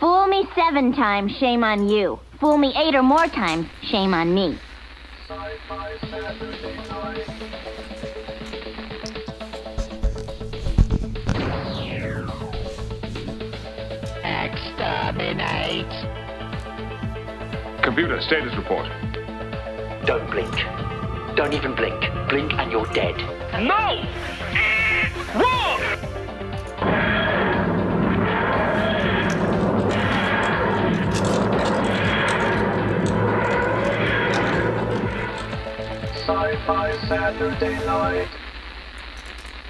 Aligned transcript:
Fool 0.00 0.28
me 0.28 0.48
seven 0.54 0.92
times, 0.92 1.32
shame 1.38 1.64
on 1.64 1.88
you. 1.88 2.20
Fool 2.38 2.56
me 2.56 2.72
eight 2.76 2.94
or 2.94 3.02
more 3.02 3.26
times, 3.26 3.66
shame 3.82 4.14
on 4.14 4.32
me. 4.32 4.56
Exterminate! 14.22 15.90
Computer, 17.82 18.20
status 18.20 18.56
report. 18.56 18.86
Don't 20.06 20.30
blink. 20.30 20.54
Don't 21.36 21.52
even 21.52 21.74
blink. 21.74 22.00
Blink 22.28 22.52
and 22.52 22.70
you're 22.70 22.86
dead. 22.92 23.16
No! 23.60 24.37
Sci-Fi 36.68 37.08
Saturday 37.08 37.86
night. 37.86 38.28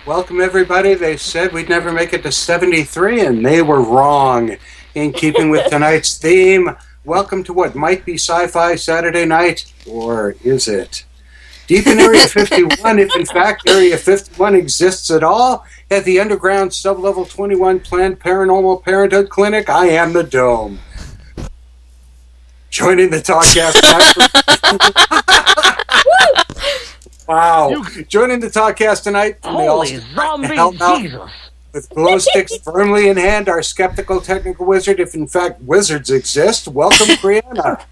Welcome, 0.04 0.40
everybody. 0.40 0.94
They 0.94 1.16
said 1.16 1.52
we'd 1.52 1.68
never 1.68 1.92
make 1.92 2.12
it 2.12 2.24
to 2.24 2.32
73, 2.32 3.20
and 3.20 3.46
they 3.46 3.62
were 3.62 3.82
wrong. 3.82 4.56
In 4.96 5.12
keeping 5.12 5.48
with 5.48 5.70
tonight's 5.70 6.18
theme, 6.22 6.76
welcome 7.04 7.44
to 7.44 7.52
what 7.52 7.76
might 7.76 8.04
be 8.04 8.14
Sci 8.14 8.48
Fi 8.48 8.74
Saturday 8.74 9.24
night, 9.26 9.72
or 9.88 10.34
is 10.42 10.66
it? 10.66 11.04
Deep 11.68 11.86
in 11.86 12.00
Area 12.00 12.26
51, 12.26 12.98
if 12.98 13.14
in 13.14 13.26
fact 13.26 13.68
Area 13.68 13.96
51 13.96 14.56
exists 14.56 15.08
at 15.12 15.22
all, 15.22 15.64
at 15.92 16.04
the 16.04 16.18
underground 16.18 16.72
sublevel 16.72 17.30
21 17.30 17.78
Planned 17.78 18.18
Paranormal 18.18 18.82
Parenthood 18.82 19.28
Clinic, 19.30 19.70
I 19.70 19.86
am 19.86 20.14
the 20.14 20.24
Dome. 20.24 20.80
Joining 22.70 23.10
the 23.10 23.18
Talkcast 23.18 23.82
tonight. 23.82 25.74
wow. 27.28 27.84
Joining 28.08 28.40
the 28.40 28.48
Talkcast 28.48 29.02
tonight 29.04 29.40
from 29.42 29.54
the 29.54 29.60
Holy 29.60 29.94
All 29.96 30.02
zombie 30.14 30.56
Hell 30.56 30.74
out. 30.80 31.00
Jesus! 31.00 31.30
with 31.72 31.88
glow 31.90 32.18
sticks 32.18 32.56
firmly 32.64 33.08
in 33.08 33.16
hand, 33.16 33.48
our 33.48 33.62
skeptical 33.62 34.20
technical 34.20 34.66
wizard, 34.66 35.00
if 35.00 35.14
in 35.14 35.26
fact 35.26 35.60
wizards 35.62 36.10
exist, 36.10 36.68
welcome, 36.68 37.06
Brianna. 37.22 37.84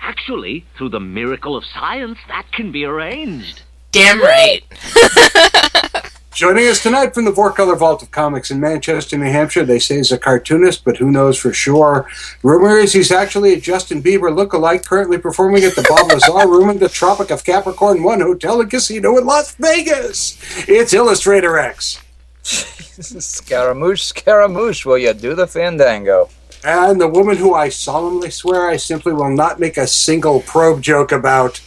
Actually, 0.00 0.64
through 0.76 0.90
the 0.90 1.00
miracle 1.00 1.56
of 1.56 1.64
science, 1.64 2.18
that 2.28 2.46
can 2.52 2.70
be 2.70 2.84
arranged. 2.84 3.62
Damn 3.92 4.20
right. 4.20 4.62
Joining 6.36 6.68
us 6.68 6.82
tonight 6.82 7.14
from 7.14 7.24
the 7.24 7.32
Four 7.32 7.50
Color 7.50 7.76
Vault 7.76 8.02
of 8.02 8.10
Comics 8.10 8.50
in 8.50 8.60
Manchester, 8.60 9.16
New 9.16 9.24
Hampshire, 9.24 9.64
they 9.64 9.78
say 9.78 9.96
he's 9.96 10.12
a 10.12 10.18
cartoonist, 10.18 10.84
but 10.84 10.98
who 10.98 11.10
knows 11.10 11.38
for 11.38 11.50
sure. 11.54 12.06
Rumor 12.42 12.76
is 12.76 12.92
he's 12.92 13.10
actually 13.10 13.54
a 13.54 13.58
Justin 13.58 14.02
Bieber 14.02 14.30
lookalike 14.30 14.84
currently 14.84 15.16
performing 15.16 15.64
at 15.64 15.74
the 15.74 15.86
Bob 15.88 16.12
Lazar 16.12 16.46
Room 16.46 16.68
in 16.68 16.78
the 16.78 16.90
Tropic 16.90 17.30
of 17.30 17.42
Capricorn 17.42 18.02
1 18.02 18.20
Hotel 18.20 18.60
and 18.60 18.70
Casino 18.70 19.16
in 19.16 19.24
Las 19.24 19.54
Vegas. 19.54 20.38
It's 20.68 20.92
Illustrator 20.92 21.58
X. 21.58 22.02
Scaramouche, 22.42 24.02
Scaramouche, 24.02 24.84
will 24.84 24.98
you 24.98 25.14
do 25.14 25.34
the 25.34 25.46
fandango? 25.46 26.28
And 26.62 27.00
the 27.00 27.08
woman 27.08 27.38
who 27.38 27.54
I 27.54 27.70
solemnly 27.70 28.28
swear 28.28 28.68
I 28.68 28.76
simply 28.76 29.14
will 29.14 29.34
not 29.34 29.58
make 29.58 29.78
a 29.78 29.86
single 29.86 30.42
probe 30.42 30.82
joke 30.82 31.12
about, 31.12 31.62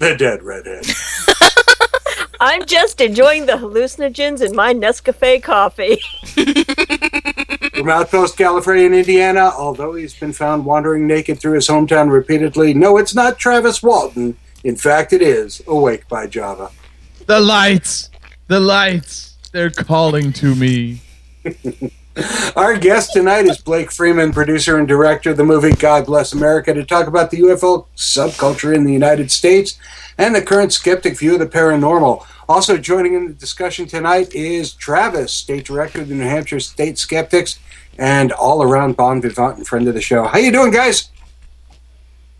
the 0.00 0.16
dead 0.16 0.42
redhead. 0.42 0.84
I'm 2.46 2.66
just 2.66 3.00
enjoying 3.00 3.46
the 3.46 3.54
hallucinogens 3.54 4.46
in 4.46 4.54
my 4.54 4.74
Nescafe 4.74 5.42
coffee. 5.42 5.98
From 7.74 7.88
Outpost, 7.88 8.36
California, 8.36 8.84
in 8.84 8.92
Indiana, 8.92 9.50
although 9.56 9.94
he's 9.94 10.12
been 10.12 10.34
found 10.34 10.66
wandering 10.66 11.06
naked 11.06 11.40
through 11.40 11.54
his 11.54 11.66
hometown 11.66 12.10
repeatedly, 12.10 12.74
no, 12.74 12.98
it's 12.98 13.14
not 13.14 13.38
Travis 13.38 13.82
Walton. 13.82 14.36
In 14.62 14.76
fact, 14.76 15.14
it 15.14 15.22
is 15.22 15.62
Awake 15.66 16.06
by 16.06 16.26
Java. 16.26 16.70
The 17.24 17.40
lights! 17.40 18.10
The 18.48 18.60
lights! 18.60 19.38
They're 19.52 19.70
calling 19.70 20.34
to 20.34 20.54
me. 20.54 21.00
Our 22.56 22.76
guest 22.78 23.12
tonight 23.12 23.46
is 23.46 23.58
Blake 23.58 23.90
Freeman, 23.90 24.32
producer 24.32 24.78
and 24.78 24.86
director 24.86 25.30
of 25.30 25.36
the 25.36 25.44
movie 25.44 25.72
God 25.72 26.06
Bless 26.06 26.32
America, 26.32 26.72
to 26.72 26.84
talk 26.84 27.08
about 27.08 27.30
the 27.30 27.40
UFO 27.40 27.86
subculture 27.96 28.74
in 28.74 28.84
the 28.84 28.92
United 28.92 29.32
States 29.32 29.78
and 30.16 30.34
the 30.34 30.42
current 30.42 30.72
skeptic 30.72 31.18
view 31.18 31.34
of 31.34 31.40
the 31.40 31.46
paranormal. 31.46 32.24
Also 32.48 32.76
joining 32.76 33.14
in 33.14 33.26
the 33.26 33.32
discussion 33.32 33.86
tonight 33.86 34.32
is 34.32 34.74
Travis, 34.74 35.32
state 35.32 35.64
director 35.64 36.02
of 36.02 36.08
the 36.08 36.14
New 36.14 36.22
Hampshire 36.24 36.60
State 36.60 36.98
Skeptics 36.98 37.58
and 37.98 38.30
all-around 38.32 38.96
bon 38.96 39.20
vivant 39.20 39.56
and 39.56 39.66
friend 39.66 39.88
of 39.88 39.94
the 39.94 40.00
show. 40.00 40.24
How 40.24 40.38
you 40.38 40.52
doing, 40.52 40.70
guys? 40.70 41.10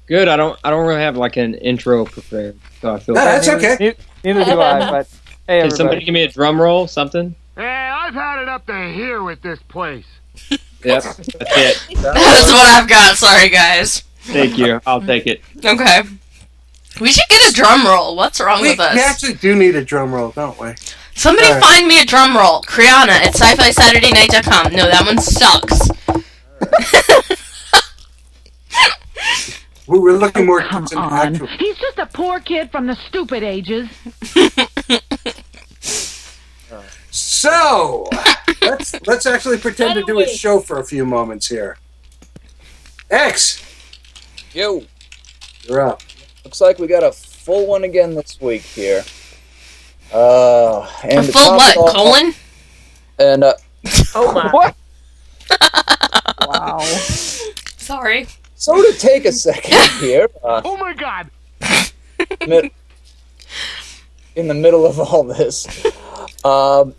Good. 0.06 0.28
I 0.28 0.36
don't. 0.36 0.58
I 0.62 0.70
don't 0.70 0.86
really 0.86 1.00
have 1.00 1.16
like 1.16 1.36
an 1.38 1.54
intro 1.54 2.04
prepared, 2.04 2.58
so 2.82 2.94
I 2.94 2.98
feel. 3.00 3.14
No, 3.14 3.24
that's 3.24 3.48
okay. 3.48 3.76
Ne- 3.80 4.32
Neither 4.34 4.44
do 4.44 4.60
I, 4.60 4.90
but 4.90 5.08
hey, 5.48 5.62
Can 5.62 5.70
somebody 5.70 6.04
give 6.04 6.12
me 6.12 6.24
a 6.24 6.28
drum 6.28 6.60
roll? 6.60 6.86
Something. 6.86 7.34
Hey, 7.56 7.62
I've 7.92 8.14
had 8.14 8.42
it 8.42 8.48
up 8.48 8.66
to 8.66 8.92
here 8.92 9.22
with 9.22 9.42
this 9.42 9.60
place. 9.68 10.06
Yep. 10.84 11.02
That's 11.02 11.18
it. 11.30 11.82
That's 12.02 12.52
what 12.52 12.68
I've 12.68 12.86
got. 12.86 13.16
Sorry, 13.16 13.48
guys. 13.48 14.00
Thank 14.20 14.58
you. 14.58 14.82
I'll 14.86 15.00
take 15.00 15.26
it. 15.26 15.40
Okay. 15.64 16.02
We 17.00 17.10
should 17.10 17.26
get 17.30 17.50
a 17.50 17.54
drum 17.54 17.86
roll. 17.86 18.16
What's 18.16 18.38
wrong 18.38 18.60
We, 18.60 18.68
with 18.72 18.80
us? 18.80 18.94
we 18.94 19.00
actually 19.00 19.32
do 19.32 19.54
need 19.56 19.76
a 19.76 19.82
drum 19.82 20.12
roll, 20.12 20.32
don't 20.32 20.60
we? 20.60 20.74
Somebody 21.14 21.46
Alright. 21.46 21.62
find 21.62 21.88
me 21.88 22.00
a 22.02 22.04
drum 22.04 22.36
roll. 22.36 22.60
Kriana 22.64 23.08
at 23.08 23.34
sci-fi 23.34 23.70
Saturday 23.70 24.10
night.com. 24.10 24.74
No, 24.74 24.84
that 24.90 25.06
one 25.06 25.18
sucks. 25.22 25.88
We 29.86 29.98
were 29.98 30.12
looking 30.12 30.44
more 30.46 30.60
Come 30.62 30.86
on. 30.96 31.34
actual. 31.34 31.46
He's 31.58 31.76
just 31.78 31.98
a 31.98 32.04
poor 32.06 32.40
kid 32.40 32.70
from 32.70 32.86
the 32.86 32.94
stupid 33.08 33.42
ages. 33.42 33.88
So 37.44 38.08
let's 38.62 39.06
let's 39.06 39.26
actually 39.26 39.58
pretend 39.58 39.92
to 39.96 40.02
do 40.04 40.18
a 40.20 40.26
show 40.26 40.60
for 40.60 40.80
a 40.80 40.84
few 40.84 41.04
moments 41.04 41.46
here. 41.46 41.76
X, 43.10 43.62
Yo, 44.54 44.82
you're 45.68 45.82
up. 45.82 46.00
looks 46.46 46.62
like 46.62 46.78
we 46.78 46.86
got 46.86 47.02
a 47.02 47.12
full 47.12 47.66
one 47.66 47.84
again 47.84 48.14
this 48.14 48.40
week 48.40 48.62
here. 48.62 49.04
Uh, 50.10 50.90
and 51.02 51.18
A 51.18 51.26
to 51.26 51.32
full 51.32 51.42
top 51.42 51.56
what? 51.58 51.70
it 51.72 51.76
all- 51.76 51.92
Colon? 51.92 52.34
And 53.18 53.44
uh, 53.44 53.52
Oh 54.14 54.32
my. 54.32 54.50
What? 54.50 54.74
wow. 56.48 56.78
Sorry. 57.76 58.26
so 58.54 58.74
to 58.90 58.98
take 58.98 59.26
a 59.26 59.32
second 59.32 59.90
here, 60.00 60.30
uh, 60.42 60.62
Oh 60.64 60.78
my 60.78 60.94
god! 60.94 61.28
mid- 62.48 62.70
in 64.34 64.48
the 64.48 64.54
middle 64.54 64.86
of 64.86 64.98
all 64.98 65.24
this, 65.24 65.66
um, 66.42 66.94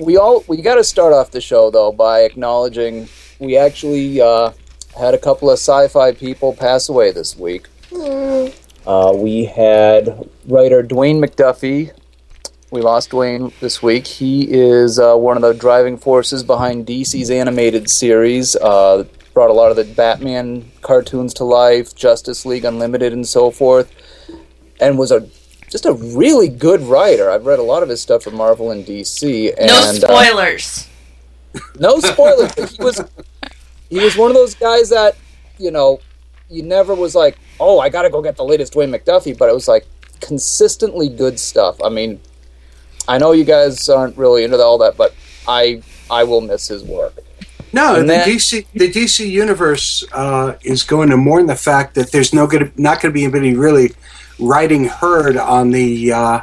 we 0.00 0.16
all 0.16 0.44
we 0.46 0.62
got 0.62 0.76
to 0.76 0.84
start 0.84 1.12
off 1.12 1.30
the 1.30 1.40
show 1.40 1.70
though 1.70 1.92
by 1.92 2.20
acknowledging 2.20 3.08
we 3.38 3.56
actually 3.56 4.20
uh, 4.20 4.52
had 4.98 5.14
a 5.14 5.18
couple 5.18 5.50
of 5.50 5.54
sci-fi 5.54 6.12
people 6.12 6.54
pass 6.54 6.88
away 6.88 7.10
this 7.10 7.36
week. 7.36 7.66
Uh, 8.86 9.12
we 9.14 9.44
had 9.44 10.28
writer 10.46 10.82
Dwayne 10.82 11.24
McDuffie. 11.24 11.92
We 12.70 12.82
lost 12.82 13.10
Dwayne 13.10 13.52
this 13.60 13.82
week. 13.82 14.06
He 14.06 14.46
is 14.50 14.98
uh, 14.98 15.16
one 15.16 15.36
of 15.36 15.42
the 15.42 15.52
driving 15.52 15.96
forces 15.96 16.44
behind 16.44 16.86
DC's 16.86 17.30
animated 17.30 17.90
series. 17.90 18.54
Uh, 18.56 19.04
brought 19.34 19.50
a 19.50 19.52
lot 19.52 19.70
of 19.70 19.76
the 19.76 19.84
Batman 19.84 20.70
cartoons 20.80 21.34
to 21.34 21.44
life, 21.44 21.94
Justice 21.94 22.46
League 22.46 22.64
Unlimited, 22.64 23.12
and 23.12 23.26
so 23.26 23.50
forth. 23.50 23.92
And 24.80 24.98
was 24.98 25.10
a 25.10 25.28
just 25.70 25.86
a 25.86 25.92
really 25.92 26.48
good 26.48 26.80
writer. 26.82 27.30
I've 27.30 27.46
read 27.46 27.58
a 27.58 27.62
lot 27.62 27.82
of 27.82 27.88
his 27.88 28.00
stuff 28.00 28.22
from 28.24 28.34
Marvel 28.36 28.70
and 28.72 28.84
DC. 28.84 29.54
And, 29.56 29.68
No 29.68 29.74
uh, 29.78 29.92
spoilers. 29.92 30.88
no 31.78 32.00
spoilers. 32.00 32.52
but 32.54 32.68
he 32.70 32.82
was 32.82 33.00
he 33.88 33.98
was 34.00 34.16
one 34.16 34.30
of 34.30 34.36
those 34.36 34.54
guys 34.54 34.90
that 34.90 35.16
you 35.58 35.70
know 35.70 36.00
you 36.48 36.62
never 36.62 36.94
was 36.94 37.14
like, 37.14 37.38
oh, 37.60 37.78
I 37.78 37.88
got 37.88 38.02
to 38.02 38.10
go 38.10 38.20
get 38.22 38.36
the 38.36 38.44
latest 38.44 38.74
Dwayne 38.74 38.94
McDuffie, 38.94 39.36
but 39.38 39.48
it 39.48 39.54
was 39.54 39.68
like 39.68 39.86
consistently 40.20 41.08
good 41.08 41.38
stuff. 41.38 41.80
I 41.82 41.88
mean, 41.88 42.20
I 43.08 43.18
know 43.18 43.32
you 43.32 43.44
guys 43.44 43.88
aren't 43.88 44.16
really 44.16 44.44
into 44.44 44.58
all 44.58 44.78
that, 44.78 44.96
but 44.96 45.14
I 45.48 45.82
I 46.10 46.24
will 46.24 46.40
miss 46.40 46.68
his 46.68 46.82
work. 46.84 47.14
No, 47.72 47.94
And 47.94 48.08
the 48.08 48.14
then- 48.14 48.28
DC 48.28 48.66
the 48.74 48.90
DC 48.90 49.28
universe 49.30 50.04
uh, 50.12 50.54
is 50.62 50.82
going 50.82 51.08
to 51.10 51.16
mourn 51.16 51.46
the 51.46 51.54
fact 51.56 51.94
that 51.94 52.10
there's 52.10 52.34
no 52.34 52.46
good 52.48 52.76
not 52.78 53.00
going 53.00 53.12
to 53.12 53.14
be 53.14 53.22
anybody 53.22 53.54
really 53.54 53.92
writing 54.40 54.84
herd 54.86 55.36
on 55.36 55.70
the 55.70 56.12
uh, 56.12 56.40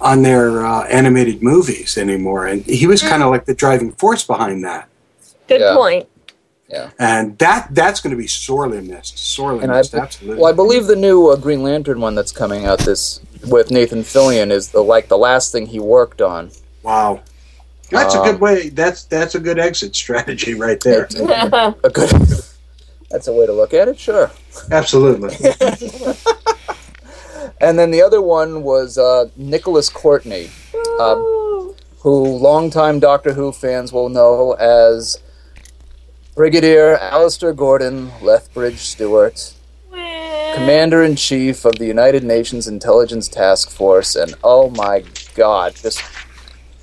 on 0.00 0.22
their 0.22 0.64
uh, 0.64 0.84
animated 0.84 1.42
movies 1.42 1.98
anymore, 1.98 2.46
and 2.46 2.64
he 2.64 2.86
was 2.86 3.02
kind 3.02 3.22
of 3.22 3.30
like 3.30 3.44
the 3.46 3.54
driving 3.54 3.92
force 3.92 4.24
behind 4.24 4.64
that. 4.64 4.88
Good 5.48 5.60
Yeah. 5.60 5.74
point. 5.74 6.08
Yeah, 6.68 6.90
and 6.98 7.38
that 7.38 7.68
that's 7.70 8.00
going 8.02 8.10
to 8.10 8.16
be 8.18 8.26
sorely 8.26 8.82
missed, 8.82 9.18
sorely 9.18 9.62
And 9.62 9.72
I, 9.72 9.78
missed, 9.78 9.94
absolutely. 9.94 10.42
well, 10.42 10.52
I 10.52 10.54
believe 10.54 10.86
the 10.86 10.96
new 10.96 11.28
uh, 11.28 11.36
Green 11.36 11.62
Lantern 11.62 11.98
one 11.98 12.14
that's 12.14 12.30
coming 12.30 12.66
out 12.66 12.80
this 12.80 13.20
with 13.48 13.70
Nathan 13.70 14.00
Fillion 14.00 14.50
is 14.50 14.68
the 14.68 14.82
like 14.82 15.08
the 15.08 15.16
last 15.16 15.50
thing 15.50 15.66
he 15.66 15.80
worked 15.80 16.20
on. 16.20 16.50
wow. 16.82 17.22
That's 17.90 18.14
a 18.14 18.20
Um, 18.20 18.32
good 18.32 18.40
way. 18.42 18.68
That's 18.68 19.04
that's 19.04 19.34
a 19.34 19.40
good 19.40 19.58
exit 19.58 19.96
strategy 19.96 20.52
right 20.52 20.78
there. 20.80 21.04
a 21.82 21.88
good. 21.90 22.10
That's 23.10 23.26
a 23.28 23.32
way 23.32 23.46
to 23.46 23.54
look 23.54 23.72
at 23.72 23.88
it. 23.88 23.98
Sure. 23.98 24.30
Absolutely. 24.70 25.30
And 27.60 27.78
then 27.78 27.90
the 27.90 28.02
other 28.02 28.22
one 28.22 28.62
was 28.62 28.98
uh, 28.98 29.30
Nicholas 29.36 29.88
Courtney, 29.88 30.50
uh, 31.00 31.16
who 32.00 32.24
longtime 32.36 33.00
Doctor 33.00 33.32
Who 33.32 33.50
fans 33.52 33.92
will 33.92 34.08
know 34.08 34.52
as 34.52 35.18
Brigadier 36.36 36.96
Alistair 36.98 37.52
Gordon 37.52 38.12
Lethbridge 38.22 38.78
Stewart, 38.78 39.54
Commander 39.90 41.02
in 41.02 41.16
Chief 41.16 41.64
of 41.64 41.74
the 41.78 41.86
United 41.86 42.22
Nations 42.22 42.68
Intelligence 42.68 43.26
Task 43.26 43.70
Force, 43.70 44.14
and 44.14 44.34
oh 44.44 44.70
my 44.70 45.04
God, 45.34 45.74
just 45.74 46.00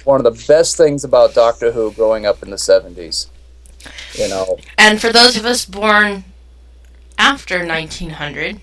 one 0.04 0.24
of 0.24 0.24
the 0.24 0.46
best 0.48 0.76
things 0.76 1.04
about 1.04 1.34
Doctor 1.34 1.72
Who 1.72 1.92
growing 1.92 2.26
up 2.26 2.44
in 2.44 2.50
the 2.50 2.58
70s. 2.58 3.28
You 4.16 4.28
know, 4.30 4.58
And 4.78 5.00
for 5.00 5.12
those 5.12 5.38
of 5.38 5.46
us 5.46 5.66
born 5.66 6.24
after 7.18 7.66
1900, 7.66 8.60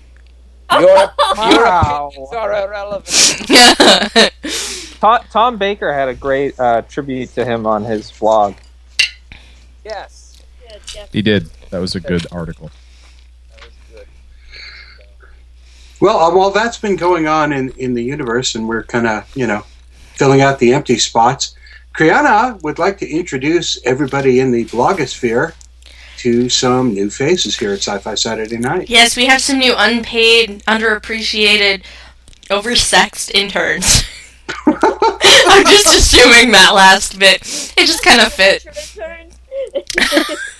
your, 0.71 1.11
Wow. 1.35 2.09
opinions 2.11 2.33
are 2.33 2.53
irrelevant. 2.67 4.31
Tom, 4.99 5.19
Tom 5.31 5.57
Baker 5.57 5.93
had 5.93 6.07
a 6.09 6.13
great 6.13 6.59
uh, 6.59 6.81
tribute 6.83 7.29
to 7.35 7.43
him 7.45 7.65
on 7.67 7.83
his 7.83 8.11
blog. 8.11 8.55
Yes. 9.83 10.41
He 11.11 11.21
did. 11.21 11.49
That 11.71 11.79
was 11.79 11.95
a 11.95 11.99
good 11.99 12.25
article. 12.31 12.71
That 13.51 13.61
was 13.65 13.73
good. 13.91 14.07
Well, 15.99 16.19
uh, 16.19 16.33
while 16.35 16.51
that's 16.51 16.77
been 16.77 16.95
going 16.95 17.27
on 17.27 17.51
in, 17.51 17.69
in 17.77 17.93
the 17.93 18.03
universe, 18.03 18.55
and 18.55 18.67
we're 18.67 18.83
kind 18.83 19.07
of, 19.07 19.29
you 19.35 19.47
know, 19.47 19.63
filling 20.15 20.41
out 20.41 20.59
the 20.59 20.73
empty 20.73 20.97
spots, 20.97 21.55
Kriana 21.95 22.61
would 22.63 22.79
like 22.79 22.97
to 22.99 23.09
introduce 23.09 23.79
everybody 23.85 24.39
in 24.39 24.51
the 24.51 24.65
blogosphere 24.65 25.53
to 26.23 26.47
some 26.47 26.93
new 26.93 27.09
faces 27.09 27.59
here 27.59 27.73
at 27.73 27.79
Sci-Fi 27.79 28.15
Saturday 28.15 28.57
Night. 28.57 28.89
yes, 28.89 29.17
we 29.17 29.25
have 29.25 29.41
some 29.41 29.59
new 29.59 29.73
unpaid, 29.77 30.63
underappreciated, 30.63 31.83
oversexed 32.49 33.29
interns. 33.31 34.05
I'm 34.65 35.65
just 35.65 35.87
assuming 35.87 36.51
that 36.51 36.71
last 36.73 37.19
bit. 37.19 37.41
It 37.75 37.87
just 37.87 38.05
kind 38.05 38.21
of 38.21 38.31
fit. 38.31 38.65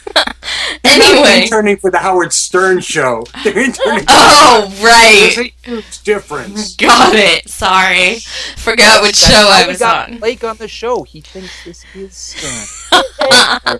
They're 0.83 0.97
not 0.99 1.11
Anyway. 1.15 1.43
interning 1.43 1.77
for 1.77 1.89
the 1.91 1.97
Howard 1.99 2.33
Stern 2.33 2.79
show. 2.81 3.23
They're 3.43 3.57
interning. 3.57 4.05
Oh, 4.07 4.67
There's 4.69 4.83
right. 5.37 5.53
a 5.65 5.69
huge 5.69 6.03
difference. 6.03 6.75
Got 6.75 7.15
it. 7.15 7.47
Sorry. 7.49 8.19
Forgot 8.57 9.01
which 9.01 9.19
That's 9.21 9.31
show 9.33 9.49
I 9.51 9.65
was 9.67 9.79
got 9.79 10.09
on. 10.11 10.17
Blake 10.19 10.43
on 10.43 10.57
the 10.57 10.67
show. 10.67 11.03
He 11.03 11.21
thinks 11.21 11.63
this 11.63 11.85
is 11.95 12.13
Stern. 12.15 12.69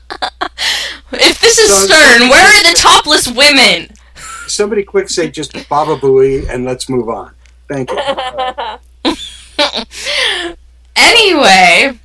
If 1.16 1.40
this 1.42 1.58
is 1.60 1.70
So- 1.70 1.86
Stern, 1.86 2.30
where 2.30 2.46
are 2.48 2.64
the 2.64 2.78
topless 2.80 3.28
women? 3.28 3.90
Somebody 4.48 4.84
quick 4.84 5.10
say 5.10 5.30
just 5.30 5.54
Baba 5.70 5.96
Booey 5.98 6.48
and 6.50 6.66
let's 6.66 6.90
move 6.90 7.10
on. 7.10 7.34
Thank 7.70 7.92
you. 7.92 8.00
Anyway, 10.96 11.98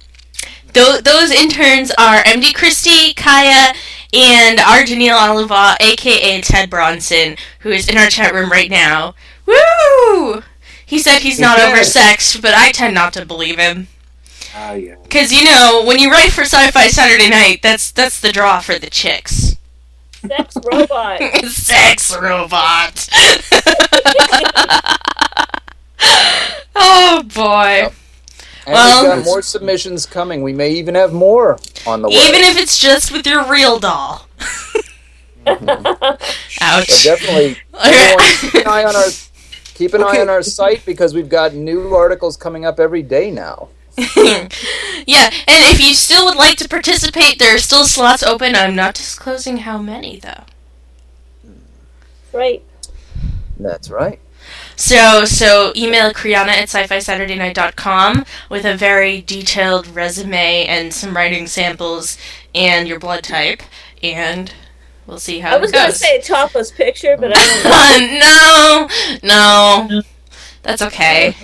th- 0.72 1.02
those 1.02 1.30
interns 1.30 1.90
are 1.98 2.22
MD 2.24 2.54
Christie, 2.54 3.12
Kaya, 3.14 3.74
and 4.12 4.58
our 4.60 4.84
Daniil 4.84 5.16
Oliva, 5.18 5.76
aka 5.80 6.40
Ted 6.40 6.70
Bronson, 6.70 7.36
who 7.60 7.70
is 7.70 7.88
in 7.88 7.96
our 7.98 8.08
chat 8.08 8.32
room 8.34 8.50
right 8.50 8.70
now. 8.70 9.14
Woo! 9.46 10.42
He 10.84 10.98
said 10.98 11.18
he's 11.20 11.38
not 11.38 11.58
Okay. 11.58 11.70
oversexed, 11.72 12.40
but 12.40 12.54
I 12.54 12.70
tend 12.72 12.94
not 12.94 13.12
to 13.14 13.26
believe 13.26 13.58
him. 13.58 13.88
Ah, 14.54 14.72
yeah. 14.72 14.94
Cause 15.10 15.30
you 15.32 15.44
know, 15.44 15.82
when 15.86 15.98
you 15.98 16.10
write 16.10 16.32
for 16.32 16.42
Sci-Fi 16.42 16.88
Saturday 16.88 17.28
Night, 17.28 17.60
that's 17.62 17.90
that's 17.90 18.20
the 18.20 18.32
draw 18.32 18.60
for 18.60 18.78
the 18.78 18.88
chicks. 18.90 19.56
Sex 20.26 20.56
robot. 20.64 21.20
Sex 21.46 22.16
robot. 22.18 23.08
oh 26.76 27.22
boy. 27.34 27.88
And 28.68 28.74
Well- 28.74 29.02
we've 29.02 29.10
um, 29.12 29.18
got 29.20 29.24
more 29.24 29.40
submissions 29.40 30.04
coming. 30.04 30.42
We 30.42 30.52
may 30.52 30.72
even 30.72 30.94
have 30.94 31.14
more 31.14 31.58
on 31.86 32.02
the 32.02 32.10
way. 32.10 32.16
Even 32.16 32.42
if 32.42 32.58
it's 32.58 32.78
just 32.78 33.10
with 33.10 33.26
your 33.26 33.50
real 33.50 33.78
doll. 33.78 34.26
Mm-hmm. 35.46 35.86
Ouch. 36.60 36.88
So 36.90 37.10
definitely 37.16 37.56
everyone 37.82 38.34
keep 38.42 38.54
an 38.54 38.66
eye 38.66 38.84
on 38.88 38.94
our 38.94 39.08
keep 39.72 39.94
an 39.94 40.02
eye 40.02 40.20
on 40.20 40.28
our 40.28 40.42
site 40.42 40.84
because 40.84 41.14
we've 41.14 41.30
got 41.30 41.54
new 41.54 41.94
articles 41.94 42.36
coming 42.36 42.66
up 42.66 42.78
every 42.78 43.02
day 43.02 43.30
now. 43.30 43.68
yeah, 43.96 45.30
and 45.46 45.64
if 45.72 45.80
you 45.80 45.94
still 45.94 46.26
would 46.26 46.36
like 46.36 46.58
to 46.58 46.68
participate, 46.68 47.38
there 47.38 47.54
are 47.54 47.58
still 47.58 47.84
slots 47.84 48.22
open. 48.22 48.54
I'm 48.54 48.76
not 48.76 48.94
disclosing 48.94 49.56
how 49.58 49.78
many 49.78 50.20
though. 50.20 50.44
Right. 52.34 52.62
That's 53.58 53.88
right. 53.88 54.20
So 54.78 55.24
so 55.24 55.72
email 55.74 56.12
Kriana 56.12 56.50
at 56.50 56.68
sci-fi 56.68 57.00
saturday 57.00 57.34
night.com 57.34 58.24
with 58.48 58.64
a 58.64 58.76
very 58.76 59.20
detailed 59.20 59.88
resume 59.88 60.66
and 60.66 60.94
some 60.94 61.16
writing 61.16 61.48
samples 61.48 62.16
and 62.54 62.86
your 62.86 63.00
blood 63.00 63.24
type 63.24 63.60
and 64.04 64.54
we'll 65.04 65.18
see 65.18 65.40
how 65.40 65.56
I 65.56 65.58
was 65.58 65.70
it 65.70 65.74
gonna 65.74 65.90
say 65.90 66.18
a 66.18 66.22
topless 66.22 66.70
picture, 66.70 67.16
but 67.16 67.32
I 67.34 68.88
don't 69.18 69.22
know. 69.22 69.28
no, 69.28 69.88
no, 69.88 70.02
that's 70.62 70.82
okay. 70.82 71.34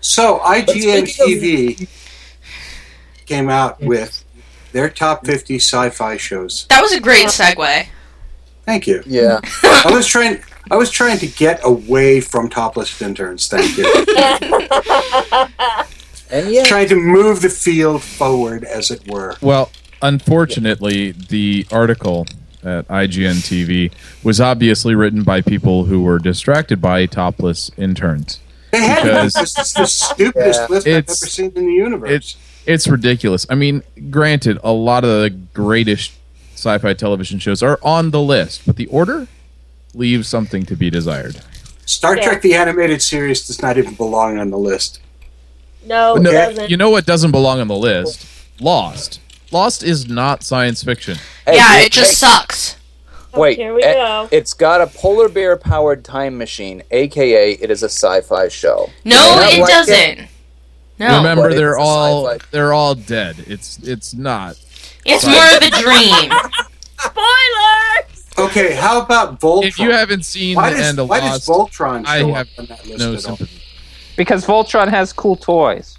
So 0.00 0.38
IGN 0.38 1.02
TV 1.02 1.86
came 3.26 3.50
out 3.50 3.82
with 3.82 4.24
their 4.72 4.88
top 4.88 5.26
50 5.26 5.56
sci-fi 5.56 6.16
shows. 6.16 6.64
That 6.70 6.80
was 6.80 6.92
a 6.92 7.00
great 7.00 7.26
segue. 7.26 7.86
Thank 8.64 8.86
you. 8.86 9.02
Yeah. 9.04 9.40
I 9.62 9.90
was 9.92 10.06
trying. 10.06 10.42
I 10.70 10.76
was 10.76 10.90
trying 10.90 11.18
to 11.18 11.26
get 11.26 11.60
away 11.64 12.20
from 12.20 12.48
topless 12.48 13.00
interns. 13.02 13.48
Thank 13.48 13.76
you. 13.76 13.84
And 16.30 16.50
yeah, 16.50 16.64
trying 16.64 16.88
to 16.88 16.96
move 16.96 17.42
the 17.42 17.48
field 17.48 18.02
forward, 18.02 18.64
as 18.64 18.90
it 18.90 19.08
were. 19.08 19.36
Well, 19.40 19.70
unfortunately, 20.02 21.12
the 21.12 21.64
article 21.70 22.26
at 22.64 22.88
IGN 22.88 23.34
TV 23.44 23.92
was 24.24 24.40
obviously 24.40 24.96
written 24.96 25.22
by 25.22 25.42
people 25.42 25.84
who 25.84 26.02
were 26.02 26.18
distracted 26.18 26.80
by 26.80 27.06
topless 27.06 27.70
interns. 27.76 28.40
They 28.72 28.82
had 28.82 29.02
Because- 29.04 29.34
this. 29.34 29.52
This 29.54 29.66
is 29.68 29.72
the 29.74 29.86
stupidest 29.86 30.60
Yeah. 30.60 30.66
list 30.70 30.86
I've 30.88 30.94
ever 30.94 31.14
seen 31.14 31.52
in 31.54 31.66
the 31.66 31.72
universe. 31.72 32.10
It's 32.10 32.36
it's 32.66 32.88
ridiculous. 32.88 33.46
I 33.48 33.54
mean, 33.54 33.82
granted, 34.10 34.58
a 34.64 34.72
lot 34.72 35.04
of 35.04 35.10
the 35.20 35.30
greatest 35.30 36.12
sci-fi 36.54 36.94
television 36.94 37.38
shows 37.38 37.62
are 37.62 37.78
on 37.82 38.10
the 38.10 38.20
list, 38.22 38.62
but 38.66 38.74
the 38.76 38.86
order 38.86 39.28
leaves 39.94 40.28
something 40.28 40.64
to 40.66 40.76
be 40.76 40.90
desired. 40.90 41.40
Star 41.86 42.16
Yeah. 42.16 42.22
Trek: 42.24 42.42
The 42.42 42.54
Animated 42.54 43.02
Series 43.02 43.46
does 43.46 43.60
not 43.62 43.76
even 43.78 43.94
belong 43.94 44.38
on 44.38 44.50
the 44.50 44.58
list. 44.58 45.00
No, 45.86 46.14
No, 46.14 46.30
it 46.30 46.32
doesn't. 46.32 46.70
you 46.70 46.76
know 46.76 46.90
what 46.90 47.04
doesn't 47.06 47.30
belong 47.30 47.60
on 47.60 47.68
the 47.68 47.76
list? 47.76 48.26
Lost. 48.60 49.20
Lost 49.50 49.82
is 49.82 50.08
not 50.08 50.42
science 50.42 50.82
fiction. 50.82 51.18
Hey, 51.46 51.56
yeah, 51.56 51.80
it 51.80 51.92
just 51.92 52.10
hey, 52.22 52.26
sucks. 52.26 52.76
wait. 53.34 53.58
Here 53.58 53.74
we 53.74 53.82
eh, 53.82 53.92
go. 53.92 54.28
It's 54.32 54.54
got 54.54 54.80
a 54.80 54.86
polar 54.86 55.28
bear 55.28 55.56
powered 55.56 56.02
time 56.04 56.38
machine, 56.38 56.82
aka 56.90 57.52
it 57.52 57.70
is 57.70 57.82
a 57.82 57.88
sci-fi 57.90 58.48
show. 58.48 58.90
No, 59.04 59.16
You 59.16 59.36
may 59.36 59.36
not 59.42 59.52
it 59.52 59.60
like 59.60 59.70
doesn't. 59.70 60.28
No, 60.98 61.16
Remember, 61.18 61.48
But 61.50 61.56
they're 61.56 61.76
all 61.76 62.28
sci-fi. 62.28 62.44
they're 62.50 62.72
all 62.72 62.94
dead. 62.94 63.36
It's 63.46 63.78
it's 63.82 64.14
not. 64.14 64.56
it's 65.04 65.26
more 65.26 65.34
of 65.56 65.62
a 65.62 65.70
dream. 65.82 66.32
Spoilers! 66.98 67.73
Okay, 68.36 68.74
how 68.74 69.00
about 69.00 69.40
Voltron? 69.40 69.64
If 69.64 69.78
you 69.78 69.90
haven't 69.90 70.24
seen 70.24 70.56
why 70.56 70.70
the 70.70 70.76
does, 70.76 70.86
end 70.86 70.98
of 70.98 71.08
why 71.08 71.20
Lost, 71.20 71.46
does 71.46 71.56
Voltron 71.56 72.04
I 72.06 72.18
have 72.24 72.48
on 72.58 72.66
that 72.66 72.86
list 72.86 72.98
no 72.98 73.16
sympathy. 73.16 73.62
Because 74.16 74.44
Voltron 74.44 74.88
has 74.88 75.12
cool 75.12 75.36
toys. 75.36 75.96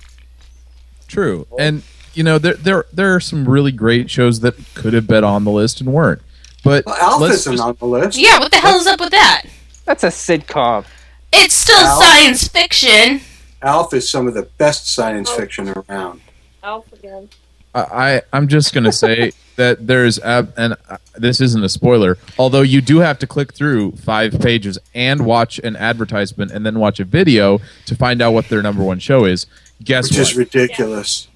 True, 1.08 1.48
and 1.58 1.84
you 2.14 2.24
know 2.24 2.38
there 2.38 2.56
there 2.56 2.86
there 2.92 3.16
are 3.16 3.20
some 3.20 3.48
really 3.48 3.72
great 3.72 4.10
shows 4.10 4.42
that 4.42 4.56
could 4.74 4.94
have 4.94 5.08
been 5.08 5.24
on 5.24 5.44
the 5.44 5.52
list 5.52 5.80
and 5.80 5.94
weren't. 5.94 6.22
But 6.64 6.86
Well, 6.86 6.96
Alf 6.96 7.32
isn't 7.32 7.54
just- 7.54 7.64
on 7.64 7.78
the 7.80 7.86
list. 7.86 8.18
Yeah, 8.18 8.40
what 8.40 8.52
the 8.52 8.58
hell 8.58 8.80
is 8.80 8.88
up 8.88 9.00
with 9.00 9.12
that? 9.12 9.44
That's 9.86 10.04
a 10.04 10.08
sitcom. 10.08 10.86
It's 11.32 11.54
still 11.54 11.78
Al? 11.78 12.02
science 12.02 12.48
fiction. 12.48 13.22
Alf 13.62 13.94
is 13.94 14.10
some 14.10 14.28
of 14.28 14.34
the 14.34 14.44
best 14.58 14.88
science 14.88 15.30
oh. 15.32 15.38
fiction 15.38 15.70
around. 15.70 16.22
Alf 16.64 16.92
again. 16.92 17.30
I, 17.76 17.82
I 18.16 18.22
I'm 18.34 18.48
just 18.48 18.74
gonna 18.74 18.92
say 18.92 19.32
that 19.58 19.86
there's 19.86 20.18
ab- 20.20 20.54
and 20.58 20.76
uh, 20.90 20.98
this 21.16 21.40
isn't 21.42 21.64
a 21.64 21.70
spoiler. 21.70 22.18
Although 22.40 22.62
you 22.62 22.82
do 22.82 23.00
have 23.00 23.20
to 23.20 23.28
click 23.28 23.54
through 23.54 23.92
five 23.94 24.40
pages 24.40 24.78
and 24.96 25.26
watch 25.26 25.60
an 25.60 25.76
advertisement 25.76 26.52
and 26.52 26.66
then 26.66 26.80
watch 26.80 27.00
a 27.00 27.06
video 27.06 27.60
to 27.86 27.96
find 27.96 28.22
out 28.22 28.32
what 28.32 28.50
their 28.50 28.62
number 28.62 28.84
one 28.84 29.00
show 29.00 29.26
is. 29.26 29.46
Guess 29.84 30.06
what 30.06 30.12
Which 30.12 30.18
what? 30.20 30.32
is 30.32 30.36
ridiculous. 30.38 31.28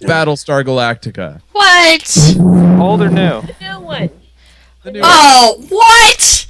Battlestar 0.00 0.62
Galactica. 0.64 1.40
What? 1.52 2.80
Old 2.80 3.02
or 3.02 3.08
new? 3.10 3.42
The 3.42 3.54
new 3.60 3.80
one. 3.80 4.10
Oh, 5.02 5.64
what? 5.68 6.46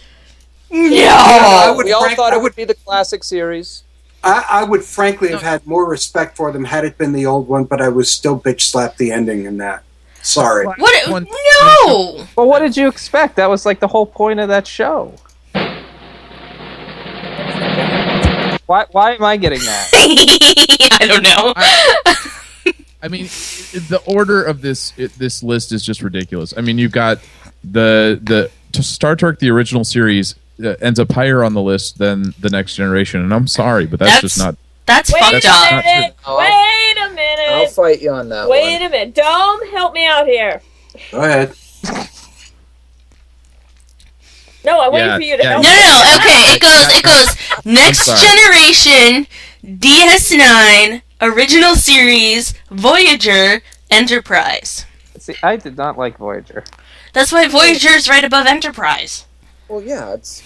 I 0.70 1.68
No. 1.70 1.74
would, 1.76 1.86
we 1.86 1.92
all 1.92 2.14
thought 2.14 2.34
I 2.34 2.36
it 2.36 2.42
would 2.42 2.54
be 2.54 2.64
the 2.64 2.74
classic 2.74 3.24
series. 3.24 3.84
I, 4.22 4.44
I 4.50 4.64
would 4.64 4.84
frankly 4.84 5.30
have 5.30 5.42
had 5.42 5.66
more 5.66 5.88
respect 5.88 6.36
for 6.36 6.50
them 6.52 6.64
had 6.64 6.84
it 6.84 6.98
been 6.98 7.12
the 7.12 7.26
old 7.26 7.48
one, 7.48 7.64
but 7.64 7.80
I 7.80 7.88
was 7.88 8.10
still 8.10 8.38
bitch 8.38 8.62
slapped 8.62 8.98
the 8.98 9.12
ending 9.12 9.44
in 9.44 9.58
that. 9.58 9.84
Sorry. 10.22 10.66
What? 10.66 11.08
No. 11.08 12.26
Well, 12.36 12.48
what 12.48 12.58
did 12.58 12.76
you 12.76 12.88
expect? 12.88 13.36
That 13.36 13.48
was 13.48 13.64
like 13.64 13.80
the 13.80 13.88
whole 13.88 14.06
point 14.06 14.40
of 14.40 14.48
that 14.48 14.66
show. 14.66 15.14
Why? 18.66 18.84
Why 18.90 19.14
am 19.14 19.24
I 19.24 19.36
getting 19.38 19.60
that? 19.60 19.88
I 21.00 21.06
don't 21.06 21.22
know. 21.22 21.54
I 23.00 23.08
mean, 23.08 23.24
the 23.26 24.02
order 24.04 24.42
of 24.42 24.60
this 24.60 24.92
it, 24.98 25.12
this 25.14 25.42
list 25.42 25.72
is 25.72 25.82
just 25.82 26.02
ridiculous. 26.02 26.52
I 26.56 26.60
mean, 26.60 26.76
you've 26.76 26.92
got 26.92 27.20
the 27.64 28.20
the 28.22 28.50
to 28.72 28.82
Star 28.82 29.16
Trek 29.16 29.38
the 29.38 29.50
original 29.50 29.84
series 29.84 30.34
Uh, 30.62 30.74
ends 30.80 30.98
up 30.98 31.12
higher 31.12 31.44
on 31.44 31.54
the 31.54 31.62
list 31.62 31.98
than 31.98 32.34
the 32.40 32.50
Next 32.50 32.74
Generation, 32.74 33.20
and 33.20 33.32
I'm 33.32 33.46
sorry, 33.46 33.86
but 33.86 34.00
that's, 34.00 34.20
just 34.20 34.38
not. 34.38 34.56
That's 34.86 35.12
Wait 35.12 35.20
fucked 35.20 35.44
a 35.44 35.48
up. 35.50 35.84
minute. 35.84 36.14
Wait 36.26 36.96
a 36.98 37.08
minute. 37.14 37.50
I'll 37.52 37.66
fight 37.68 38.00
you 38.02 38.10
on 38.10 38.28
that 38.30 38.48
Wait 38.48 38.72
one. 38.80 38.82
a 38.86 38.88
minute. 38.90 39.14
Dome, 39.14 39.60
help 39.70 39.92
me 39.92 40.04
out 40.06 40.26
here. 40.26 40.60
Go 41.12 41.20
ahead. 41.20 41.54
No, 44.64 44.80
I 44.80 44.88
wait 44.88 44.98
Yeah, 45.00 45.16
for 45.16 45.22
you 45.22 45.36
to 45.36 45.42
yeah, 45.42 45.50
help 45.50 45.62
No, 45.62 45.70
me. 45.70 45.76
no, 45.76 46.02
no. 46.04 46.16
Okay, 46.18 46.54
it 46.54 46.60
goes. 46.60 46.88
It 46.96 47.04
goes. 47.04 47.64
Next 47.64 48.06
generation, 48.06 49.26
DS9, 49.64 51.02
original 51.20 51.74
series, 51.76 52.54
Voyager, 52.70 53.62
Enterprise. 53.90 54.84
See, 55.18 55.34
I 55.42 55.56
did 55.56 55.76
not 55.76 55.96
like 55.96 56.18
Voyager. 56.18 56.64
That's 57.12 57.30
why 57.32 57.46
Voyager 57.48 57.90
is 57.90 58.08
right 58.08 58.24
above 58.24 58.46
Enterprise. 58.46 59.24
Well, 59.68 59.82
yeah, 59.82 60.14
it's. 60.14 60.42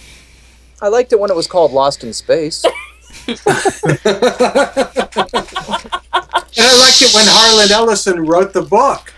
I 0.81 0.89
liked 0.89 1.13
it 1.13 1.19
when 1.19 1.29
it 1.29 1.35
was 1.35 1.47
called 1.47 1.71
Lost 1.71 2.03
in 2.03 2.13
Space. 2.13 2.65
And 6.55 6.67
I 6.67 6.79
liked 6.79 7.01
it 7.01 7.13
when 7.15 7.25
Harlan 7.27 7.71
Ellison 7.71 8.25
wrote 8.25 8.53
the 8.53 8.61
book. 8.61 9.11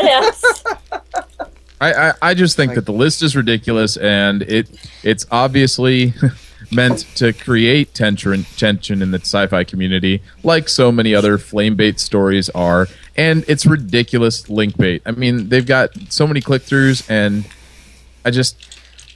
Yes. 0.00 0.42
I, 1.80 1.92
I, 1.92 2.12
I 2.22 2.34
just 2.34 2.56
think 2.56 2.74
that 2.74 2.86
the 2.86 2.92
list 2.92 3.22
is 3.22 3.36
ridiculous, 3.36 3.96
and 3.96 4.42
it 4.42 4.68
it's 5.02 5.26
obviously 5.30 6.14
meant 6.72 7.00
to 7.16 7.32
create 7.32 7.94
tension 7.94 8.44
tension 8.56 9.02
in 9.02 9.10
the 9.10 9.18
sci-fi 9.18 9.64
community, 9.64 10.22
like 10.42 10.68
so 10.68 10.90
many 10.90 11.14
other 11.14 11.36
flame 11.36 11.74
bait 11.76 12.00
stories 12.00 12.48
are. 12.50 12.86
And 13.16 13.44
it's 13.48 13.66
ridiculous 13.66 14.48
link 14.48 14.76
bait. 14.78 15.02
I 15.04 15.10
mean, 15.10 15.50
they've 15.50 15.66
got 15.66 15.90
so 16.08 16.26
many 16.26 16.40
click 16.40 16.62
throughs, 16.62 17.04
and 17.10 17.46
I 18.24 18.30
just 18.30 18.69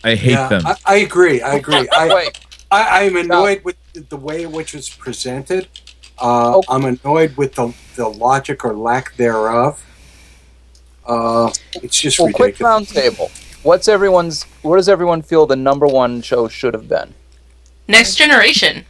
I 0.04 0.14
hate 0.14 0.32
Yeah, 0.32 0.48
them. 0.48 0.66
I, 0.66 0.76
I 0.86 0.96
agree. 0.96 1.40
I 1.42 1.54
agree. 1.54 1.88
I, 1.96 2.14
Wait, 2.14 2.38
I, 2.70 3.04
I'm 3.06 3.16
annoyed 3.16 3.64
with 3.64 3.76
the- 3.92 4.00
the 4.00 4.16
way 4.16 4.42
in 4.44 4.52
which 4.52 4.74
it's 4.74 4.88
presented. 4.88 5.68
Uh, 6.18 6.60
I'm 6.68 6.84
annoyed 6.84 7.36
with 7.36 7.54
the, 7.54 7.72
the 7.96 8.08
logic 8.08 8.64
or 8.64 8.74
lack 8.74 9.16
thereof. 9.16 9.82
Uh, 11.06 11.50
it's 11.82 12.00
just 12.00 12.18
well, 12.18 12.28
quick 12.32 12.58
ridiculous. 12.60 12.70
round 12.70 12.88
table. 12.88 13.30
What's 13.62 13.88
everyone's? 13.88 14.44
What 14.62 14.76
does 14.76 14.88
everyone 14.88 15.22
feel 15.22 15.46
the 15.46 15.56
number 15.56 15.86
one 15.86 16.22
show 16.22 16.48
should 16.48 16.74
have 16.74 16.88
been? 16.88 17.14
Next 17.88 18.14
generation. 18.16 18.84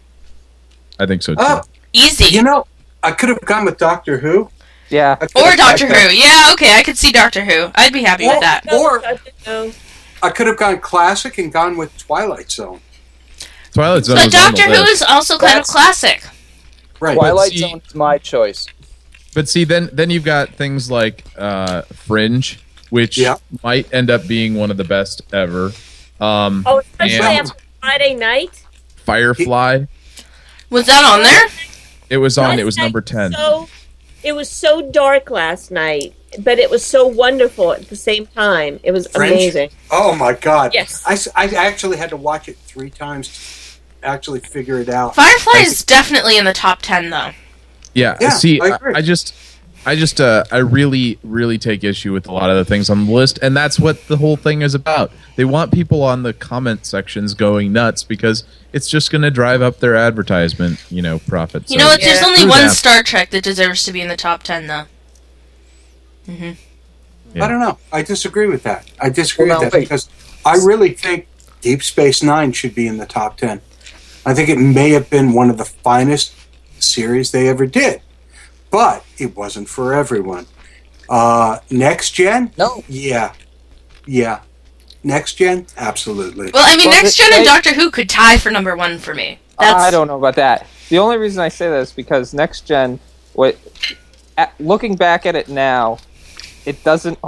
I 0.99 1.07
think 1.07 1.23
so 1.23 1.35
too. 1.35 1.41
Oh, 1.43 1.63
Easy. 1.93 2.27
you 2.35 2.43
know, 2.43 2.67
I 3.03 3.13
could 3.13 3.29
have 3.31 3.41
gone 3.43 3.65
with 3.65 3.79
Doctor 3.79 4.19
Who. 4.19 4.49
Yeah. 4.91 5.17
Or 5.35 5.57
Doctor 5.57 5.87
Who. 5.87 6.15
Yeah, 6.15 6.51
okay, 6.53 6.77
I 6.79 6.83
could 6.85 6.97
see 6.99 7.11
Doctor 7.11 7.45
Who. 7.45 7.71
I'd 7.75 7.93
be 7.93 8.03
happy 8.03 8.27
with 8.29 8.41
that. 8.41 8.63
Or 8.73 9.03
No. 9.47 9.73
I 10.25 10.31
could 10.31 10.47
have 10.47 10.57
gone 10.57 10.79
classic 10.81 11.37
and 11.39 11.53
gone 11.53 11.77
with 11.77 11.97
Twilight 11.99 12.51
Zone. 12.51 12.81
Twilight 13.73 14.05
Zone 14.07 14.17
But 14.17 14.33
Doctor 14.33 14.57
the 14.69 14.77
Who 14.77 14.81
list. 14.83 14.93
is 14.93 15.03
also 15.03 15.37
kind 15.37 15.59
of 15.59 15.67
classic. 15.67 16.23
Right. 16.99 17.15
Twilight 17.15 17.51
see- 17.51 17.59
Zone 17.59 17.83
is 17.87 17.95
my 17.95 18.17
choice. 18.19 18.67
But 19.35 19.49
see, 19.49 19.65
then 19.65 19.91
then 19.93 20.11
you've 20.11 20.25
got 20.25 20.51
things 20.51 20.91
like 20.91 21.25
uh, 21.37 21.83
Fringe, 21.83 22.59
which 22.91 23.19
Yeah. 23.19 23.37
might 23.63 23.93
end 23.93 24.09
up 24.11 24.27
being 24.27 24.55
one 24.55 24.71
of 24.71 24.77
the 24.77 24.85
best 24.85 25.23
ever. 25.33 25.73
Um, 26.21 26.63
Oh, 26.65 26.79
especially 26.79 27.17
and 27.17 27.49
after 27.49 27.59
Friday 27.81 28.15
night. 28.15 28.63
Firefly. 29.05 29.85
Was 30.71 30.87
that 30.87 31.05
on 31.05 31.23
there? 31.23 31.49
It 32.09 32.19
was 32.19 32.39
on. 32.39 32.51
Last 32.51 32.59
It 32.61 32.65
was 32.65 32.77
number 32.79 33.01
ten. 33.01 33.33
So 33.33 33.69
it 34.23 34.33
was 34.33 34.49
so 34.49 34.91
dark 34.91 35.31
last 35.31 35.71
night, 35.71 36.15
but 36.43 36.59
it 36.59 36.71
was 36.71 36.85
so 36.85 37.07
wonderful 37.07 37.73
at 37.73 37.89
the 37.89 37.97
same 37.97 38.27
time. 38.27 38.81
It 38.83 38.93
was 38.93 39.07
Fringe? 39.09 39.33
amazing. 39.33 39.71
Oh 39.91 40.15
my 40.15 40.33
God! 40.33 40.73
Yes. 40.75 41.03
I, 41.07 41.13
s- 41.13 41.29
I 41.35 41.47
actually 41.55 41.97
had 41.97 42.11
to 42.11 42.17
watch 42.17 42.49
it 42.49 42.57
three 42.59 42.91
times 42.91 43.79
to 44.03 44.07
actually 44.09 44.41
figure 44.41 44.79
it 44.81 44.89
out. 44.89 45.15
Firefly 45.15 45.61
is 45.61 45.85
definitely 45.85 46.37
in 46.39 46.45
the 46.45 46.53
top 46.53 46.81
ten, 46.83 47.11
though. 47.11 47.31
Yeah, 47.95 48.17
Yeah, 48.21 48.31
see, 48.31 48.61
I 48.61 48.65
I, 48.67 48.75
agree. 48.77 48.95
I 48.97 49.03
just, 49.03 49.35
I 49.87 49.95
just, 49.95 50.21
uh, 50.21 50.43
I 50.51 50.57
really, 50.59 51.19
really 51.23 51.59
take 51.59 51.85
issue 51.85 52.13
with 52.13 52.27
a 52.27 52.33
lot 52.33 52.51
of 52.51 52.57
the 52.57 52.65
things 52.65 52.91
on 52.91 53.07
the 53.07 53.13
list, 53.13 53.39
and 53.41 53.57
that's 53.57 53.79
what 53.79 54.09
the 54.09 54.17
whole 54.17 54.37
thing 54.37 54.63
is 54.63 54.75
about. 54.75 55.13
They 55.37 55.45
want 55.45 55.73
people 55.73 56.03
on 56.03 56.23
the 56.25 56.33
comment 56.33 56.87
sections 56.87 57.35
going 57.35 57.73
nuts 57.73 58.03
because 58.03 58.43
it's 58.73 58.89
just 58.89 59.13
going 59.13 59.23
to 59.23 59.31
drive 59.31 59.63
up 59.63 59.79
their 59.79 59.95
advertisement, 59.95 60.85
you 60.91 61.03
know, 61.03 61.21
profits. 61.21 61.71
You 61.71 61.79
know 61.79 61.87
what? 61.87 62.01
There's 62.01 62.23
only 62.23 62.39
Screw 62.39 62.51
one 62.51 62.61
them. 62.63 62.71
Star 62.71 63.03
Trek 63.05 63.31
that 63.31 63.45
deserves 63.45 63.85
to 63.85 63.93
be 63.93 64.01
in 64.01 64.09
the 64.09 64.17
top 64.17 64.43
ten, 64.43 64.67
though. 64.67 64.85
Hmm 66.27 66.53
Yeah. 67.35 67.45
I 67.45 67.49
don't 67.49 67.61
know. 67.61 67.79
I 67.93 68.03
disagree 68.03 68.47
with 68.47 68.63
that. 68.65 68.91
I 69.01 69.09
disagree 69.11 69.49
Well, 69.49 69.61
with 69.61 69.71
that 69.73 69.77
wait. 69.77 69.85
because 69.85 70.09
I 70.45 70.57
really 70.57 70.91
think 70.93 71.27
Deep 71.61 71.83
Space 71.83 72.23
Nine 72.23 72.53
should 72.53 72.75
be 72.75 72.87
in 72.87 72.97
the 72.99 73.07
top 73.07 73.37
ten. 73.37 73.61
I 74.27 74.35
think 74.35 74.49
it 74.49 74.59
may 74.59 74.91
have 74.91 75.11
been 75.11 75.33
one 75.33 75.51
of 75.51 75.59
the 75.59 75.65
finest 75.65 76.33
series 76.79 77.31
they 77.31 77.49
ever 77.49 77.67
did, 77.67 78.01
but 78.71 79.05
it 79.19 79.37
wasn't 79.37 79.69
for 79.69 79.93
everyone. 79.95 80.47
Uh, 81.09 81.59
next 81.71 82.13
gen? 82.13 82.51
No. 82.57 82.83
Yeah, 82.89 83.33
yeah. 84.07 84.41
Next 85.03 85.35
gen? 85.35 85.67
Absolutely. 85.77 86.51
Well, 86.55 86.65
I 86.67 86.77
mean, 86.77 86.89
Well, 86.89 87.03
Next 87.03 87.19
they- 87.19 87.25
Gen 87.25 87.35
and 87.35 87.45
Doctor 87.45 87.75
Who 87.75 87.91
could 87.91 88.09
tie 88.09 88.39
for 88.39 88.51
number 88.51 88.75
one 88.75 88.99
for 88.99 89.15
me. 89.15 89.39
That's 89.59 89.75
I 89.83 89.91
don't 89.91 90.07
know 90.09 90.17
about 90.17 90.37
that. 90.37 90.67
The 90.89 90.99
only 90.99 91.19
reason 91.19 91.43
I 91.43 91.49
say 91.49 91.69
that 91.69 91.79
is 91.81 91.93
because 91.93 92.33
next 92.33 92.63
gen, 92.63 92.99
what, 93.35 93.57
at, 94.39 94.55
looking 94.59 94.97
back 94.97 95.27
at 95.27 95.37
it 95.37 95.49
now, 95.49 95.99
it 96.67 96.83
doesn't. 96.85 97.19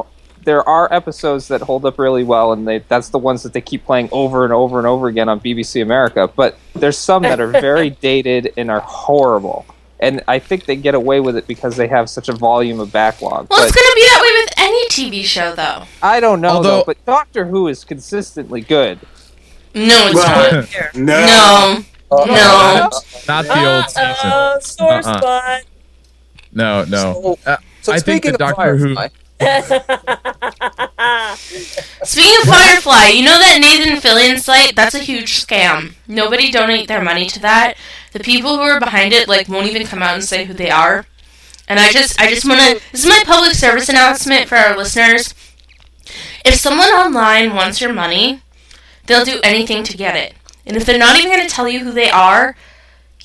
There 0.44 0.66
are 0.68 0.92
episodes 0.92 1.48
that 1.48 1.60
hold 1.62 1.84
up 1.84 1.98
really 1.98 2.22
well, 2.22 2.52
and 2.52 2.68
they, 2.68 2.78
that's 2.78 3.08
the 3.08 3.18
ones 3.18 3.42
that 3.42 3.52
they 3.52 3.60
keep 3.60 3.84
playing 3.84 4.08
over 4.12 4.44
and 4.44 4.52
over 4.52 4.78
and 4.78 4.86
over 4.86 5.08
again 5.08 5.28
on 5.28 5.40
BBC 5.40 5.82
America. 5.82 6.30
But 6.34 6.56
there's 6.74 6.96
some 6.98 7.22
that 7.22 7.40
are 7.40 7.48
very 7.48 7.90
dated 8.00 8.52
and 8.56 8.70
are 8.70 8.80
horrible. 8.80 9.66
And 9.98 10.22
I 10.28 10.38
think 10.38 10.66
they 10.66 10.76
get 10.76 10.94
away 10.94 11.20
with 11.20 11.36
it 11.36 11.46
because 11.48 11.76
they 11.76 11.88
have 11.88 12.08
such 12.10 12.28
a 12.28 12.32
volume 12.34 12.78
of 12.80 12.92
backlog. 12.92 13.48
Well, 13.50 13.60
but 13.60 13.68
it's 13.68 13.74
gonna 13.74 13.94
be 13.94 14.02
that 14.02 14.20
way 14.22 14.44
with 14.44 14.54
any 14.58 14.86
TV 14.88 15.24
show, 15.24 15.54
though. 15.54 15.82
I 16.02 16.20
don't 16.20 16.40
know, 16.40 16.50
Although- 16.50 16.68
though. 16.78 16.84
But 16.86 17.04
Doctor 17.06 17.46
Who 17.46 17.66
is 17.66 17.82
consistently 17.82 18.60
good. 18.60 18.98
No, 19.74 20.06
it's 20.06 20.14
Well, 20.14 20.52
not. 20.52 20.94
no. 20.94 21.84
No, 22.10 22.16
Uh, 22.18 22.24
no. 22.26 22.90
Not 23.26 23.44
the 23.46 23.74
old 23.76 23.84
season. 23.90 24.30
Uh, 24.30 24.60
sore 24.60 24.92
Uh-uh. 24.92 25.02
spot. 25.18 25.62
No, 26.52 26.84
no. 26.84 27.12
So, 27.44 27.50
Uh, 27.50 27.56
so 27.82 27.92
I 27.92 27.98
think 27.98 28.22
speaking 28.24 28.30
of 28.34 28.38
Doctor 28.38 28.76
Who. 28.76 28.96
Speaking 32.04 32.36
of 32.40 32.48
Firefly, 32.48 33.08
you 33.08 33.24
know 33.24 33.38
that 33.38 33.58
Nathan 33.60 33.96
Fillion 34.00 34.38
site? 34.38 34.74
That's 34.74 34.94
a 34.94 35.00
huge 35.00 35.44
scam. 35.44 35.94
Nobody 36.08 36.50
donate 36.50 36.88
their 36.88 37.02
money 37.02 37.26
to 37.26 37.40
that. 37.40 37.76
The 38.12 38.20
people 38.20 38.56
who 38.56 38.62
are 38.62 38.80
behind 38.80 39.12
it 39.12 39.28
like 39.28 39.48
won't 39.48 39.66
even 39.66 39.86
come 39.86 40.02
out 40.02 40.14
and 40.14 40.24
say 40.24 40.46
who 40.46 40.54
they 40.54 40.70
are. 40.70 41.04
And 41.68 41.78
I 41.78 41.92
just 41.92 42.18
I 42.20 42.30
just 42.30 42.48
wanna 42.48 42.80
this 42.92 43.04
is 43.04 43.06
my 43.06 43.22
public 43.26 43.52
service 43.52 43.90
announcement 43.90 44.48
for 44.48 44.56
our 44.56 44.76
listeners. 44.76 45.34
If 46.44 46.54
someone 46.54 46.88
online 46.88 47.54
wants 47.54 47.80
your 47.80 47.92
money, 47.92 48.40
they'll 49.06 49.24
do 49.24 49.40
anything 49.42 49.82
to 49.84 49.96
get 49.96 50.16
it. 50.16 50.34
And 50.64 50.76
if 50.76 50.86
they're 50.86 50.98
not 50.98 51.18
even 51.18 51.30
gonna 51.30 51.48
tell 51.48 51.68
you 51.68 51.80
who 51.80 51.92
they 51.92 52.08
are, 52.08 52.56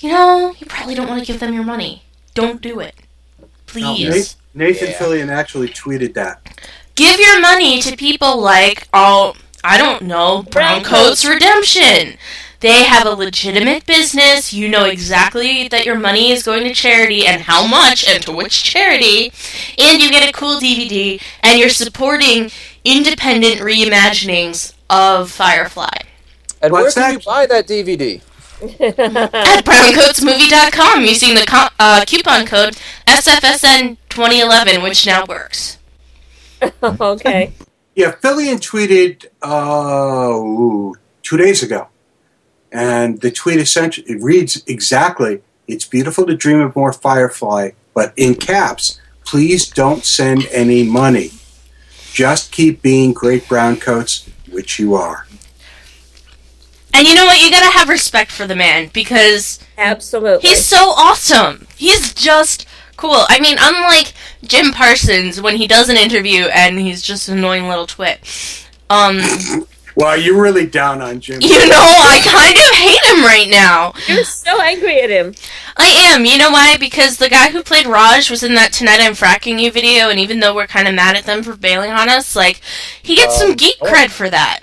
you 0.02 0.10
know, 0.10 0.56
you 0.58 0.66
probably 0.68 0.96
don't 0.96 1.08
want 1.08 1.22
to 1.22 1.32
give 1.32 1.40
them 1.40 1.54
your 1.54 1.64
money. 1.64 2.04
Don't 2.34 2.62
do 2.62 2.80
it. 2.80 2.96
Please. 3.68 4.36
Nathan 4.54 4.90
Yeah. 4.90 4.98
Fillion 4.98 5.30
actually 5.30 5.70
tweeted 5.70 6.14
that. 6.16 6.42
Give 6.96 7.20
your 7.20 7.40
money 7.40 7.82
to 7.82 7.96
people 7.96 8.40
like, 8.40 8.88
oh, 8.94 9.34
I 9.64 9.78
don't 9.78 10.04
know, 10.04 10.44
Brown 10.52 10.84
Coats 10.84 11.24
Redemption. 11.26 12.18
They 12.60 12.84
have 12.84 13.08
a 13.08 13.12
legitimate 13.12 13.86
business. 13.88 14.54
You 14.54 14.70
know 14.70 14.86
exactly 14.86 15.68
that 15.70 15.84
your 15.86 15.98
money 15.98 16.32
is 16.32 16.44
going 16.44 16.64
to 16.66 16.74
charity 16.76 17.26
and 17.26 17.42
how 17.42 17.66
much 17.66 18.08
and 18.08 18.22
to 18.24 18.32
which 18.32 18.64
charity. 18.64 19.32
And 19.80 20.00
you 20.02 20.12
get 20.12 20.30
a 20.30 20.34
cool 20.34 20.60
DVD 20.60 21.20
and 21.42 21.58
you're 21.60 21.70
supporting 21.70 22.52
independent 22.84 23.62
reimaginings 23.62 24.74
of 24.92 25.32
Firefly. 25.32 25.90
and 26.62 26.72
What's 26.72 26.96
where 26.96 27.06
can 27.06 27.14
that? 27.16 27.20
you 27.26 27.26
buy 27.26 27.46
that 27.48 27.68
DVD? 27.68 28.22
At 28.62 29.66
browncoatsmovie.com 29.66 31.02
using 31.02 31.34
the 31.34 31.46
co- 31.48 31.68
uh, 31.80 32.04
coupon 32.06 32.46
code 32.46 32.78
SFSN2011, 34.12 34.84
which 34.84 35.06
now 35.06 35.26
works. 35.26 35.78
okay. 36.84 37.54
Yeah, 37.96 38.12
Fillion 38.14 38.60
tweeted 38.60 39.26
uh, 39.42 40.32
ooh, 40.34 40.96
two 41.24 41.38
days 41.38 41.62
ago 41.64 41.88
And 42.72 43.20
the 43.20 43.32
tweet 43.32 43.60
essentially 43.60 44.08
it 44.10 44.22
reads 44.22 44.64
exactly 44.68 45.42
It's 45.68 45.86
beautiful 45.86 46.26
to 46.26 46.36
dream 46.36 46.62
of 46.62 46.76
more 46.76 46.94
Firefly, 46.94 47.72
but 47.94 48.14
in 48.16 48.36
caps, 48.36 49.02
please 49.26 49.70
don't 49.70 50.06
send 50.06 50.46
any 50.52 50.84
money. 50.84 51.32
Just 52.14 52.52
keep 52.52 52.82
being 52.82 53.14
great 53.14 53.48
brown 53.48 53.78
coats, 53.78 54.30
which 54.50 54.80
you 54.80 54.96
are. 54.96 55.26
And 56.94 57.08
you 57.08 57.16
know 57.16 57.26
what? 57.26 57.40
You 57.40 57.50
gotta 57.50 57.72
have 57.78 57.88
respect 57.88 58.32
for 58.32 58.46
the 58.46 58.56
man 58.56 58.90
because 58.94 59.60
Absolutely. 59.78 60.50
he's 60.50 60.66
so 60.66 60.92
awesome. 60.92 61.68
He's 61.78 62.14
just 62.14 62.68
cool. 63.02 63.26
I 63.28 63.40
mean, 63.40 63.58
unlike 63.60 64.14
Jim 64.44 64.72
Parsons 64.72 65.42
when 65.42 65.58
he 65.58 65.68
does 65.68 65.90
an 65.90 65.98
interview 65.98 66.46
and 66.46 66.80
he's 66.80 67.02
just 67.02 67.28
an 67.30 67.38
annoying 67.40 67.68
little 67.68 67.88
twit. 67.88 68.20
Um, 68.90 69.20
Well, 69.96 70.16
you're 70.18 70.42
really 70.42 70.66
down 70.66 71.02
on 71.02 71.20
Jim. 71.20 71.42
you 71.42 71.50
know, 71.50 71.76
I 71.76 72.22
kind 72.24 72.58
of 72.58 72.78
hate 72.78 73.04
him 73.14 73.26
right 73.26 73.50
now. 73.50 73.94
You're 74.08 74.24
so 74.24 74.62
angry 74.62 75.02
at 75.02 75.10
him. 75.10 75.34
I 75.76 75.88
am. 75.88 76.26
You 76.26 76.38
know 76.38 76.50
why? 76.50 76.78
Because 76.78 77.18
the 77.18 77.30
guy 77.30 77.50
who 77.52 77.62
played 77.62 77.86
Raj 77.86 78.32
was 78.32 78.42
in 78.42 78.56
that 78.56 78.72
Tonight 78.72 79.02
I'm 79.02 79.14
Fracking 79.14 79.60
You 79.60 79.70
video, 79.70 80.10
and 80.10 80.18
even 80.20 80.40
though 80.40 80.56
we're 80.56 80.68
kind 80.68 80.88
of 80.88 80.96
mad 80.96 81.18
at 81.18 81.26
them 81.26 81.44
for 81.44 81.58
bailing 81.58 81.92
on 81.92 82.08
us, 82.08 82.36
like, 82.38 82.62
he 83.04 83.16
gets 83.16 83.38
some 83.38 83.52
Um, 83.52 83.56
geek 83.58 83.76
oh. 83.82 83.92
cred 83.92 84.12
for 84.12 84.30
that. 84.30 84.62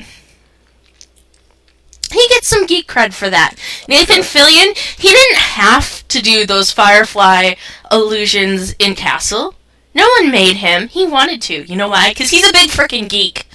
He 2.13 2.27
gets 2.29 2.49
some 2.49 2.67
geek 2.67 2.89
cred 2.89 3.13
for 3.15 3.31
that. 3.31 3.55
Nathan 3.89 4.23
Fillion, 4.23 4.77
he 4.99 5.09
didn't 5.09 5.39
have 5.39 6.07
to 6.09 6.23
do 6.23 6.47
those 6.47 6.73
Firefly 6.73 7.55
illusions 7.91 8.75
in 8.79 8.95
Castle. 8.95 9.55
No 9.95 10.09
one 10.21 10.31
made 10.31 10.57
him. 10.57 10.89
He 10.89 11.07
wanted 11.07 11.43
to. 11.43 11.65
You 11.65 11.77
know 11.77 11.89
why? 11.89 12.11
Because 12.11 12.31
he's 12.31 12.49
a 12.49 12.53
big 12.53 12.71
freaking 12.71 13.09
geek. 13.09 13.47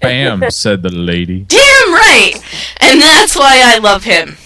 Bam, 0.00 0.42
said 0.50 0.82
the 0.82 0.90
lady. 0.90 1.44
Damn 1.48 1.92
right! 1.92 2.34
And 2.80 3.00
that's 3.00 3.34
why 3.34 3.62
I 3.64 3.78
love 3.78 4.04
him. 4.04 4.36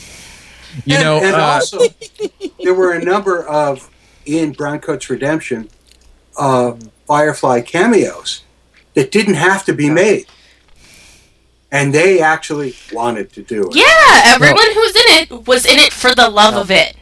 You 0.85 0.97
and, 0.97 1.05
know, 1.05 1.19
and 1.19 1.35
uh, 1.35 1.41
also 1.41 1.81
there 2.63 2.75
were 2.75 2.93
a 2.93 3.05
number 3.05 3.47
of 3.47 3.91
in 4.27 4.53
Browncoat's 4.53 5.11
Redemption 5.11 5.69
uh, 6.39 6.77
Firefly 7.07 7.63
cameos 7.63 8.45
that 8.95 9.11
didn't 9.11 9.35
have 9.35 9.65
to 9.65 9.73
be 9.73 9.91
made, 9.91 10.27
and 11.71 11.93
they 11.95 12.21
actually 12.21 12.75
wanted 12.93 13.33
to 13.33 13.43
do 13.43 13.69
it. 13.69 13.77
Yeah, 13.77 14.23
everyone 14.35 14.73
who's 14.75 14.97
in 14.97 15.03
it 15.23 15.47
was 15.47 15.67
in 15.67 15.79
it 15.79 15.93
for 15.93 16.15
the 16.15 16.29
love 16.29 16.55
of 16.55 16.71
it. 16.71 16.97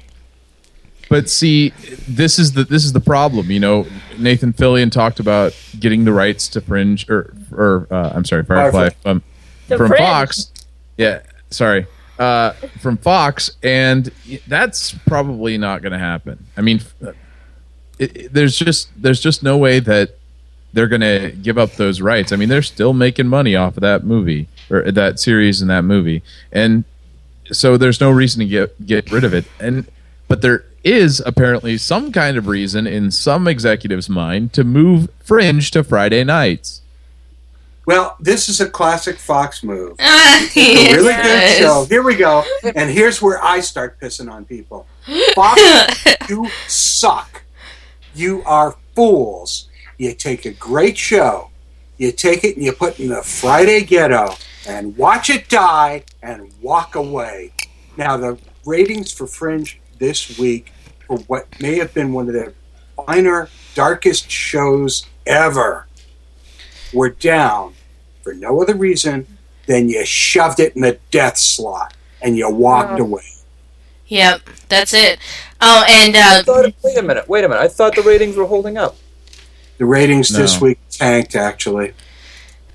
But 1.08 1.30
see, 1.30 1.70
this 2.08 2.38
is 2.38 2.52
the 2.52 2.64
this 2.64 2.84
is 2.84 2.92
the 2.92 3.00
problem. 3.00 3.50
You 3.50 3.60
know, 3.60 3.86
Nathan 4.18 4.52
Fillion 4.52 4.90
talked 4.90 5.20
about 5.20 5.54
getting 5.78 6.04
the 6.04 6.12
rights 6.12 6.48
to 6.48 6.60
Fringe, 6.60 7.08
or 7.08 7.32
or 7.52 7.86
uh, 7.92 8.10
I'm 8.14 8.24
sorry, 8.24 8.44
Firefly, 8.44 8.88
Firefly. 8.90 9.10
um, 9.10 9.22
from 9.68 9.88
Fringe. 9.88 9.98
Fox. 9.98 10.52
Yeah, 10.96 11.20
sorry, 11.50 11.86
uh, 12.18 12.52
from 12.80 12.96
Fox, 12.96 13.52
and 13.62 14.10
that's 14.48 14.92
probably 15.06 15.56
not 15.58 15.80
going 15.82 15.92
to 15.92 15.98
happen. 15.98 16.44
I 16.56 16.62
mean, 16.62 16.80
it, 18.00 18.16
it- 18.16 18.32
there's 18.32 18.56
just 18.56 18.88
there's 19.00 19.20
just 19.20 19.44
no 19.44 19.56
way 19.58 19.78
that 19.78 20.16
they're 20.76 20.88
going 20.88 21.00
to 21.00 21.32
give 21.42 21.56
up 21.56 21.72
those 21.72 22.02
rights. 22.02 22.32
I 22.32 22.36
mean, 22.36 22.50
they're 22.50 22.60
still 22.60 22.92
making 22.92 23.28
money 23.28 23.56
off 23.56 23.78
of 23.78 23.80
that 23.80 24.04
movie 24.04 24.46
or 24.68 24.92
that 24.92 25.18
series 25.18 25.62
and 25.62 25.70
that 25.70 25.82
movie, 25.82 26.22
and 26.52 26.84
so 27.50 27.78
there's 27.78 28.00
no 28.00 28.10
reason 28.10 28.40
to 28.40 28.46
get 28.46 28.86
get 28.86 29.10
rid 29.10 29.24
of 29.24 29.32
it. 29.32 29.46
And 29.58 29.86
but 30.28 30.42
there 30.42 30.64
is 30.84 31.22
apparently 31.24 31.78
some 31.78 32.12
kind 32.12 32.36
of 32.36 32.46
reason 32.46 32.86
in 32.86 33.10
some 33.10 33.48
executives' 33.48 34.10
mind 34.10 34.52
to 34.52 34.64
move 34.64 35.08
Fringe 35.24 35.70
to 35.70 35.82
Friday 35.82 36.24
nights. 36.24 36.82
Well, 37.86 38.16
this 38.20 38.48
is 38.48 38.60
a 38.60 38.68
classic 38.68 39.16
Fox 39.16 39.62
move. 39.62 39.96
It's 40.38 40.92
a 40.92 40.96
really 40.96 41.14
good 41.14 41.58
show. 41.58 41.86
Here 41.88 42.02
we 42.02 42.14
go. 42.14 42.44
And 42.74 42.90
here's 42.90 43.22
where 43.22 43.42
I 43.42 43.60
start 43.60 43.98
pissing 43.98 44.30
on 44.30 44.44
people. 44.44 44.86
Fox, 45.34 45.60
you 46.28 46.48
suck. 46.68 47.42
You 48.14 48.42
are 48.44 48.76
fools. 48.94 49.68
You 49.98 50.12
take 50.14 50.44
a 50.44 50.50
great 50.52 50.98
show, 50.98 51.50
you 51.96 52.12
take 52.12 52.44
it 52.44 52.56
and 52.56 52.64
you 52.64 52.72
put 52.72 52.98
it 52.98 53.02
in 53.04 53.08
the 53.08 53.22
Friday 53.22 53.82
ghetto 53.82 54.34
and 54.68 54.96
watch 54.96 55.30
it 55.30 55.48
die 55.48 56.04
and 56.22 56.50
walk 56.60 56.94
away. 56.94 57.52
Now, 57.96 58.16
the 58.16 58.38
ratings 58.64 59.12
for 59.12 59.26
Fringe 59.26 59.80
this 59.98 60.38
week 60.38 60.72
for 61.06 61.18
what 61.20 61.46
may 61.60 61.78
have 61.78 61.94
been 61.94 62.12
one 62.12 62.26
of 62.28 62.34
their 62.34 62.52
finer, 63.06 63.48
darkest 63.74 64.30
shows 64.30 65.06
ever 65.26 65.86
were 66.92 67.10
down 67.10 67.74
for 68.22 68.34
no 68.34 68.60
other 68.60 68.74
reason 68.74 69.26
than 69.66 69.88
you 69.88 70.04
shoved 70.04 70.60
it 70.60 70.74
in 70.76 70.82
the 70.82 70.98
death 71.10 71.36
slot 71.38 71.94
and 72.20 72.36
you 72.36 72.48
walked 72.50 73.00
Oh. 73.00 73.04
away. 73.04 73.22
Yep, 74.08 74.42
that's 74.68 74.94
it. 74.94 75.18
Oh, 75.60 75.84
and 75.88 76.16
I 76.16 76.38
uh, 76.40 76.42
thought, 76.44 76.72
wait 76.84 76.96
a 76.98 77.02
minute, 77.02 77.28
wait 77.28 77.44
a 77.44 77.48
minute. 77.48 77.60
I 77.60 77.66
thought 77.68 77.96
the 77.96 78.02
ratings 78.02 78.36
were 78.36 78.46
holding 78.46 78.76
up. 78.76 78.96
The 79.78 79.84
ratings 79.84 80.30
this 80.30 80.60
week 80.60 80.78
tanked, 80.90 81.34
actually. 81.36 81.92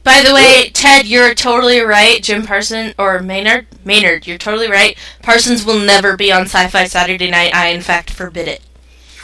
by 0.04 0.22
the 0.26 0.34
way, 0.34 0.70
Ted, 0.74 1.08
you're 1.08 1.34
totally 1.34 1.80
right. 1.82 2.22
Jim 2.22 2.46
Parsons 2.46 2.94
or 2.98 3.20
Maynard, 3.22 3.66
Maynard, 3.84 4.28
you're 4.28 4.38
totally 4.38 4.70
right. 4.70 4.98
Parsons 5.24 5.66
will 5.66 5.80
never 5.80 6.16
be 6.16 6.32
on 6.32 6.44
Sci-Fi 6.44 6.86
Saturday 6.86 7.30
Night. 7.32 7.54
I, 7.56 7.68
in 7.70 7.82
fact, 7.82 8.12
forbid 8.12 8.48
it. 8.48 8.62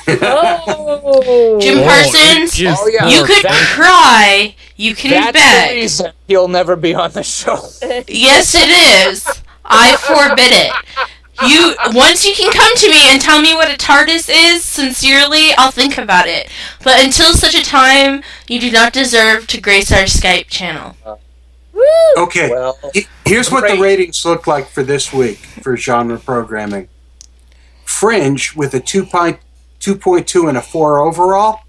Oh. 0.09 1.59
Jim 1.59 1.79
Oh, 1.79 1.83
Parsons, 1.83 2.59
it 2.59 2.65
is 2.67 2.77
Oh, 2.79 2.87
yeah. 2.87 3.07
you 3.09 3.25
could 3.25 3.43
That- 3.43 3.73
cry, 3.75 4.55
you 4.75 4.95
can 4.95 5.11
That's 5.33 5.69
the 5.69 5.75
reason 5.75 6.11
he'll 6.27 6.47
never 6.47 6.75
be 6.75 6.95
on 6.95 7.11
the 7.11 7.23
show. 7.23 7.59
Yes, 8.07 8.55
it 8.55 8.69
is. 9.09 9.27
I 9.65 9.97
forbid 9.97 10.51
it. 10.53 10.71
You 11.45 11.75
once 11.93 12.25
you 12.25 12.33
can 12.33 12.51
come 12.51 12.75
to 12.77 12.89
me 12.89 13.09
and 13.11 13.21
tell 13.21 13.41
me 13.41 13.53
what 13.53 13.69
a 13.69 13.77
TARDIS 13.77 14.29
is, 14.31 14.63
sincerely, 14.63 15.51
I'll 15.57 15.71
think 15.71 15.97
about 15.97 16.27
it. 16.27 16.49
But 16.83 17.03
until 17.03 17.33
such 17.33 17.53
a 17.55 17.63
time, 17.63 18.23
you 18.47 18.59
do 18.59 18.71
not 18.71 18.93
deserve 18.93 19.45
to 19.47 19.61
grace 19.61 19.91
our 19.91 20.03
Skype 20.03 20.47
channel. 20.47 20.95
Okay, 22.17 22.49
Well, 22.49 22.79
here's 23.25 23.51
what 23.51 23.69
the 23.69 23.79
ratings 23.79 24.25
look 24.25 24.47
like 24.47 24.67
for 24.67 24.81
this 24.81 25.13
week 25.13 25.37
for 25.37 25.77
genre 25.77 26.17
programming. 26.17 26.89
Fringe, 27.85 28.55
with 28.55 28.73
a 28.73 28.79
2.2 28.79 29.37
2.2 29.79 30.49
and 30.49 30.57
a 30.57 30.61
4 30.61 30.99
overall, 30.99 31.61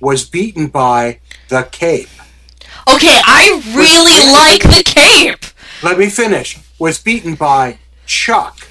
was 0.00 0.28
beaten 0.28 0.68
by 0.68 1.20
The 1.48 1.62
Cape. 1.64 2.08
Okay, 2.92 3.20
I 3.24 3.62
really 3.74 4.32
like 4.32 4.62
the 4.62 4.84
cape. 4.84 5.44
Let 5.82 5.98
me 5.98 6.08
finish. 6.08 6.58
Was 6.78 7.00
beaten 7.00 7.34
by 7.34 7.78
Chuck. 8.06 8.68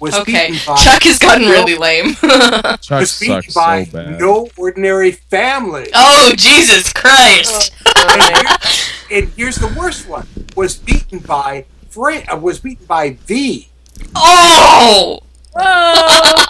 Was 0.00 0.14
Okay, 0.14 0.50
beaten 0.50 0.66
by 0.66 0.76
Chuck 0.82 1.02
has 1.04 1.18
gotten 1.18 1.44
No- 1.44 1.50
really 1.52 1.76
lame. 1.76 2.14
Chuck 2.14 2.90
was 3.00 3.18
beaten 3.18 3.42
sucks 3.42 3.54
by 3.54 3.84
so 3.84 3.92
bad. 3.92 4.20
No 4.20 4.48
Ordinary 4.56 5.12
Family. 5.12 5.86
oh 5.94 6.32
Jesus 6.36 6.92
Christ! 6.92 7.72
And, 8.08 8.22
here- 8.36 8.56
and 9.20 9.28
here's 9.36 9.56
the 9.56 9.72
worst 9.78 10.08
one. 10.08 10.26
Was 10.56 10.76
beaten 10.76 11.20
by 11.20 11.64
Fran- 11.90 12.24
uh, 12.28 12.36
was 12.36 12.58
beaten 12.58 12.86
by 12.86 13.10
V. 13.26 13.68
Oh, 14.16 15.20
Whoa. 15.54 16.44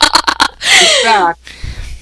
In 0.81 1.05
fact, 1.05 1.41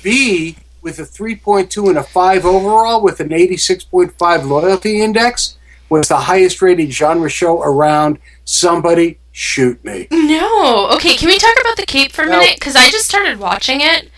V 0.02 0.56
with 0.80 0.98
a 0.98 1.02
3.2 1.02 1.88
and 1.88 1.98
a 1.98 2.02
5 2.02 2.44
overall 2.46 3.02
with 3.02 3.20
an 3.20 3.30
86.5 3.30 4.46
loyalty 4.48 5.00
index 5.00 5.56
was 5.88 6.08
the 6.08 6.16
highest 6.16 6.62
rated 6.62 6.92
genre 6.92 7.28
show 7.28 7.62
around. 7.62 8.18
Somebody 8.44 9.18
shoot 9.32 9.82
me. 9.84 10.06
no. 10.10 10.88
Okay, 10.94 11.14
can 11.16 11.28
we 11.28 11.38
talk 11.38 11.54
about 11.60 11.76
the 11.76 11.86
cape 11.86 12.12
for 12.12 12.22
a 12.22 12.26
No. 12.26 12.38
minute? 12.38 12.56
Because 12.58 12.76
I 12.76 12.88
just 12.90 13.06
started 13.06 13.38
watching 13.38 13.80
it, 13.80 14.10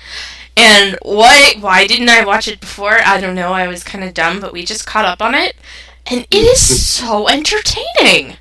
and 0.57 0.99
why 1.03 1.55
why 1.61 1.87
didn't 1.87 2.09
I 2.09 2.25
watch 2.25 2.49
it 2.49 2.61
before? 2.61 2.99
I 3.05 3.21
don't 3.21 3.35
know. 3.35 3.53
I 3.53 3.67
was 3.69 3.83
kind 3.85 4.05
of 4.05 4.13
dumb, 4.15 4.41
but 4.41 4.53
we 4.53 4.65
just 4.65 4.87
caught 4.87 5.05
up 5.05 5.23
on 5.23 5.35
it, 5.35 5.57
and 6.07 6.21
it 6.31 6.35
is 6.35 6.61
so 6.87 7.29
entertaining. 7.29 8.37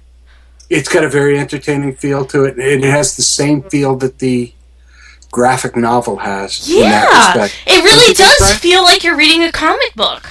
It's 0.69 0.89
got 0.89 1.03
a 1.03 1.09
very 1.09 1.37
entertaining 1.37 1.95
feel 1.95 2.25
to 2.25 2.45
it, 2.45 2.57
and 2.57 2.83
it 2.83 2.89
has 2.89 3.15
the 3.15 3.21
same 3.21 3.61
feel 3.63 3.95
that 3.97 4.19
the 4.19 4.53
graphic 5.31 5.75
novel 5.75 6.17
has. 6.17 6.67
in 6.69 6.81
that 6.81 7.07
Yeah, 7.11 7.33
respect. 7.43 7.55
it 7.67 7.83
really 7.83 7.89
Don't 7.97 8.07
you 8.09 8.13
think, 8.15 8.17
does 8.17 8.37
Brian? 8.39 8.57
feel 8.57 8.83
like 8.83 9.03
you're 9.03 9.17
reading 9.17 9.43
a 9.43 9.51
comic 9.51 9.93
book. 9.95 10.29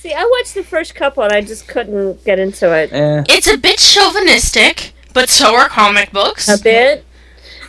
See, 0.00 0.12
I 0.12 0.24
watched 0.24 0.54
the 0.54 0.64
first 0.64 0.94
couple 0.94 1.22
and 1.22 1.32
I 1.32 1.42
just 1.42 1.68
couldn't 1.68 2.24
get 2.24 2.38
into 2.38 2.72
it. 2.74 2.92
eh. 2.92 3.22
It's 3.28 3.46
a 3.46 3.56
bit 3.56 3.78
chauvinistic, 3.78 4.92
but 5.12 5.28
so 5.28 5.54
are 5.56 5.68
comic 5.68 6.12
books. 6.12 6.48
A 6.48 6.62
bit. 6.62 7.04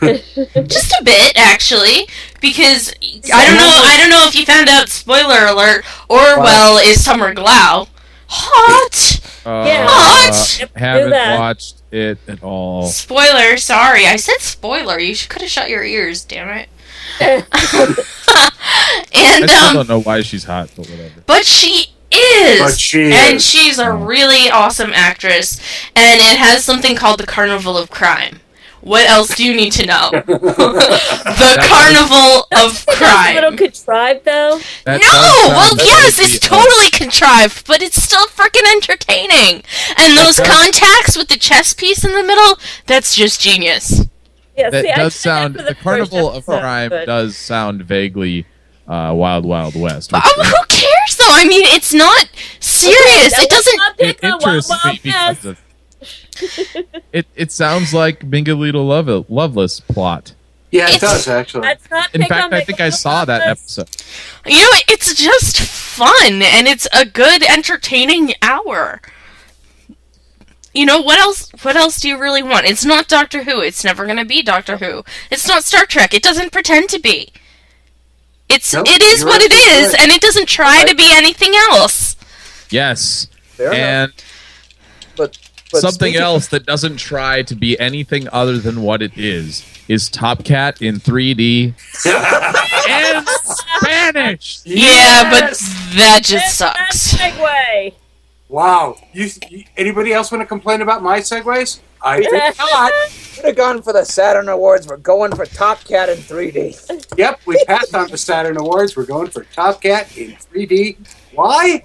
Just 0.02 0.92
a 0.92 1.02
bit, 1.04 1.32
actually, 1.36 2.06
because 2.40 2.92
I 3.32 3.46
don't 3.46 3.56
know. 3.56 3.80
I 3.84 3.96
don't 3.98 4.10
know 4.10 4.26
if 4.26 4.34
you 4.34 4.44
found 4.44 4.68
out. 4.68 4.88
Spoiler 4.88 5.46
alert: 5.46 5.84
Orwell 6.08 6.76
is 6.78 7.02
Summer 7.02 7.34
Glau. 7.34 7.88
Hot. 8.26 9.20
Uh, 9.46 9.64
Yeah. 9.66 9.84
What? 9.86 10.58
Yep, 10.60 10.74
do 10.74 10.78
haven't 10.78 11.10
that. 11.10 11.38
watched 11.38 11.82
it 11.90 12.18
at 12.26 12.42
all. 12.42 12.86
Spoiler. 12.86 13.56
Sorry, 13.56 14.06
I 14.06 14.16
said 14.16 14.40
spoiler. 14.40 14.98
You 14.98 15.14
could 15.28 15.42
have 15.42 15.50
shut 15.50 15.70
your 15.70 15.84
ears. 15.84 16.24
Damn 16.24 16.48
it. 16.48 16.68
and 17.20 17.44
I 19.14 19.46
still 19.46 19.68
um, 19.68 19.74
don't 19.74 19.88
know 19.88 20.00
why 20.00 20.22
she's 20.22 20.44
hot, 20.44 20.70
but 20.76 20.88
whatever. 20.88 21.22
but 21.26 21.44
she 21.44 21.93
is. 22.16 22.60
But 22.60 22.78
she 22.78 23.12
and 23.12 23.36
is. 23.36 23.44
she's 23.46 23.78
a 23.78 23.92
really 23.92 24.50
awesome 24.50 24.92
actress. 24.94 25.58
And 25.96 26.20
it 26.20 26.38
has 26.38 26.64
something 26.64 26.96
called 26.96 27.20
the 27.20 27.26
Carnival 27.26 27.76
of 27.78 27.90
Crime. 27.90 28.40
What 28.80 29.08
else 29.08 29.34
do 29.34 29.42
you 29.44 29.54
need 29.56 29.72
to 29.72 29.86
know? 29.86 30.10
the 30.26 31.66
Carnival 31.68 32.46
of 32.52 32.84
That's 32.86 33.30
a 33.30 33.34
little 33.34 33.56
contrived, 33.56 34.24
though. 34.26 34.60
That 34.84 35.00
no, 35.00 35.54
well, 35.56 35.74
yes, 35.78 36.18
it's 36.18 36.38
totally 36.38 36.90
contrived, 36.90 37.66
but 37.66 37.80
it's 37.82 38.02
still 38.02 38.26
freaking 38.26 38.70
entertaining. 38.72 39.62
And 39.96 40.16
those 40.18 40.36
does- 40.36 40.46
contacts 40.46 41.16
with 41.16 41.28
the 41.28 41.38
chess 41.38 41.72
piece 41.72 42.04
in 42.04 42.12
the 42.12 42.22
middle, 42.22 42.58
that's 42.86 43.16
just 43.16 43.40
genius. 43.40 44.02
Yeah, 44.56 44.68
That 44.70 44.84
see, 44.84 44.92
does 44.94 45.12
did 45.14 45.18
sound. 45.18 45.56
for 45.56 45.62
The, 45.62 45.74
first 45.74 46.10
Carnival 46.12 46.30
of 46.32 46.44
Crime 46.44 46.90
but- 46.90 47.06
does 47.06 47.36
sound 47.38 47.82
vaguely 47.82 48.46
uh, 48.86 49.12
Wild 49.16 49.46
Wild 49.46 49.74
West. 49.76 50.12
which 50.12 50.20
Oh, 50.24 50.42
who 50.44 50.66
cares 50.68 50.93
though? 51.16 51.24
I 51.28 51.44
mean, 51.46 51.64
it's 51.66 51.92
not 51.92 52.28
serious. 52.60 53.32
Okay, 53.34 53.42
it 53.42 53.50
doesn't. 53.50 53.76
now 53.76 53.86
let's 53.88 54.00
it 54.00 54.20
pick 54.20 54.24
on 54.24 54.30
Wild 54.30 54.42
interests 54.42 54.70
Wild 54.70 54.94
me 54.94 55.00
because 55.02 55.44
of. 55.44 55.60
It 57.12 57.26
it 57.36 57.52
sounds 57.52 57.94
like 57.94 58.20
Miguelito 58.28 58.84
Love 58.86 59.30
Loveless 59.30 59.78
plot. 59.78 60.34
Yeah, 60.72 60.88
it 60.88 60.96
It's- 60.96 61.00
does 61.00 61.28
actually. 61.28 61.62
Let's 61.62 61.88
not 61.88 62.12
In 62.12 62.24
fact, 62.24 62.46
on 62.46 62.54
I 62.54 62.62
think 62.64 62.80
I 62.80 62.90
saw 62.90 63.24
that 63.24 63.42
episode. 63.46 63.88
You 64.44 64.58
know, 64.58 64.68
it's 64.88 65.14
just 65.14 65.60
fun 65.60 66.42
and 66.42 66.66
it's 66.66 66.88
a 66.92 67.04
good, 67.04 67.44
entertaining 67.44 68.34
hour. 68.42 69.00
You 70.74 70.86
know 70.86 71.00
what 71.00 71.20
else? 71.20 71.50
What 71.62 71.76
else 71.76 72.00
do 72.00 72.08
you 72.08 72.18
really 72.18 72.42
want? 72.42 72.66
It's 72.66 72.84
not 72.84 73.06
Doctor 73.06 73.44
Who. 73.44 73.60
It's 73.60 73.84
never 73.84 74.04
gonna 74.06 74.24
be 74.24 74.42
Doctor 74.42 74.78
Who. 74.78 75.04
It's 75.30 75.46
not 75.46 75.62
Star 75.62 75.86
Trek. 75.86 76.12
It 76.12 76.22
doesn't 76.24 76.50
pretend 76.50 76.88
to 76.88 76.98
be. 76.98 77.32
It's 78.48 78.72
Nope, 78.74 78.86
it 78.88 79.02
is 79.02 79.24
what 79.24 79.40
it 79.42 79.52
absolutely 79.52 79.88
right. 79.92 80.00
and 80.02 80.12
it 80.12 80.20
doesn't 80.20 80.46
try 80.48 80.84
to 80.84 80.94
be 80.94 81.10
anything 81.12 81.54
else. 81.72 82.16
Yes, 82.70 83.28
Fair 83.56 83.68
enough. 83.72 83.78
and 83.78 84.12
But, 85.16 85.38
but 85.72 85.80
something 85.80 86.12
speaking- 86.12 86.20
else 86.20 86.48
that 86.48 86.66
doesn't 86.66 86.96
try 86.98 87.42
to 87.42 87.54
be 87.54 87.78
anything 87.80 88.28
other 88.32 88.58
than 88.58 88.82
what 88.82 89.00
it 89.02 89.12
is 89.16 89.64
is 89.88 90.08
Top 90.08 90.44
Cat 90.44 90.80
in 90.80 90.96
3D 91.00 91.74
and 92.88 93.28
Spanish. 93.28 94.60
Yeah, 94.64 95.30
but 95.30 95.58
that 95.96 96.20
just 96.22 96.58
That 96.58 96.92
sucks. 96.92 97.14
segue. 97.14 97.92
wow. 98.48 98.96
You, 99.12 99.28
you 99.50 99.64
anybody 99.76 100.12
else 100.12 100.30
want 100.32 100.42
to 100.42 100.46
complain 100.46 100.80
about 100.80 101.02
my 101.02 101.20
segues? 101.20 101.80
I 102.04 102.18
think 102.20 102.32
Yeah. 102.32 102.52
not. 102.58 102.92
Should 103.10 103.44
have 103.46 103.56
gone 103.56 103.82
for 103.82 103.92
the 103.92 104.04
Saturn 104.04 104.48
Awards. 104.48 104.86
We're 104.86 104.96
going 104.98 105.34
for 105.34 105.44
Top 105.46 105.82
Cat 105.84 106.08
in 106.08 106.18
3D. 106.18 107.16
Yep, 107.18 107.40
we 107.46 107.64
passed 107.64 107.94
on 107.94 108.08
the 108.10 108.18
Saturn 108.18 108.56
Awards. 108.58 108.96
We're 108.96 109.06
going 109.06 109.28
for 109.30 109.44
Top 109.44 109.80
Cat 109.82 110.16
in 110.16 110.32
3D. 110.32 110.96
Why? 111.32 111.82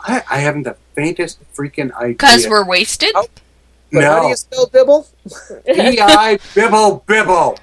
I, 0.00 0.22
I 0.30 0.38
haven't 0.38 0.64
the 0.64 0.76
faintest 0.94 1.38
freaking 1.54 1.92
idea. 1.94 2.08
Because 2.14 2.46
we're 2.46 2.64
wasted. 2.66 3.10
Oh. 3.14 3.26
But 3.92 4.04
how 4.04 4.22
do 4.22 4.28
you 4.28 4.36
spell 4.36 4.66
bibble? 4.66 5.06
D.I. 5.66 6.38
Bibble 6.54 7.04
Bibble. 7.06 7.58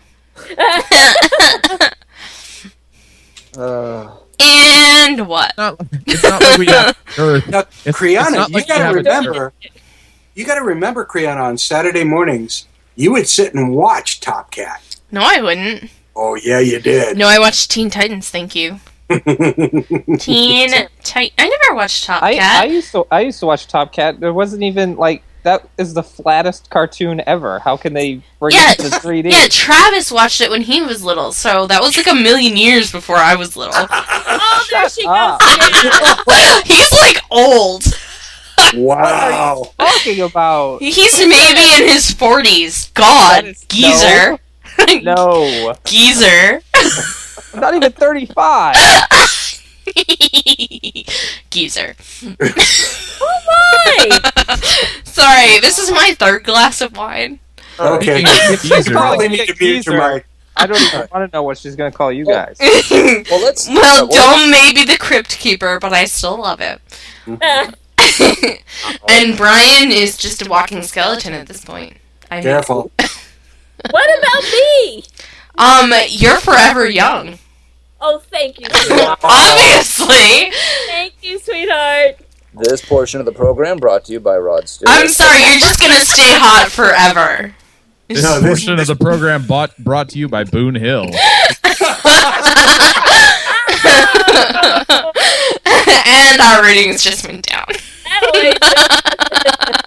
Uh, 3.57 4.15
And 4.39 5.27
what? 5.27 5.53
Not, 5.57 5.75
it's 6.07 6.23
not 6.23 6.41
like 6.41 6.57
we 6.57 6.65
have 6.67 6.97
Earth. 7.19 7.47
Now, 7.49 7.59
It's- 7.59 7.87
it's 7.87 7.97
Kriana, 7.97 8.31
not 8.31 8.49
you 8.49 8.55
like 8.55 8.67
gotta 8.67 8.95
remember, 8.95 9.53
a- 9.63 9.67
remember. 10.35 10.39
You 10.39 10.45
gotta 10.45 10.65
remember, 10.65 11.05
Kriana, 11.05 11.43
on 11.43 11.57
Saturday 11.57 12.03
mornings, 12.03 12.67
you 12.95 13.11
would 13.13 13.27
sit 13.27 13.53
and 13.53 13.71
watch 13.71 14.19
Top 14.19 14.51
Cat. 14.51 14.81
No, 15.11 15.21
I 15.23 15.41
wouldn't. 15.41 15.89
Oh 16.15 16.35
yeah, 16.35 16.59
you 16.59 16.79
did. 16.79 17.17
No, 17.17 17.27
I 17.27 17.39
watched 17.39 17.71
Teen 17.71 17.89
Titans. 17.89 18.29
Thank 18.29 18.55
you. 18.55 18.79
Teen 20.19 20.69
Titan. 21.03 21.33
I 21.37 21.57
never 21.63 21.75
watched 21.75 22.05
Top 22.05 22.23
I, 22.23 22.35
Cat. 22.35 22.63
I 22.63 22.65
used 22.67 22.91
to 22.91 23.05
I 23.11 23.21
used 23.21 23.39
to 23.39 23.45
watch 23.45 23.67
Top 23.67 23.91
Cat. 23.93 24.19
There 24.19 24.33
wasn't 24.33 24.63
even 24.63 24.95
like 24.95 25.23
that 25.43 25.67
is 25.79 25.93
the 25.95 26.03
flattest 26.03 26.69
cartoon 26.69 27.21
ever. 27.25 27.57
How 27.59 27.75
can 27.75 27.93
they 27.93 28.21
bring 28.39 28.55
Yeah, 28.55 28.73
it 28.73 28.77
to 28.79 28.83
3D? 28.89 29.31
Yeah, 29.31 29.47
Travis 29.49 30.11
watched 30.11 30.39
it 30.39 30.51
when 30.51 30.61
he 30.61 30.83
was 30.83 31.03
little, 31.03 31.31
so 31.31 31.65
that 31.65 31.81
was 31.81 31.97
like 31.97 32.05
a 32.07 32.13
million 32.13 32.55
years 32.55 32.91
before 32.91 33.15
I 33.15 33.35
was 33.35 33.57
little. 33.57 33.73
Oh, 34.43 34.67
there 34.71 34.87
she 34.89 35.03
up. 35.07 35.39
goes. 35.39 36.61
He's 36.65 36.91
like 36.93 37.17
old. 37.31 37.83
Wow. 38.75 39.71
talking 39.77 40.21
about? 40.21 40.81
He's 40.81 41.19
maybe 41.19 41.83
in 41.83 41.89
his 41.89 42.11
forties. 42.11 42.89
God, 42.93 43.43
That 43.43 43.45
is- 43.45 43.63
geezer, 43.65 44.39
No, 45.03 45.73
geezer, 45.85 46.61
I'm 47.53 47.59
not 47.59 47.73
even 47.75 47.91
35. 47.91 48.75
geezer. 51.49 51.95
Oh 53.21 53.39
my! 53.47 54.55
Sorry, 55.03 55.59
this 55.59 55.77
is 55.77 55.91
my 55.91 56.15
third 56.17 56.43
glass 56.43 56.81
of 56.81 56.95
wine. 56.95 57.39
Okay. 57.79 58.23
Geezer. 58.23 58.77
You 58.77 58.83
probably 58.91 59.27
need 59.27 59.47
to 59.47 59.55
mute 59.59 59.85
your 59.85 59.97
mic. 59.97 60.25
I 60.55 60.67
don't 60.67 60.81
even 60.81 61.07
want 61.11 61.31
to 61.31 61.35
know 61.35 61.43
what 61.43 61.57
she's 61.57 61.75
gonna 61.75 61.91
call 61.91 62.11
you 62.11 62.25
guys. 62.25 62.57
well, 62.59 63.41
let's. 63.41 63.67
Well, 63.67 64.05
uh, 64.05 64.07
Dome 64.39 64.51
may 64.51 64.71
be 64.73 64.85
the 64.85 64.97
crypt 64.97 65.37
keeper, 65.39 65.79
but 65.79 65.93
I 65.93 66.05
still 66.05 66.37
love 66.39 66.61
it. 66.61 66.79
and 69.09 69.37
Brian 69.37 69.91
is 69.91 70.17
just 70.17 70.45
a 70.45 70.49
walking 70.49 70.81
skeleton 70.81 71.33
at 71.33 71.47
this 71.47 71.63
point. 71.63 71.97
I 72.29 72.35
mean, 72.35 72.43
Careful. 72.43 72.91
what 73.89 74.19
about 74.19 74.43
me? 74.43 75.03
Um, 75.57 75.93
you're 76.09 76.39
forever 76.39 76.89
young. 76.89 77.37
Oh, 77.99 78.19
thank 78.31 78.59
you. 78.59 78.67
Obviously. 79.23 80.51
thank 80.87 81.13
you, 81.21 81.39
sweetheart. 81.39 82.17
This 82.53 82.83
portion 82.83 83.19
of 83.19 83.25
the 83.25 83.31
program 83.31 83.77
brought 83.77 84.05
to 84.05 84.13
you 84.13 84.19
by 84.19 84.37
Rod 84.37 84.67
Stewart. 84.67 84.89
I'm 84.91 85.07
sorry, 85.07 85.39
you're 85.41 85.59
just 85.59 85.79
gonna 85.79 85.99
stay 85.99 86.33
hot 86.33 86.69
forever. 86.69 87.55
This 88.07 88.23
No, 88.23 88.41
portion 88.41 88.77
of 88.77 88.87
the 88.87 88.95
program 88.95 89.45
bought, 89.45 89.77
brought 89.77 90.09
to 90.09 90.19
you 90.19 90.27
by 90.27 90.43
Boone 90.43 90.75
Hill. 90.75 91.05
and 96.05 96.41
our 96.41 96.63
ratings 96.63 97.03
just 97.03 97.25
went 97.25 97.45
down. 97.45 97.65
Adelaide. 98.23 98.57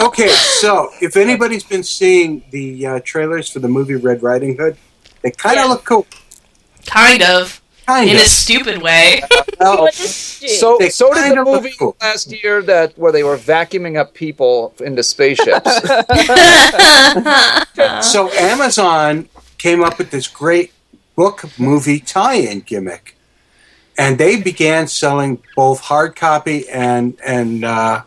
Okay, 0.01 0.29
so 0.29 0.91
if 1.01 1.17
anybody's 1.17 1.65
been 1.65 1.83
seeing 1.83 2.43
the 2.51 2.87
uh, 2.87 3.01
trailers 3.05 3.49
for 3.49 3.61
the 3.61 3.69
movie 3.69 3.95
Red 3.95 4.23
Riding 4.23 4.57
Hood, 4.57 4.77
they 5.23 5.31
kind 5.31 5.59
of 5.59 5.65
Yeah. 5.65 5.69
look 5.71 5.85
cool. 5.85 6.07
Kind 6.87 7.23
of. 7.23 7.61
Kind 7.87 8.11
In 8.11 8.17
of. 8.17 8.23
a 8.23 8.27
stupid 8.27 8.83
way. 8.83 9.23
Well, 9.61 9.83
What 9.83 9.99
is 10.01 10.39
she? 10.41 10.49
So, 10.49 10.77
They 10.79 10.91
so 10.91 11.13
did 11.15 11.37
the 11.39 11.45
movie 11.45 11.73
cool. 11.79 11.97
last 12.03 12.31
year 12.33 12.61
that 12.63 12.99
where 12.99 13.13
they 13.13 13.23
were 13.23 13.37
vacuuming 13.39 13.97
up 13.99 14.13
people 14.15 14.75
into 14.81 15.03
spaceships. 15.03 15.65
so 18.13 18.31
Amazon 18.33 19.29
came 19.59 19.83
up 19.83 19.99
with 19.99 20.11
this 20.11 20.27
great 20.27 20.73
book 21.17 21.45
movie 21.59 22.01
tie-in 22.01 22.61
gimmick, 22.61 23.17
and 23.97 24.19
they 24.19 24.41
began 24.41 24.87
selling 24.89 25.43
both 25.57 25.81
hard 25.81 26.17
copy 26.17 26.69
and 26.69 27.17
and 27.25 27.65
uh, 27.65 28.03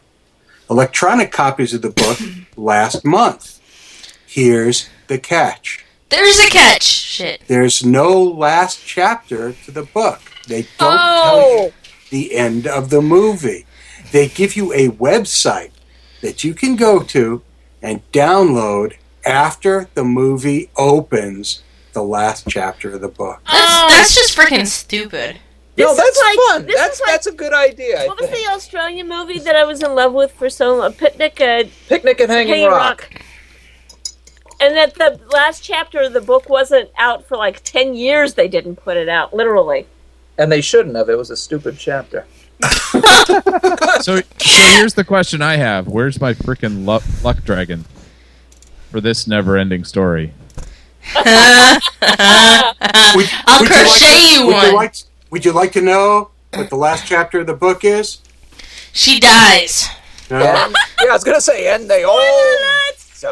electronic 0.70 1.32
copies 1.32 1.74
of 1.74 1.82
the 1.82 1.90
book 1.90 2.20
last 2.58 3.06
month. 3.06 3.60
Here's 4.26 4.90
the 5.08 5.18
catch: 5.18 5.86
There's 6.10 6.40
a 6.40 6.50
catch. 6.50 6.84
Shit. 6.84 7.42
there's 7.48 7.84
no 7.84 8.22
last 8.22 8.86
chapter 8.86 9.54
to 9.54 9.72
the 9.72 9.84
book. 9.84 10.20
They 10.48 10.68
don't 10.78 10.98
tell 10.98 11.38
you 11.40 11.58
oh, 11.70 11.74
the 12.10 12.36
end 12.36 12.68
of 12.68 12.90
the 12.90 13.02
movie. 13.02 13.66
They 14.12 14.28
give 14.28 14.56
you 14.56 14.72
a 14.74 14.90
website 14.90 15.72
that 16.22 16.44
you 16.44 16.54
can 16.54 16.76
go 16.76 17.02
to 17.04 17.42
and 17.82 18.02
download 18.12 18.94
after 19.26 19.90
the 19.94 20.04
movie 20.04 20.70
opens 20.78 21.62
the 21.94 22.04
last 22.04 22.48
chapter 22.48 22.94
of 22.94 23.02
the 23.02 23.08
book. 23.08 23.42
That's, 23.52 23.74
Oh. 23.74 23.88
that's 23.90 24.16
just 24.16 24.38
freaking 24.38 24.68
stupid. 24.68 25.40
No, 25.78 25.96
that's 25.96 26.18
like- 26.20 26.38
fun. 26.50 26.66
That's 26.66 27.00
like- 27.02 27.10
that's 27.12 27.28
a 27.28 27.32
good 27.32 27.54
idea. 27.54 28.04
I 28.04 28.08
what 28.08 28.20
was 28.20 28.30
think. 28.30 28.46
the 28.46 28.52
Australian 28.54 29.08
movie 29.08 29.40
that 29.40 29.56
I 29.56 29.64
was 29.64 29.82
in 29.84 29.94
love 29.96 30.14
with 30.14 30.32
for 30.32 30.50
so 30.50 30.76
long? 30.76 30.94
Picnic 30.94 31.40
at 31.42 31.68
Picnic 31.88 32.20
at 32.22 32.30
Hanging 32.30 32.48
Hanging 32.54 32.68
Rock. 32.70 33.10
Rock. 33.12 33.22
And 34.60 34.76
that 34.76 34.96
the 34.96 35.20
last 35.32 35.64
chapter 35.64 36.02
of 36.02 36.14
the 36.14 36.22
book 36.22 36.50
wasn't 36.50 36.90
out 36.98 37.28
for 37.28 37.38
like 37.38 37.64
10 37.64 37.94
years, 37.94 38.34
they 38.34 38.48
didn't 38.48 38.78
put 38.78 38.98
it 38.98 39.08
out, 39.08 39.32
literally. 39.34 39.86
And 40.40 40.52
they 40.52 40.62
shouldn't 40.62 40.96
have. 40.96 41.10
It 41.10 41.18
was 41.18 41.30
a 41.30 41.38
stupid 41.38 41.78
chapter. 41.78 42.26
So, 44.02 44.22
so 44.22 44.22
here's 44.40 44.94
the 44.94 45.04
question 45.04 45.42
I 45.42 45.58
have: 45.58 45.88
Where's 45.88 46.22
my 46.22 46.34
freaking 46.34 46.86
luck, 46.86 47.04
luck 47.24 47.44
dragon 47.44 47.86
for 48.90 49.02
this 49.02 49.28
never-ending 49.28 49.84
story? 49.84 50.34
Would, 51.16 51.26
I'll 52.02 53.16
would 53.16 53.26
you 53.26 53.26
like 53.62 53.68
crochet 53.68 54.16
to- 54.16 54.34
you 54.40 54.48
would 54.48 54.74
one. 54.74 54.90
You 55.32 55.32
like, 55.32 55.32
would 55.32 55.46
you 55.46 55.52
like 55.52 55.72
to 55.74 55.82
know 55.82 56.32
what 56.54 56.70
the 56.70 56.76
last 56.76 57.06
chapter 57.06 57.42
of 57.42 57.48
the 57.48 57.54
book 57.54 57.84
is? 57.84 58.20
She 58.94 59.20
dies. 59.20 59.88
No? 60.30 60.38
And, 60.38 60.76
yeah, 61.02 61.10
I 61.10 61.14
was 61.14 61.24
gonna 61.24 61.42
say, 61.42 61.74
and 61.74 61.90
they 61.90 62.04
all. 62.04 62.20
So, 62.98 63.32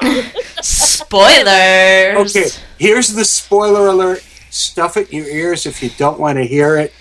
Spoilers. 0.61 2.35
Okay, 2.35 2.49
here's 2.79 3.09
the 3.13 3.23
spoiler 3.25 3.87
alert. 3.87 4.23
Stuff 4.49 4.97
it 4.97 5.09
in 5.11 5.17
your 5.19 5.27
ears 5.27 5.65
if 5.65 5.83
you 5.83 5.89
don't 5.97 6.19
want 6.19 6.37
to 6.37 6.43
hear 6.45 6.77
it. 6.77 6.93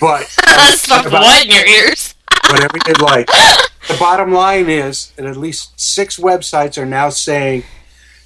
But 0.00 0.24
Stuff 0.74 1.12
what 1.12 1.44
in 1.44 1.50
your 1.50 1.66
ears? 1.66 2.14
whatever 2.50 2.78
you'd 2.86 3.00
like. 3.00 3.26
The 3.26 3.96
bottom 3.98 4.32
line 4.32 4.68
is 4.68 5.12
that 5.16 5.26
at 5.26 5.36
least 5.36 5.78
six 5.80 6.18
websites 6.18 6.78
are 6.78 6.86
now 6.86 7.10
saying 7.10 7.64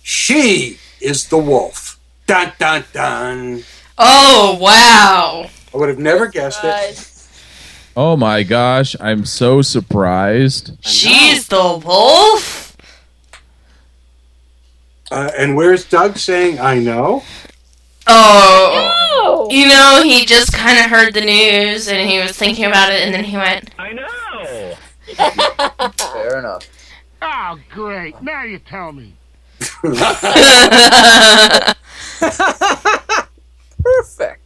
she 0.03 0.79
is 1.01 1.29
the 1.29 1.39
wolf. 1.39 1.99
Dun 2.27 2.53
dun 2.59 2.85
dun. 2.93 3.65
Oh 3.99 4.57
wow! 4.61 5.51
I 5.73 5.77
would 5.77 5.89
have 5.89 5.99
never 5.99 6.27
guessed 6.27 6.61
it. 6.63 7.07
Oh 7.97 8.17
my 8.17 8.43
gosh, 8.43 8.95
I'm 9.01 9.25
so 9.25 9.63
surprised. 9.63 10.77
She's 10.81 11.49
the 11.49 11.81
wolf. 11.85 12.77
Uh, 15.11 15.31
and 15.37 15.57
where's 15.57 15.85
Doug 15.85 16.17
saying 16.17 16.61
I 16.61 16.79
know? 16.79 17.25
Oh, 18.07 19.49
you 19.51 19.67
know, 19.67 20.03
he 20.05 20.25
just 20.25 20.53
kind 20.53 20.79
of 20.79 20.87
heard 20.87 21.15
the 21.15 21.21
news 21.21 21.89
and 21.89 22.09
he 22.09 22.19
was 22.19 22.33
thinking 22.33 22.65
about 22.65 22.93
it, 22.93 23.03
and 23.03 23.13
then 23.13 23.25
he 23.25 23.37
went, 23.37 23.71
I 23.79 23.93
know. 23.93 24.75
Fair 26.13 26.39
enough. 26.39 26.67
Oh, 27.23 27.59
great. 27.71 28.21
Now 28.23 28.45
you 28.45 28.59
tell 28.61 28.93
me. 28.93 29.15
Perfect. 33.83 34.40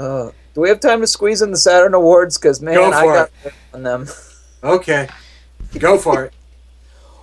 Uh, 0.00 0.30
do 0.54 0.60
we 0.62 0.68
have 0.70 0.80
time 0.80 1.00
to 1.02 1.06
squeeze 1.06 1.42
in 1.42 1.50
the 1.50 1.56
Saturn 1.58 1.92
Awards? 1.94 2.38
Because 2.38 2.60
man, 2.62 2.74
Go 2.74 2.90
I 2.90 3.04
got 3.04 3.30
it. 3.44 3.52
on 3.74 3.82
them. 3.82 4.06
Okay. 4.62 5.08
Go 5.78 5.96
for 5.96 6.24
it. 6.24 6.34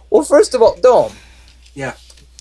Well, 0.10 0.24
first 0.24 0.56
of 0.56 0.62
all, 0.64 0.76
Dome. 0.82 1.14
Yeah. 1.76 1.94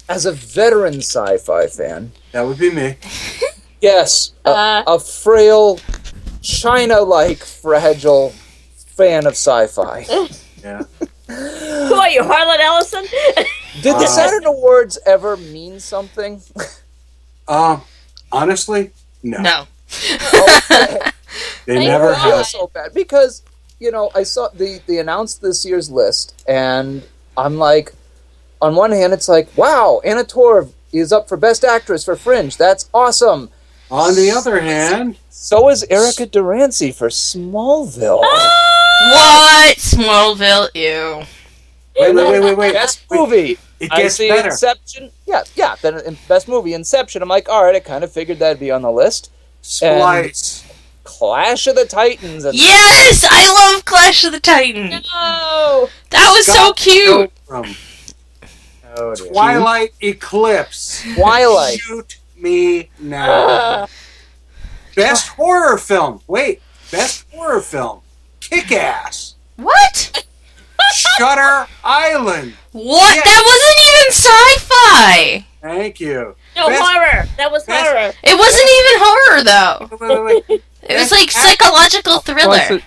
As 0.08 0.24
a 0.24 0.32
veteran 0.32 0.94
sci-fi 1.02 1.66
fan, 1.66 2.12
That 2.32 2.42
would 2.46 2.58
be 2.58 2.70
me. 2.70 2.96
yes, 3.82 4.32
a, 4.46 4.48
Uh. 4.48 4.84
a 4.86 4.98
frail, 4.98 5.78
China-like, 6.40 7.38
fragile 7.38 8.30
fan 8.96 9.26
of 9.26 9.32
sci-fi. 9.34 10.06
Yeah. 10.64 10.82
Who 11.28 11.94
are 11.94 12.08
you, 12.08 12.24
Harlan 12.24 12.60
Ellison? 12.60 13.04
Did 13.82 13.94
the 13.96 14.04
Uh, 14.04 14.06
Saturn 14.06 14.46
Awards 14.46 14.98
ever 15.06 15.36
mean 15.36 15.78
something? 15.78 16.40
Um, 17.46 17.82
honestly, 18.32 18.90
no. 19.22 19.38
"No." 19.42 19.66
They 21.66 21.78
I 21.78 21.84
never 21.84 22.14
feel 22.14 22.36
have. 22.38 22.46
so 22.46 22.68
bad 22.72 22.94
because 22.94 23.42
you 23.80 23.90
know 23.90 24.10
I 24.14 24.22
saw 24.22 24.48
the 24.48 24.80
they 24.86 24.98
announced 24.98 25.42
this 25.42 25.64
year's 25.64 25.90
list 25.90 26.40
and 26.48 27.02
I'm 27.36 27.56
like, 27.58 27.92
on 28.62 28.74
one 28.76 28.92
hand 28.92 29.12
it's 29.12 29.28
like 29.28 29.48
wow 29.56 30.00
Anna 30.04 30.22
Torv 30.24 30.70
is 30.92 31.12
up 31.12 31.28
for 31.28 31.36
Best 31.36 31.64
Actress 31.64 32.04
for 32.04 32.16
Fringe 32.16 32.56
that's 32.56 32.88
awesome. 32.94 33.50
On 33.90 34.14
the 34.14 34.30
other 34.32 34.60
hand, 34.60 35.16
So 35.30 35.68
is 35.68 35.84
Erica 35.84 36.26
Durance 36.26 36.78
for 36.96 37.08
Smallville. 37.08 38.20
Ah! 38.24 38.76
What? 39.12 39.76
Smallville? 39.76 40.68
Ew. 40.74 41.22
wait, 42.00 42.14
wait, 42.14 42.30
wait, 42.30 42.40
wait, 42.40 42.58
wait. 42.58 42.72
Best 42.72 43.04
movie. 43.10 43.58
It 43.78 43.92
I 43.92 44.08
see 44.08 44.28
better. 44.28 44.48
Inception. 44.48 45.10
Yeah, 45.26 45.44
yeah. 45.54 45.76
Then 45.82 46.18
best 46.26 46.48
movie 46.48 46.74
Inception. 46.74 47.22
I'm 47.22 47.28
like, 47.28 47.48
all 47.48 47.62
right. 47.64 47.76
I 47.76 47.80
kind 47.80 48.02
of 48.02 48.10
figured 48.10 48.40
that'd 48.40 48.58
be 48.58 48.72
on 48.72 48.82
the 48.82 48.90
list. 48.90 49.30
Splice. 49.66 50.64
Clash 51.02 51.66
of 51.66 51.74
the 51.74 51.84
Titans. 51.84 52.44
And 52.44 52.54
Yes, 52.56 53.26
I 53.28 53.72
love 53.72 53.84
Clash 53.84 54.24
of 54.24 54.32
the 54.32 54.40
Titans. 54.40 55.08
Oh, 55.12 55.90
That 56.10 56.30
was 56.30 56.46
so 56.46 56.72
cute. 56.72 57.30
Pilgrim. 57.48 57.74
Oh, 58.96 59.14
dear. 59.14 59.26
Twilight 59.26 59.92
Eclipse. 60.00 61.04
Twilight. 61.14 61.78
Shoot 61.80 62.18
me 62.36 62.90
now. 63.00 63.88
Best 64.94 65.28
horror 65.30 65.78
film. 65.78 66.20
Wait. 66.26 66.62
Best 66.90 67.26
horror 67.32 67.60
film. 67.60 68.00
Kick 68.40 68.70
Ass. 68.72 69.34
What? 69.56 70.24
Shutter 70.94 71.68
Island. 71.84 72.54
What? 72.72 73.16
Yeah. 73.16 73.22
That 73.24 73.42
wasn't 73.44 73.78
even 73.88 74.12
sci-fi. 74.12 75.46
Thank 75.60 76.00
you. 76.00 76.36
No 76.56 76.68
Best- 76.68 76.82
horror. 76.82 77.26
That 77.36 77.52
was 77.52 77.64
best- 77.64 77.86
horror. 77.86 78.12
It 78.22 78.38
wasn't 78.38 78.70
even 78.78 78.94
horror 79.04 79.44
though. 79.44 80.06
Wait, 80.06 80.24
wait, 80.24 80.48
wait. 80.48 80.62
It 80.88 80.94
was 80.98 81.10
like 81.12 81.30
psychological 81.30 82.12
Well, 82.14 82.20
thriller. 82.58 82.82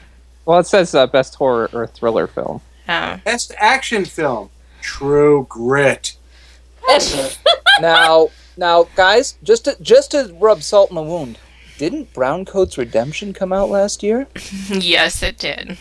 well, 0.46 0.60
it 0.60 0.66
says 0.68 0.96
uh, 0.96 1.06
best 1.08 1.36
horror 1.36 1.70
or 1.74 1.86
thriller 1.88 2.28
film. 2.28 2.62
Oh. 2.88 3.20
Best 3.24 3.54
action 3.58 4.06
film. 4.06 4.50
True 4.82 5.46
Grit. 5.50 6.16
now, 7.82 8.30
now, 8.58 8.84
guys, 8.96 9.38
just 9.44 9.66
to 9.66 9.78
just 9.82 10.12
to 10.12 10.34
rub 10.40 10.64
salt 10.64 10.90
in 10.90 10.96
the 10.96 11.02
wound. 11.04 11.38
Didn't 11.78 12.14
Browncoat's 12.14 12.78
Redemption 12.78 13.32
come 13.34 13.54
out 13.54 13.70
last 13.70 14.04
year? 14.04 14.28
Yes, 14.70 15.24
it 15.24 15.38
did. 15.38 15.78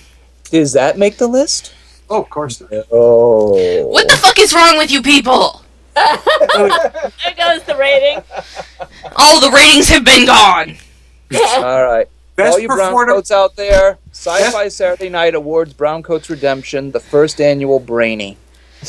Does 0.51 0.73
that 0.75 0.97
make 0.99 1.17
the 1.19 1.27
list? 1.27 1.73
Oh, 2.11 2.23
of 2.23 2.31
course 2.31 2.61
not. 2.61 2.71
Oh. 2.91 3.87
What 3.87 4.09
the 4.09 4.17
fuck 4.17 4.39
is 4.39 4.55
wrong 4.55 4.77
with 4.79 4.91
you 4.91 5.03
people? 5.03 5.63
There 5.99 7.35
goes 7.37 7.63
the 7.65 7.77
rating. 7.79 8.23
All 9.17 9.41
the 9.41 9.51
ratings 9.51 9.89
have 9.89 10.05
been 10.05 10.27
gone. 10.27 10.77
All 11.35 11.85
right. 11.85 12.09
Best 12.37 12.55
All 12.55 12.61
you 12.61 12.69
performer. 12.69 13.13
Browncoats 13.13 13.31
out 13.33 13.57
there, 13.57 13.99
Sci-Fi 14.13 14.69
Saturday 14.69 15.09
Night 15.09 15.35
Awards 15.35 15.75
Browncoats 15.75 16.29
Redemption, 16.31 16.93
the 16.93 17.01
first 17.01 17.41
annual 17.41 17.81
Brainy. 17.81 18.37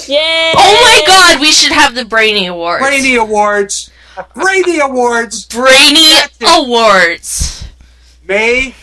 Yay! 0.08 0.52
Oh 0.56 0.80
my 0.84 1.02
god, 1.08 1.42
we 1.42 1.52
should 1.52 1.72
have 1.72 1.96
the 1.96 2.06
Brainy 2.06 2.46
Awards. 2.46 2.84
Brainy 2.84 3.16
Awards. 3.16 3.92
Brainy 4.36 4.80
Awards. 4.80 5.46
Brainy 5.46 6.12
Awards. 6.46 7.66
May 8.24 8.76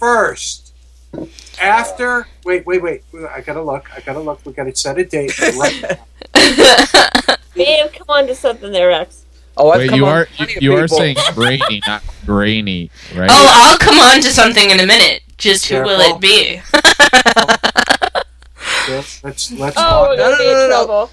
1st. 0.00 0.70
After. 1.60 2.26
Wait, 2.44 2.64
wait, 2.66 2.82
wait. 2.82 3.02
I 3.30 3.40
gotta 3.40 3.62
look. 3.62 3.90
I 3.94 4.00
gotta 4.00 4.20
look. 4.20 4.40
We 4.44 4.52
gotta 4.52 4.74
set 4.74 4.98
a 4.98 5.04
date. 5.04 5.38
Right 5.38 5.82
now. 5.82 7.36
Babe, 7.54 7.92
come 7.92 8.06
on 8.08 8.26
to 8.26 8.34
something 8.34 8.72
there, 8.72 8.88
Rex. 8.88 9.24
Oh, 9.56 9.70
I've 9.70 9.80
Wait, 9.80 9.90
come 9.90 9.98
you 9.98 10.06
on 10.06 10.16
are 10.16 10.26
plenty 10.26 10.56
of 10.56 10.62
you 10.62 10.74
are 10.76 10.88
saying 10.88 11.16
brainy, 11.34 11.82
not 11.86 12.02
brainy, 12.24 12.90
right? 13.14 13.28
Oh, 13.30 13.68
I'll 13.70 13.78
come 13.78 13.98
on 13.98 14.16
to 14.22 14.28
something 14.28 14.70
in 14.70 14.80
a 14.80 14.86
minute. 14.86 15.22
Just 15.36 15.66
who 15.66 15.82
will 15.82 16.00
it 16.00 16.20
be? 16.20 16.60
Let's 18.88 19.22
let's, 19.22 19.52
let's 19.52 19.76
Oh, 19.78 20.08
we're 20.08 20.16
talk. 20.16 20.38
be 20.38 20.44
in 20.44 20.50
no, 20.50 20.54
no, 20.54 20.68
no. 20.68 20.68
trouble. 20.68 21.10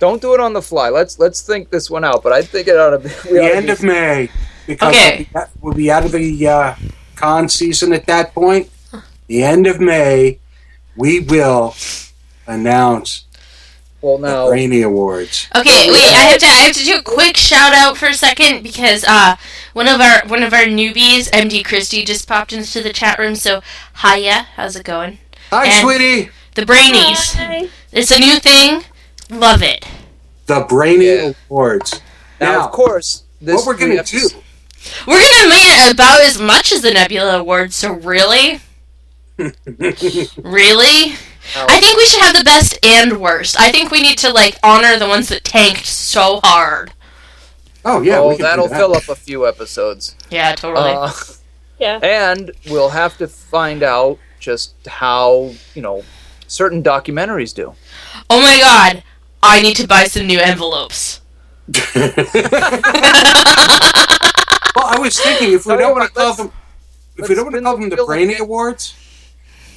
Don't 0.00 0.20
do 0.20 0.34
it 0.34 0.40
on 0.40 0.52
the 0.52 0.62
fly. 0.62 0.88
Let's 0.88 1.18
let's 1.18 1.42
think 1.42 1.70
this 1.70 1.88
one 1.90 2.02
out. 2.04 2.22
But 2.22 2.32
I 2.32 2.42
think 2.42 2.66
it 2.66 2.76
ought 2.76 2.90
to 2.90 2.98
be. 2.98 3.08
We 3.30 3.38
ought 3.38 3.42
the 3.42 3.54
end 3.56 3.66
be- 3.66 3.72
of 3.72 3.82
May 3.82 4.28
because 4.66 4.94
Okay. 4.94 5.28
we'll, 5.32 5.44
be, 5.44 5.50
we'll 5.60 5.74
be 5.74 5.90
out 5.90 6.04
of 6.04 6.12
the 6.12 6.48
uh, 6.48 6.74
con 7.14 7.48
season 7.48 7.92
at 7.92 8.06
that 8.06 8.34
point. 8.34 8.70
The 9.32 9.42
end 9.44 9.66
of 9.66 9.80
May, 9.80 10.40
we 10.94 11.18
will 11.18 11.74
announce 12.46 13.24
well 14.02 14.18
the 14.18 14.26
now. 14.28 14.48
Brainy 14.50 14.82
Awards. 14.82 15.48
Okay, 15.56 15.90
wait. 15.90 16.12
I 16.14 16.20
have 16.32 16.38
to. 16.40 16.44
I 16.46 16.50
have 16.66 16.76
to 16.76 16.84
do 16.84 16.96
a 16.98 17.02
quick 17.02 17.38
shout 17.38 17.72
out 17.72 17.96
for 17.96 18.08
a 18.08 18.12
second 18.12 18.62
because 18.62 19.04
uh, 19.08 19.36
one 19.72 19.88
of 19.88 20.02
our 20.02 20.20
one 20.26 20.42
of 20.42 20.52
our 20.52 20.64
newbies, 20.64 21.30
MD 21.30 21.64
Christie, 21.64 22.04
just 22.04 22.28
popped 22.28 22.52
into 22.52 22.82
the 22.82 22.92
chat 22.92 23.18
room. 23.18 23.34
So, 23.34 23.62
hiya, 24.04 24.48
how's 24.56 24.76
it 24.76 24.84
going? 24.84 25.16
Hi, 25.48 25.64
And- 25.64 25.80
sweetie. 25.80 26.28
The 26.54 26.66
Brainies. 26.66 27.34
Hi. 27.36 27.70
It's 27.90 28.10
a 28.10 28.18
new 28.18 28.38
thing. 28.38 28.82
Love 29.30 29.62
it. 29.62 29.86
The 30.44 30.66
Brainy 30.68 31.06
Yeah. 31.06 31.32
Awards. 31.48 32.02
Now, 32.38 32.52
Now, 32.58 32.64
of 32.66 32.72
course, 32.72 33.22
this 33.40 33.56
what 33.56 33.64
we're 33.66 33.74
we 33.76 33.80
gonna 33.80 33.96
have 33.96 34.06
to 34.08 34.18
do? 34.18 34.26
s- 34.26 34.34
We're 35.06 35.18
gonna 35.18 35.48
make 35.48 35.64
it 35.64 35.94
about 35.94 36.20
as 36.20 36.38
much 36.38 36.70
as 36.70 36.82
the 36.82 36.90
Nebula 36.90 37.38
Awards. 37.38 37.76
So 37.76 37.92
really, 37.94 38.60
really, 39.38 41.14
I 41.56 41.80
think 41.80 41.96
we 41.96 42.06
should 42.06 42.22
have 42.22 42.36
the 42.36 42.44
best 42.44 42.78
and 42.84 43.20
worst. 43.20 43.58
I 43.58 43.70
think 43.72 43.90
we 43.90 44.00
need 44.00 44.18
to 44.18 44.30
like 44.32 44.58
honor 44.62 44.98
the 44.98 45.08
ones 45.08 45.28
that 45.28 45.44
tanked 45.44 45.86
so 45.86 46.40
hard. 46.44 46.92
Oh 47.84 48.00
yeah, 48.02 48.18
oh, 48.18 48.28
we 48.28 48.36
can 48.36 48.42
that'll 48.44 48.68
that. 48.68 48.78
fill 48.78 48.94
up 48.94 49.08
a 49.08 49.14
few 49.16 49.46
episodes. 49.46 50.14
Yeah, 50.30 50.54
totally. 50.54 50.92
Uh, 50.92 51.10
Yeah. 51.78 51.98
and 52.00 52.52
we'll 52.70 52.90
have 52.90 53.16
to 53.18 53.26
find 53.26 53.82
out 53.82 54.18
just 54.38 54.74
how 54.86 55.52
you 55.74 55.82
know 55.82 56.04
certain 56.46 56.80
documentaries 56.80 57.52
do. 57.52 57.74
oh 58.30 58.40
my 58.40 58.58
god, 58.60 59.02
I 59.42 59.60
need 59.62 59.74
to 59.76 59.88
buy 59.88 60.04
some 60.04 60.26
new 60.28 60.38
envelopes. 60.38 61.20
Well, 64.74 64.86
I 64.86 64.98
was 64.98 65.18
thinking 65.20 65.52
if 65.52 65.66
we 65.66 65.76
don't 65.76 65.92
want 65.96 66.08
to 66.08 66.14
call 66.18 66.34
them, 66.34 66.52
if 67.16 67.28
we 67.28 67.34
don't 67.34 67.44
want 67.44 67.56
to 67.56 67.62
call 67.62 67.76
the 67.76 67.88
them 67.88 67.90
the 67.90 68.04
Brainy 68.04 68.34
again. 68.34 68.42
Awards, 68.46 68.94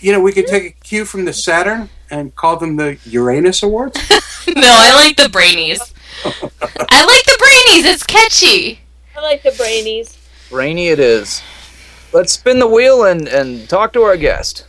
you 0.01 0.11
know, 0.11 0.19
we 0.19 0.31
could 0.31 0.47
take 0.47 0.65
a 0.65 0.71
cue 0.83 1.05
from 1.05 1.25
the 1.25 1.33
Saturn 1.33 1.89
and 2.09 2.35
call 2.35 2.57
them 2.57 2.75
the 2.75 2.97
Uranus 3.05 3.63
Awards. 3.63 3.97
no, 4.47 4.61
I 4.65 4.93
like 4.95 5.17
the 5.17 5.23
Brainies. 5.23 5.93
I 6.23 7.05
like 7.05 7.25
the 7.25 7.37
Brainies. 7.41 7.91
It's 7.91 8.03
catchy. 8.03 8.81
I 9.15 9.21
like 9.21 9.43
the 9.43 9.51
brainies. 9.51 10.17
Brainy 10.49 10.89
it 10.89 10.99
is. 10.99 11.41
Let's 12.11 12.33
spin 12.33 12.59
the 12.59 12.67
wheel 12.67 13.05
and 13.05 13.27
and 13.27 13.67
talk 13.69 13.93
to 13.93 14.01
our 14.03 14.17
guest. 14.17 14.65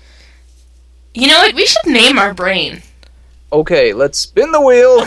You 1.14 1.28
know 1.28 1.38
what? 1.38 1.54
We 1.54 1.66
should 1.66 1.86
name 1.86 2.18
our 2.18 2.32
brain. 2.32 2.82
Okay, 3.52 3.92
let's 3.92 4.18
spin 4.18 4.52
the 4.52 4.60
wheel. 4.60 4.98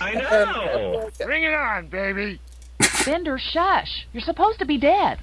I 0.00 0.14
know. 0.14 1.10
Bring 1.24 1.44
it 1.44 1.52
on, 1.52 1.88
baby. 1.88 2.40
Bender, 3.04 3.38
shush. 3.38 4.06
You're 4.12 4.22
supposed 4.22 4.58
to 4.60 4.64
be 4.64 4.78
dead. 4.78 5.18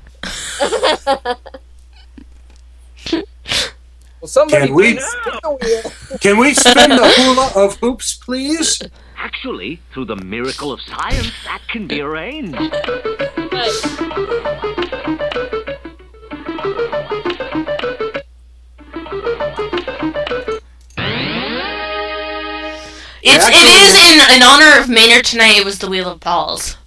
Well, 4.22 4.28
somebody 4.28 4.68
Can 4.68 4.76
we- 4.76 5.00
spin 5.00 5.34
the. 5.44 6.18
Can 6.20 6.38
we 6.38 6.54
spin 6.54 6.90
the 6.90 7.08
hula 7.16 7.52
of 7.56 7.78
hoops, 7.78 8.16
please? 8.16 8.82
Actually, 9.18 9.82
through 9.94 10.06
the 10.06 10.16
miracle 10.18 10.72
of 10.72 10.82
science, 10.82 11.32
that 11.46 11.62
can 11.70 11.88
be 11.88 12.02
arranged. 12.02 12.58
It's 23.22 23.46
it 23.48 23.54
is 23.54 23.96
in 24.12 24.36
in 24.38 24.44
honor 24.44 24.80
of 24.82 24.90
Maynard 24.90 25.26
tonight. 25.26 25.58
It 25.58 25.66
was 25.66 25.80
the 25.80 25.90
Wheel 25.90 26.10
of 26.10 26.20
Balls. 26.22 26.78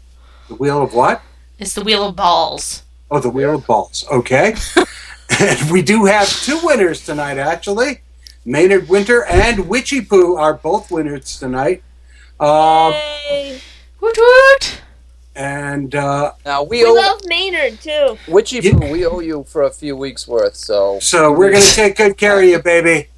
The 0.49 0.55
wheel 0.55 0.83
of 0.83 0.95
what? 0.95 1.23
It's 1.59 1.75
the 1.75 1.83
Wheel 1.83 2.05
of 2.09 2.17
Balls. 2.17 2.83
Oh, 3.11 3.21
the 3.21 3.29
wheel 3.29 3.55
of 3.57 3.67
balls. 3.67 4.07
Okay. 4.11 4.55
and 5.41 5.71
we 5.71 5.83
do 5.83 6.05
have 6.05 6.29
two 6.29 6.61
winners 6.63 7.05
tonight, 7.05 7.39
actually. 7.39 8.01
Maynard 8.45 8.89
Winter 8.89 9.25
and 9.25 9.69
Witchy 9.69 10.01
Poo 10.01 10.37
are 10.37 10.55
both 10.55 10.91
winners 10.91 11.39
tonight. 11.39 11.83
Uh, 12.41 12.91
Woot 14.01 14.19
woot! 14.19 14.81
and 15.35 15.95
uh, 15.95 16.33
Now 16.45 16.63
we, 16.65 16.79
We 16.79 16.85
owe 16.85 16.95
love 16.95 17.21
Maynard 17.27 17.81
too. 17.81 18.19
Witchy 18.29 18.61
Poo, 18.61 18.91
we 18.91 19.07
owe 19.07 19.21
you 19.21 19.45
for 19.45 19.63
a 19.63 19.71
few 19.71 19.97
weeks 19.97 20.27
worth, 20.27 20.57
so 20.57 20.99
so 21.01 21.33
we're 21.33 21.51
going 21.51 21.63
to 21.63 21.75
take 21.75 21.97
good 21.97 22.17
care 22.17 22.39
of 22.39 22.45
you, 22.45 22.61
baby. 22.61 23.09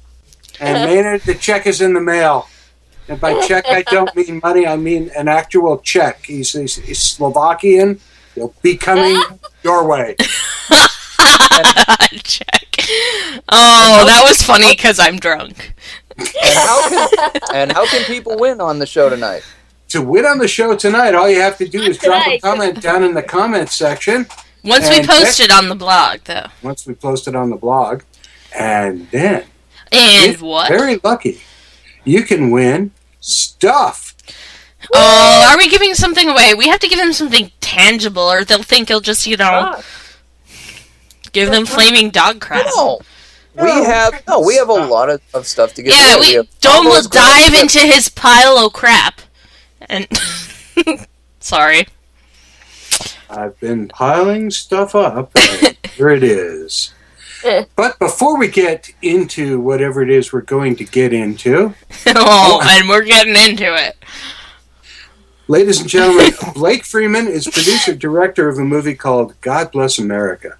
And 0.59 0.89
Maynard, 0.89 1.21
the 1.21 1.35
check 1.35 1.65
is 1.65 1.81
in 1.81 1.93
the 1.93 2.01
mail. 2.01 2.47
And 3.07 3.19
by 3.19 3.39
check, 3.45 3.65
I 3.67 3.83
don't 3.83 4.15
mean 4.15 4.39
money, 4.41 4.65
I 4.65 4.77
mean 4.77 5.11
an 5.15 5.27
actual 5.27 5.77
check. 5.79 6.25
He's, 6.25 6.53
he's, 6.53 6.75
he's 6.75 6.99
Slovakian. 6.99 7.99
He'll 8.33 8.53
be 8.61 8.77
coming 8.77 9.21
your 9.63 9.87
way. 9.87 10.15
Check. 12.23 12.75
Oh, 13.49 14.03
that 14.05 14.23
was 14.27 14.41
funny 14.41 14.75
because 14.75 14.99
I'm 14.99 15.17
drunk. 15.17 15.73
and 16.17 16.27
how 16.53 16.89
can 16.89 17.31
and 17.53 17.71
how 17.71 17.85
can 17.87 18.03
people 18.05 18.37
win 18.37 18.61
on 18.61 18.79
the 18.79 18.85
show 18.85 19.09
tonight? 19.09 19.43
To 19.89 20.01
win 20.01 20.25
on 20.25 20.37
the 20.39 20.47
show 20.47 20.75
tonight, 20.75 21.13
all 21.13 21.29
you 21.29 21.41
have 21.41 21.57
to 21.57 21.67
do 21.67 21.81
is 21.81 21.97
drop 21.97 22.25
a 22.27 22.39
comment 22.39 22.81
down 22.81 23.03
in 23.03 23.13
the 23.13 23.23
comment 23.23 23.69
section. 23.69 24.25
Once 24.63 24.89
we 24.89 24.97
And 24.99 25.07
post 25.07 25.37
Vic- 25.37 25.49
it 25.49 25.51
on 25.53 25.69
the 25.69 25.75
blog, 25.75 26.19
though. 26.25 26.47
once 26.63 26.87
we 26.87 26.95
post 26.95 27.27
it 27.27 27.35
on 27.35 27.49
the 27.51 27.55
blog, 27.55 28.01
and 28.57 29.07
then 29.11 29.45
And 29.91 30.33
if 30.33 30.41
what? 30.41 30.69
Very 30.69 30.99
lucky, 31.03 31.41
you 32.03 32.23
can 32.23 32.49
win 32.49 32.91
stuff. 33.19 34.15
Oh, 34.93 35.47
are 35.51 35.57
we 35.57 35.67
giving 35.67 35.93
something 35.95 36.29
away? 36.29 36.53
We 36.53 36.67
have 36.67 36.79
to 36.79 36.87
give 36.87 36.99
them 36.99 37.13
something 37.13 37.51
tangible, 37.61 38.23
or 38.23 38.43
they'll 38.43 38.63
think 38.63 38.89
you'll 38.89 39.01
just, 39.01 39.25
you 39.27 39.37
know, 39.37 39.81
give 41.35 41.51
them 41.51 41.65
flaming 41.65 42.09
dog 42.09 42.39
crap. 42.39 42.65
No. 42.75 43.01
We 43.55 43.69
have 43.69 44.23
no, 44.27 44.41
we 44.41 44.55
have 44.55 44.69
a 44.69 44.73
lot 44.73 45.09
of, 45.09 45.21
of 45.33 45.45
stuff 45.45 45.73
to 45.75 45.83
get. 45.83 45.93
Yeah, 45.93 46.15
away. 46.15 46.27
we 46.27 46.33
have 46.33 46.59
Dome 46.61 46.85
will 46.85 47.01
combos, 47.01 47.11
dive 47.11 47.53
combos, 47.53 47.61
into 47.61 47.79
his 47.79 48.09
pile 48.09 48.57
of 48.57 48.73
crap. 48.73 49.21
And 49.81 50.07
sorry. 51.39 51.87
I've 53.29 53.59
been 53.59 53.87
piling 53.87 54.49
stuff 54.51 54.95
up. 54.95 55.37
here 55.95 56.09
it 56.09 56.23
is. 56.23 56.93
But 57.75 57.99
before 57.99 58.39
we 58.39 58.47
get 58.47 58.89
into 59.03 59.59
whatever 59.59 60.01
it 60.01 60.09
is 60.09 60.33
we're 60.33 60.41
going 60.41 60.75
to 60.77 60.83
get 60.83 61.13
into, 61.13 61.75
oh, 62.07 62.59
and 62.63 62.89
we're 62.89 63.03
getting 63.03 63.35
into 63.35 63.65
it. 63.65 63.95
ladies 65.47 65.79
and 65.79 65.87
gentlemen, 65.87 66.31
Blake 66.55 66.85
Freeman 66.85 67.27
is 67.27 67.45
producer 67.45 67.93
director 67.93 68.49
of 68.49 68.57
a 68.57 68.63
movie 68.63 68.95
called 68.95 69.39
God 69.41 69.71
Bless 69.71 69.99
America. 69.99 70.57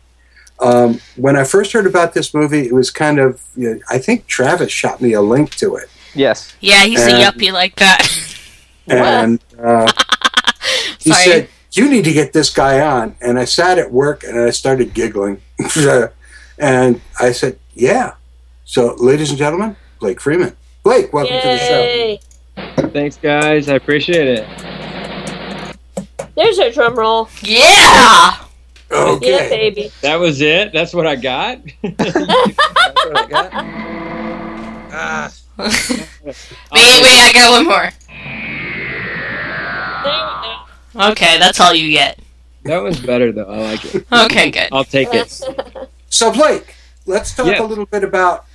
Um, 0.60 1.00
when 1.18 1.36
I 1.36 1.44
first 1.44 1.74
heard 1.74 1.86
about 1.86 2.14
this 2.14 2.34
movie, 2.34 2.62
it 2.68 2.74
was 2.74 2.90
kind 2.92 3.20
of, 3.20 3.42
you 3.56 3.74
know, 3.76 3.80
I 3.90 3.98
think 3.98 4.26
Travis 4.28 4.72
shot 4.72 5.02
me 5.02 5.14
a 5.14 5.22
link 5.22 5.56
to 5.56 5.76
it. 5.76 5.90
Yes. 6.14 6.54
Yeah, 6.62 6.84
he's 6.86 7.06
a 7.06 7.12
And- 7.12 7.24
yuppie 7.40 7.52
like 7.52 7.76
that. 7.78 8.08
And 8.88 9.40
uh, 9.60 9.92
he 11.00 11.12
Sorry. 11.12 11.24
said, 11.24 11.50
You 11.72 11.90
need 11.90 12.04
to 12.06 12.14
get 12.14 12.34
this 12.34 12.52
guy 12.52 12.82
on. 12.82 13.16
And 13.20 13.40
I 13.40 13.46
sat 13.46 13.80
at 13.80 13.92
work 13.92 14.24
and 14.24 14.40
I 14.40 14.52
started 14.52 14.94
giggling. 14.94 15.42
and 16.60 17.02
I 17.20 17.32
said, 17.32 17.58
Yeah. 17.74 18.14
So, 18.64 18.94
ladies 19.00 19.30
and 19.32 19.40
gentlemen, 19.40 19.76
Blake 20.00 20.22
Freeman. 20.22 20.56
Blake, 20.84 21.12
welcome 21.12 21.36
to 21.36 21.48
the 21.48 22.20
show. 22.78 22.90
Thanks, 22.90 23.18
guys. 23.18 23.70
I 23.70 23.74
appreciate 23.76 24.28
it. 24.28 24.48
There's 26.36 26.60
our 26.60 26.70
drum 26.70 26.94
roll. 26.96 27.28
Yeah. 27.42 28.38
Okay. 28.92 29.32
Yeah, 29.32 29.50
baby. 29.50 29.92
That 30.02 30.16
was 30.20 30.42
it. 30.42 30.72
That's 30.72 30.94
what 30.94 31.08
I 31.08 31.16
got. 31.16 31.60
That's 31.82 32.16
what 32.16 33.18
I 33.18 33.26
got. 33.28 33.50
Ah. 34.98 35.32
Wait, 35.58 36.36
wait, 36.72 37.20
I 37.22 37.32
got 37.34 37.52
one 37.52 37.66
more. 37.66 37.90
Okay, 41.12 41.38
that's 41.38 41.60
all 41.60 41.74
you 41.74 41.92
get. 41.92 42.20
That 42.64 42.80
was 42.80 43.00
better 43.00 43.32
though. 43.32 43.46
I 43.46 43.58
like 43.62 43.96
it. 43.96 44.06
Okay, 44.12 44.50
good. 44.52 44.70
I'll 44.72 44.84
take 44.84 45.14
it. 45.14 45.30
So, 46.10 46.32
Blake, 46.32 46.76
let's 47.06 47.36
talk 47.36 47.48
Yeah. 47.48 47.62
a 47.62 47.66
little 47.66 47.86
bit 47.86 48.04
about 48.04 48.46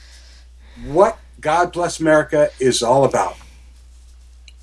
what 0.87 1.19
God 1.41 1.73
Bless 1.73 2.01
America 2.01 2.51
is 2.59 2.83
all 2.83 3.05
about. 3.05 3.37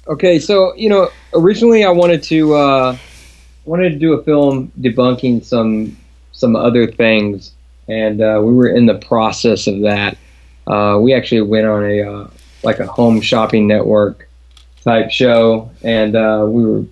Okay, 0.07 0.37
so 0.39 0.73
you 0.75 0.89
know, 0.89 1.09
originally 1.33 1.83
I 1.85 1.89
wanted 1.91 2.23
to 2.23 2.53
uh, 2.55 2.97
wanted 3.67 3.89
to 3.89 3.99
do 3.99 4.13
a 4.13 4.23
film 4.23 4.71
debunking 4.79 5.43
some 5.43 5.97
some 6.31 6.55
other 6.55 6.89
things, 6.89 7.51
and 7.87 8.21
uh, 8.21 8.39
we 8.43 8.53
were 8.53 8.69
in 8.69 8.85
the 8.85 8.97
process 8.97 9.67
of 9.67 9.81
that. 9.81 10.17
Uh, 10.65 10.99
we 11.01 11.13
actually 11.13 11.41
went 11.41 11.67
on 11.67 11.83
a 11.83 12.01
uh, 12.01 12.29
like 12.63 12.79
a 12.79 12.87
home 12.87 13.21
shopping 13.21 13.67
network 13.67 14.29
type 14.83 15.11
show, 15.11 15.69
and 15.83 16.15
uh, 16.15 16.45
we 16.47 16.63
were 16.63 16.85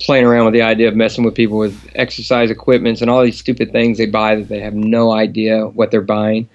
playing 0.00 0.24
around 0.24 0.44
with 0.44 0.54
the 0.54 0.62
idea 0.62 0.88
of 0.88 0.96
messing 0.96 1.24
with 1.24 1.34
people 1.34 1.58
with 1.58 1.90
exercise 1.94 2.50
equipments 2.50 3.00
and 3.00 3.10
all 3.10 3.22
these 3.22 3.38
stupid 3.38 3.72
things 3.72 3.96
they 3.98 4.06
buy 4.06 4.34
that 4.36 4.48
they 4.48 4.60
have 4.60 4.74
no 4.74 5.12
idea 5.12 5.66
what 5.68 5.90
they're 5.90 6.00
buying. 6.00 6.48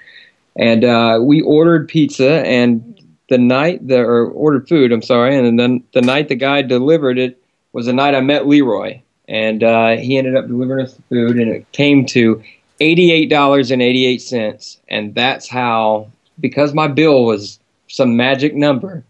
And 0.55 0.83
uh, 0.83 1.19
we 1.21 1.41
ordered 1.41 1.87
pizza, 1.87 2.45
and 2.45 2.97
the 3.29 3.37
night 3.37 3.85
the 3.85 3.99
or 3.99 4.27
ordered 4.27 4.69
food. 4.69 4.93
I'm 4.93 5.01
sorry, 5.01 5.37
and 5.37 5.59
then 5.59 5.83
the 5.93 6.01
night 6.01 6.29
the 6.29 6.35
guy 6.35 6.61
delivered 6.61 7.17
it 7.17 7.41
was 7.73 7.85
the 7.85 7.93
night 7.93 8.15
I 8.15 8.21
met 8.21 8.47
Leroy, 8.47 9.01
and 9.29 9.63
uh, 9.63 9.95
he 9.95 10.17
ended 10.17 10.35
up 10.35 10.47
delivering 10.47 10.83
us 10.83 10.93
the 10.93 11.03
food, 11.03 11.37
and 11.37 11.49
it 11.51 11.71
came 11.71 12.05
to 12.07 12.43
eighty-eight 12.79 13.29
dollars 13.29 13.71
and 13.71 13.81
eighty-eight 13.81 14.21
cents, 14.21 14.79
and 14.89 15.13
that's 15.13 15.47
how 15.47 16.09
because 16.39 16.73
my 16.73 16.87
bill 16.87 17.23
was 17.23 17.59
some 17.87 18.17
magic 18.17 18.55
number. 18.55 19.03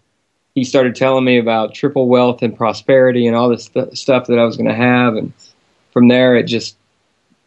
He 0.56 0.66
started 0.66 0.96
telling 0.96 1.24
me 1.24 1.40
about 1.40 1.74
triple 1.74 2.10
wealth 2.10 2.42
and 2.42 2.56
prosperity 2.56 3.28
and 3.28 3.36
all 3.36 3.50
this 3.50 3.66
st- 3.66 3.98
stuff 3.98 4.28
that 4.28 4.38
I 4.38 4.44
was 4.44 4.58
going 4.58 4.68
to 4.68 4.76
have, 4.76 5.16
and 5.16 5.32
from 5.94 6.10
there 6.10 6.36
it 6.36 6.44
just 6.44 6.76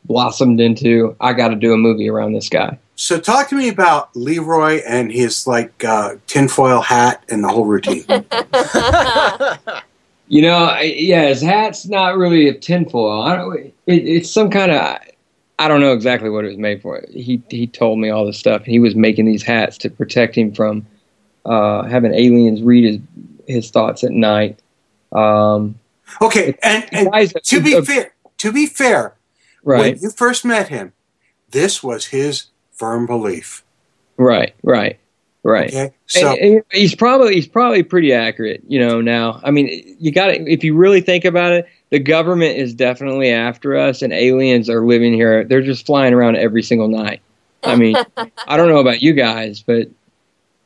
blossomed 0.04 0.61
into 0.61 1.14
I 1.20 1.35
got 1.35 1.48
to 1.48 1.56
do 1.56 1.74
a 1.74 1.76
movie 1.76 2.08
around 2.08 2.32
this 2.32 2.48
guy. 2.48 2.78
So, 2.96 3.20
talk 3.20 3.48
to 3.48 3.54
me 3.54 3.68
about 3.68 4.14
Leroy 4.16 4.80
and 4.87 5.12
his 5.12 5.46
like 5.46 5.85
uh, 5.85 6.16
tinfoil 6.26 6.80
hat 6.80 7.22
and 7.28 7.44
the 7.44 7.48
whole 7.48 7.66
routine. 7.66 8.06
You 10.33 10.40
know, 10.40 10.64
I, 10.64 10.95
yeah, 10.97 11.27
his 11.27 11.42
hat's 11.42 11.87
not 11.87 12.16
really 12.16 12.49
a 12.49 12.55
tinfoil. 12.55 13.21
I 13.21 13.37
don't. 13.37 13.55
It, 13.55 13.75
it's 13.87 14.31
some 14.31 14.49
kind 14.49 14.73
of. 14.73 14.99
I 15.59 15.68
don't 15.68 15.83
know 15.83 15.92
exactly 15.92 16.31
what 16.31 16.47
it 16.47 16.49
was 16.49 16.57
made 16.57 16.81
for. 16.81 17.05
He 17.11 17.42
he 17.51 17.66
told 17.66 17.99
me 17.99 18.09
all 18.09 18.25
this 18.25 18.38
stuff. 18.38 18.64
He 18.64 18.79
was 18.79 18.97
making 18.97 19.27
these 19.27 19.42
hats 19.42 19.77
to 19.77 19.90
protect 19.90 20.35
him 20.35 20.55
from 20.55 20.87
uh, 21.45 21.83
having 21.83 22.14
aliens 22.14 22.62
read 22.62 22.85
his 22.85 23.01
his 23.47 23.71
thoughts 23.71 24.05
at 24.05 24.12
night. 24.12 24.59
Um, 25.12 25.79
Okay, 26.23 26.57
and, 26.62 26.88
and 26.92 27.33
to 27.45 27.61
be 27.61 27.79
fair, 27.83 28.14
to 28.38 28.53
be 28.53 28.64
fair, 28.64 29.14
when 29.62 29.99
you 29.99 30.09
first 30.09 30.47
met 30.47 30.68
him, 30.68 30.95
this 31.51 31.83
was 31.83 32.07
his 32.07 32.47
firm 32.71 33.05
belief. 33.05 33.64
Right, 34.16 34.55
right, 34.62 34.99
right. 35.42 35.68
Okay, 35.68 35.90
so- 36.07 36.28
And- 36.33 36.38
and 36.57 36.62
he's 36.72 36.94
probably 36.94 37.35
he's 37.35 37.48
probably 37.48 37.83
pretty 37.83 38.12
accurate. 38.12 38.62
You 38.68 38.81
know, 38.81 39.00
now 39.00 39.40
I 39.44 39.50
mean, 39.50 39.96
you 39.98 40.12
got 40.12 40.29
to 40.29 40.35
if 40.50 40.62
you 40.64 40.75
really 40.75 41.00
think 41.00 41.25
about 41.25 41.52
it, 41.52 41.67
the 41.90 41.98
government 41.98 42.56
is 42.58 42.73
definitely 42.75 43.31
after 43.31 43.77
us, 43.77 44.02
and 44.02 44.12
aliens 44.12 44.71
are 44.71 44.85
living 44.85 45.12
here. 45.12 45.44
They're 45.44 45.62
just 45.62 45.85
flying 45.87 46.14
around 46.14 46.37
every 46.37 46.62
single 46.62 46.88
night. 46.88 47.21
I 47.64 47.77
mean, 47.77 47.96
I 48.46 48.56
don't 48.56 48.69
know 48.69 48.79
about 48.79 49.02
you 49.02 49.12
guys, 49.12 49.62
but 49.62 49.88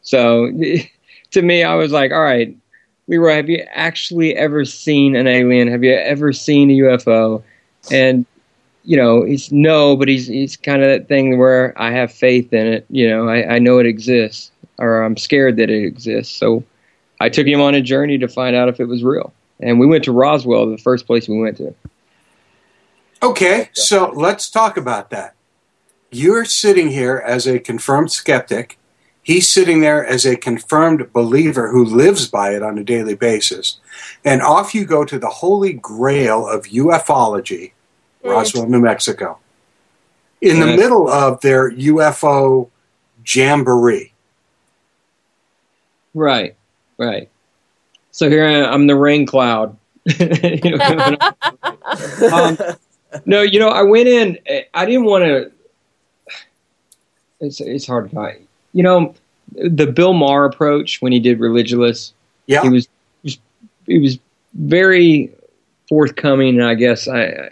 so 0.03 0.51
to 1.33 1.43
me, 1.43 1.63
I 1.63 1.75
was 1.75 1.93
like, 1.93 2.13
all 2.13 2.23
right, 2.23 2.57
Leroy, 3.09 3.35
have 3.35 3.49
you 3.49 3.65
actually 3.73 4.37
ever 4.37 4.65
seen 4.65 5.17
an 5.17 5.27
alien? 5.27 5.69
Have 5.69 5.85
you 5.85 5.95
ever 5.95 6.33
seen 6.33 6.71
a 6.71 6.75
UFO? 6.75 7.43
And 7.91 8.25
you 8.85 8.97
know, 8.97 9.25
he's 9.25 9.51
no, 9.51 9.97
but 9.97 10.07
he's 10.07 10.29
he's 10.29 10.57
kind 10.57 10.81
of 10.83 10.89
that 10.89 11.09
thing 11.09 11.39
where 11.39 11.75
I 11.77 11.91
have 11.91 12.13
faith 12.13 12.53
in 12.53 12.67
it. 12.69 12.87
You 12.89 13.09
know, 13.09 13.29
I, 13.29 13.57
I 13.57 13.59
know 13.59 13.79
it 13.79 13.87
exists, 13.87 14.53
or 14.79 15.03
I'm 15.03 15.17
scared 15.17 15.57
that 15.57 15.71
it 15.71 15.85
exists. 15.85 16.35
So 16.35 16.65
I 17.21 17.29
took 17.29 17.47
him 17.47 17.61
on 17.61 17.75
a 17.75 17.81
journey 17.81 18.19
to 18.19 18.29
find 18.29 18.55
out 18.55 18.69
if 18.69 18.81
it 18.81 18.87
was 18.87 19.03
real. 19.03 19.33
And 19.61 19.81
we 19.81 19.87
went 19.87 20.05
to 20.05 20.13
Roswell, 20.13 20.67
the 20.67 20.79
first 20.79 21.07
place 21.07 21.29
we 21.29 21.39
went 21.39 21.57
to. 21.59 21.75
Okay, 23.23 23.71
so 23.73 24.13
let's 24.15 24.51
talk 24.51 24.77
about 24.77 25.11
that. 25.11 25.35
You're 26.11 26.45
sitting 26.45 26.89
here 26.89 27.23
as 27.27 27.47
a 27.47 27.59
confirmed 27.59 28.13
skeptic, 28.13 28.79
He's 29.27 29.49
sitting 29.49 29.81
there 29.81 30.07
as 30.07 30.25
a 30.25 30.37
confirmed 30.37 31.13
believer 31.13 31.69
who 31.69 31.85
lives 31.85 32.29
by 32.29 32.55
it 32.55 32.63
on 32.63 32.79
a 32.79 32.85
daily 32.85 33.17
basis. 33.17 33.81
And 34.25 34.41
off 34.41 34.73
you 34.73 34.85
go 34.85 35.05
to 35.05 35.19
the 35.19 35.29
holy 35.29 35.73
grail 35.73 36.47
of 36.47 36.67
ufology, 36.67 37.73
Roswell, 38.23 38.69
New 38.69 38.79
Mexico, 38.79 39.41
in 40.41 40.61
the 40.61 40.67
middle 40.67 41.09
of 41.09 41.41
their 41.41 41.73
UFO 41.73 42.71
jamboree. 43.27 44.13
Right, 46.17 46.57
right. 46.97 47.29
So 48.11 48.31
here 48.31 48.47
I, 48.47 48.65
I'm 48.65 48.87
the 48.87 48.97
rain 48.97 49.27
cloud. 49.27 49.77
You 50.19 50.79
know, 50.79 51.17
um, 52.33 52.59
no, 53.27 53.43
you 53.43 53.61
know, 53.61 53.69
I 53.69 53.83
went 53.83 54.09
in. 54.09 54.39
I 54.73 54.87
didn't 54.87 55.05
want 55.05 55.25
to. 55.25 55.53
It's 57.41 57.61
it's 57.61 57.87
hard 57.87 58.09
to 58.09 58.17
find. 58.17 58.47
You 58.73 58.83
know, 58.83 59.15
the 59.53 59.87
Bill 59.87 60.15
Maher 60.15 60.47
approach 60.47 61.03
when 61.03 61.13
he 61.13 61.21
did 61.21 61.39
Religulous. 61.39 62.13
Yeah, 62.47 62.63
he 62.63 62.71
was 62.71 62.89
he 63.87 63.99
was 63.99 64.19
very 64.55 65.35
forthcoming, 65.87 66.59
and 66.59 66.67
I 66.67 66.77
guess 66.77 67.09
I 67.09 67.25
I, 67.25 67.51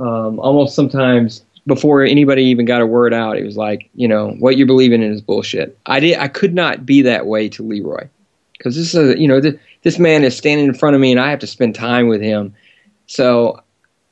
um, 0.00 0.40
almost 0.40 0.74
sometimes 0.74 1.44
before 1.68 2.02
anybody 2.02 2.44
even 2.44 2.64
got 2.64 2.80
a 2.80 2.86
word 2.86 3.14
out, 3.14 3.36
it 3.36 3.44
was 3.44 3.56
like, 3.56 3.88
you 3.94 4.08
know, 4.08 4.30
what 4.40 4.56
you're 4.56 4.66
believing 4.66 5.02
in 5.02 5.12
is 5.12 5.20
bullshit. 5.20 5.78
I 5.86 6.00
did 6.00 6.18
I 6.18 6.26
could 6.26 6.54
not 6.54 6.84
be 6.84 7.02
that 7.02 7.26
way 7.26 7.48
to 7.50 7.62
Leroy 7.62 8.08
because 8.54 8.74
this 8.74 8.94
is 8.94 9.14
a, 9.14 9.20
you 9.20 9.28
know 9.28 9.40
th- 9.40 9.60
this 9.82 9.98
man 9.98 10.24
is 10.24 10.36
standing 10.36 10.66
in 10.66 10.74
front 10.74 10.96
of 10.96 11.00
me 11.00 11.12
and 11.12 11.20
I 11.20 11.30
have 11.30 11.38
to 11.40 11.46
spend 11.46 11.74
time 11.74 12.08
with 12.08 12.22
him. 12.22 12.54
So 13.06 13.62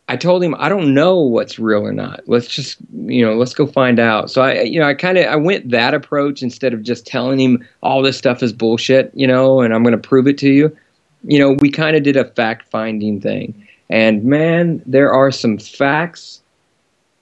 I 0.08 0.16
told 0.16 0.44
him 0.44 0.54
I 0.58 0.68
don't 0.68 0.92
know 0.94 1.18
what's 1.18 1.58
real 1.58 1.80
or 1.80 1.92
not. 1.92 2.20
Let's 2.26 2.46
just 2.46 2.76
you 2.92 3.24
know 3.24 3.34
let's 3.34 3.54
go 3.54 3.66
find 3.66 3.98
out. 3.98 4.30
So 4.30 4.42
I 4.42 4.60
you 4.60 4.78
know 4.78 4.86
I 4.86 4.92
kind 4.92 5.16
of 5.16 5.24
I 5.24 5.36
went 5.36 5.70
that 5.70 5.94
approach 5.94 6.42
instead 6.42 6.74
of 6.74 6.82
just 6.82 7.06
telling 7.06 7.40
him 7.40 7.66
all 7.82 8.02
this 8.02 8.18
stuff 8.18 8.42
is 8.42 8.52
bullshit, 8.52 9.10
you 9.14 9.26
know, 9.26 9.62
and 9.62 9.74
I'm 9.74 9.82
going 9.82 10.00
to 10.00 10.08
prove 10.08 10.28
it 10.28 10.36
to 10.38 10.50
you. 10.50 10.76
You 11.24 11.38
know, 11.38 11.52
we 11.52 11.70
kind 11.70 11.96
of 11.96 12.02
did 12.02 12.16
a 12.16 12.26
fact 12.26 12.70
finding 12.70 13.18
thing, 13.20 13.66
and 13.88 14.22
man, 14.24 14.82
there 14.86 15.10
are 15.10 15.32
some 15.32 15.58
facts 15.58 16.42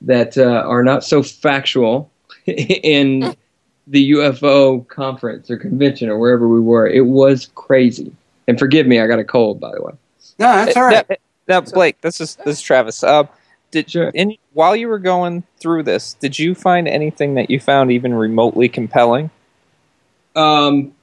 that 0.07 0.39
uh, 0.39 0.65
are 0.67 0.83
not 0.83 1.05
so 1.05 1.23
factual 1.23 2.11
in 2.47 3.35
the 3.87 4.13
UFO 4.13 4.87
conference 4.89 5.51
or 5.51 5.57
convention 5.57 6.09
or 6.09 6.19
wherever 6.19 6.49
we 6.49 6.61
were. 6.61 6.87
It 6.87 7.07
was 7.07 7.51
crazy. 7.55 8.15
And 8.49 8.59
forgive 8.59 8.87
me, 8.87 9.01
I 9.01 9.07
got 9.07 9.19
a 9.19 9.25
cold, 9.25 9.61
by 9.61 9.73
the 9.73 9.83
way. 9.83 9.93
No, 10.39 10.53
that's 10.65 10.77
all 10.77 10.85
right. 10.85 11.09
Now, 11.09 11.17
now, 11.47 11.61
Blake, 11.61 12.01
this 12.01 12.21
is 12.21 12.37
this 12.37 12.59
is 12.59 12.63
Travis. 12.63 13.03
Uh, 13.03 13.25
did 13.71 13.95
in 13.95 14.37
while 14.53 14.75
you 14.75 14.89
were 14.89 14.99
going 14.99 15.45
through 15.59 15.83
this, 15.83 16.15
did 16.15 16.39
you 16.39 16.55
find 16.55 16.89
anything 16.89 17.35
that 17.35 17.51
you 17.51 17.61
found 17.61 17.91
even 17.91 18.15
remotely 18.15 18.69
compelling? 18.69 19.31
Um, 20.37 20.95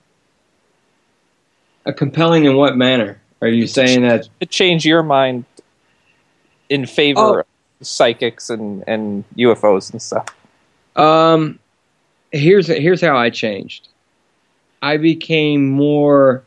a 1.86 1.94
compelling 1.94 2.46
in 2.46 2.56
what 2.56 2.76
manner? 2.76 3.22
Are 3.42 3.48
you 3.48 3.68
saying 3.68 4.04
that 4.04 4.28
to 4.40 4.46
change 4.46 4.86
your 4.86 5.04
mind 5.04 5.46
in 6.70 6.86
favor 6.86 7.42
Oh. 7.42 7.44
Psychics 7.82 8.50
and 8.50 8.84
and 8.88 9.24
UFOs 9.38 9.92
and 9.92 10.02
stuff? 10.02 10.28
Um, 10.96 11.60
here's 12.32 12.68
here's 12.68 13.02
how 13.02 13.18
I 13.18 13.30
changed. 13.30 13.88
I 14.82 14.98
became 14.98 15.70
more, 15.70 16.44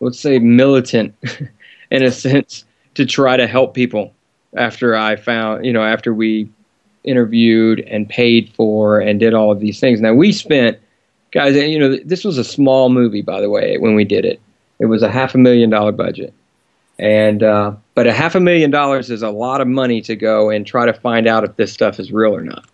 let's 0.00 0.20
say, 0.20 0.38
militant, 0.38 1.14
in 1.90 2.02
a 2.02 2.10
sense, 2.10 2.64
to 2.94 3.06
try 3.06 3.36
to 3.36 3.46
help 3.46 3.74
people. 3.74 4.12
After 4.56 4.96
I 4.96 5.14
found, 5.14 5.64
you 5.64 5.72
know, 5.72 5.84
after 5.84 6.12
we 6.12 6.48
interviewed 7.04 7.80
and 7.80 8.08
paid 8.08 8.52
for 8.54 9.00
and 9.00 9.20
did 9.20 9.34
all 9.34 9.50
of 9.50 9.60
these 9.60 9.80
things. 9.80 10.00
Now 10.00 10.12
we 10.12 10.32
spent, 10.32 10.78
guys, 11.30 11.54
you 11.54 11.78
know, 11.78 11.96
this 12.04 12.24
was 12.24 12.38
a 12.38 12.44
small 12.44 12.88
movie, 12.88 13.22
by 13.22 13.40
the 13.40 13.48
way, 13.48 13.78
when 13.78 13.94
we 13.94 14.04
did 14.04 14.24
it. 14.24 14.40
It 14.78 14.86
was 14.86 15.02
a 15.02 15.10
half 15.10 15.34
a 15.34 15.38
million 15.38 15.70
dollar 15.70 15.92
budget. 15.92 16.32
And 17.00 17.42
uh, 17.42 17.72
but 17.94 18.06
a 18.06 18.12
half 18.12 18.34
a 18.34 18.40
million 18.40 18.70
dollars 18.70 19.10
is 19.10 19.22
a 19.22 19.30
lot 19.30 19.62
of 19.62 19.66
money 19.66 20.02
to 20.02 20.14
go 20.14 20.50
and 20.50 20.66
try 20.66 20.84
to 20.84 20.92
find 20.92 21.26
out 21.26 21.44
if 21.44 21.56
this 21.56 21.72
stuff 21.72 21.98
is 21.98 22.12
real 22.12 22.36
or 22.36 22.42
not. 22.42 22.66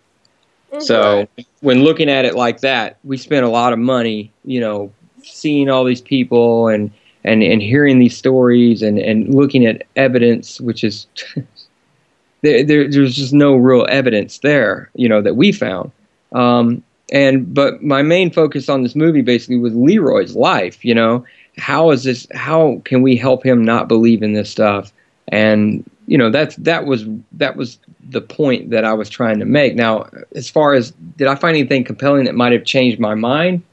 So 0.79 1.27
when 1.61 1.83
looking 1.83 2.09
at 2.09 2.25
it 2.25 2.35
like 2.35 2.59
that, 2.59 2.97
we 3.05 3.15
spent 3.17 3.45
a 3.45 3.49
lot 3.49 3.71
of 3.71 3.79
money, 3.79 4.31
you 4.43 4.59
know, 4.59 4.91
seeing 5.23 5.69
all 5.69 5.85
these 5.85 6.01
people 6.01 6.67
and 6.67 6.91
and, 7.23 7.41
and 7.41 7.61
hearing 7.61 7.99
these 7.99 8.17
stories 8.17 8.81
and, 8.81 8.99
and 8.99 9.33
looking 9.33 9.65
at 9.65 9.83
evidence, 9.95 10.59
which 10.59 10.83
is 10.83 11.07
there, 12.41 12.65
there 12.65 12.91
there's 12.91 13.15
just 13.15 13.31
no 13.31 13.55
real 13.55 13.85
evidence 13.89 14.39
there, 14.39 14.89
you 14.93 15.07
know, 15.07 15.21
that 15.21 15.37
we 15.37 15.53
found. 15.53 15.89
Um, 16.33 16.83
and 17.13 17.53
but 17.53 17.81
my 17.81 18.01
main 18.01 18.29
focus 18.29 18.67
on 18.67 18.83
this 18.83 18.93
movie 18.93 19.21
basically 19.21 19.57
was 19.57 19.73
Leroy's 19.73 20.35
life. 20.35 20.83
You 20.83 20.95
know, 20.95 21.25
how 21.57 21.91
is 21.91 22.03
this? 22.03 22.27
How 22.33 22.81
can 22.85 23.01
we 23.01 23.15
help 23.15 23.45
him 23.45 23.63
not 23.63 23.87
believe 23.87 24.23
in 24.23 24.33
this 24.33 24.49
stuff? 24.49 24.91
And 25.29 25.89
you 26.07 26.17
know, 26.17 26.29
that's 26.29 26.55
that 26.57 26.85
was 26.85 27.05
that 27.33 27.55
was 27.55 27.79
the 28.09 28.21
point 28.21 28.69
that 28.69 28.85
I 28.85 28.93
was 28.93 29.09
trying 29.09 29.39
to 29.39 29.45
make. 29.45 29.75
Now, 29.75 30.09
as 30.35 30.49
far 30.49 30.73
as 30.73 30.91
did 31.17 31.27
I 31.27 31.35
find 31.35 31.57
anything 31.57 31.83
compelling 31.83 32.25
that 32.25 32.35
might 32.35 32.53
have 32.53 32.63
changed 32.63 32.99
my 32.99 33.15
mind? 33.15 33.63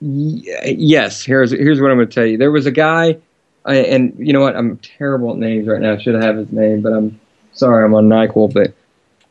Y- 0.00 0.42
yes. 0.64 1.24
Here's 1.24 1.50
here's 1.50 1.80
what 1.80 1.90
I'm 1.90 1.96
going 1.96 2.08
to 2.08 2.14
tell 2.14 2.26
you. 2.26 2.38
There 2.38 2.52
was 2.52 2.66
a 2.66 2.70
guy, 2.70 3.16
and 3.64 4.14
you 4.18 4.32
know 4.32 4.40
what? 4.40 4.56
I'm 4.56 4.76
terrible 4.78 5.32
at 5.32 5.38
names 5.38 5.66
right 5.66 5.80
now. 5.80 5.94
I 5.94 5.98
should 5.98 6.14
have 6.14 6.36
his 6.36 6.52
name, 6.52 6.82
but 6.82 6.92
I'm 6.92 7.18
sorry. 7.52 7.84
I'm 7.84 7.94
on 7.94 8.08
Nyquil, 8.08 8.52
but 8.52 8.72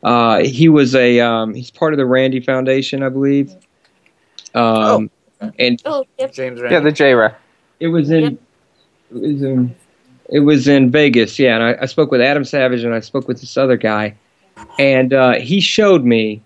uh, 0.02 0.44
he 0.44 0.68
was 0.68 0.94
a 0.94 1.20
um, 1.20 1.54
he's 1.54 1.70
part 1.70 1.94
of 1.94 1.96
the 1.96 2.06
Randi 2.06 2.40
Foundation, 2.40 3.02
I 3.02 3.08
believe. 3.08 3.54
Um, 4.54 5.10
and 5.58 5.80
Oh, 5.84 6.04
yep. 6.18 6.32
James 6.32 6.60
Yeah, 6.60 6.80
the 6.80 6.92
J 6.92 7.14
Ra. 7.14 7.32
it 7.80 7.88
was 7.88 8.10
in 8.10 8.38
it 9.10 9.14
was 9.14 9.42
in 9.42 9.74
it 10.30 10.40
was 10.40 10.68
in 10.68 10.90
Vegas, 10.90 11.38
yeah. 11.38 11.54
And 11.54 11.64
I, 11.64 11.82
I 11.82 11.86
spoke 11.86 12.10
with 12.10 12.20
Adam 12.20 12.44
Savage 12.44 12.84
and 12.84 12.94
I 12.94 13.00
spoke 13.00 13.26
with 13.28 13.40
this 13.40 13.56
other 13.56 13.76
guy, 13.76 14.14
and 14.78 15.12
uh, 15.14 15.34
he 15.34 15.60
showed 15.60 16.04
me 16.04 16.42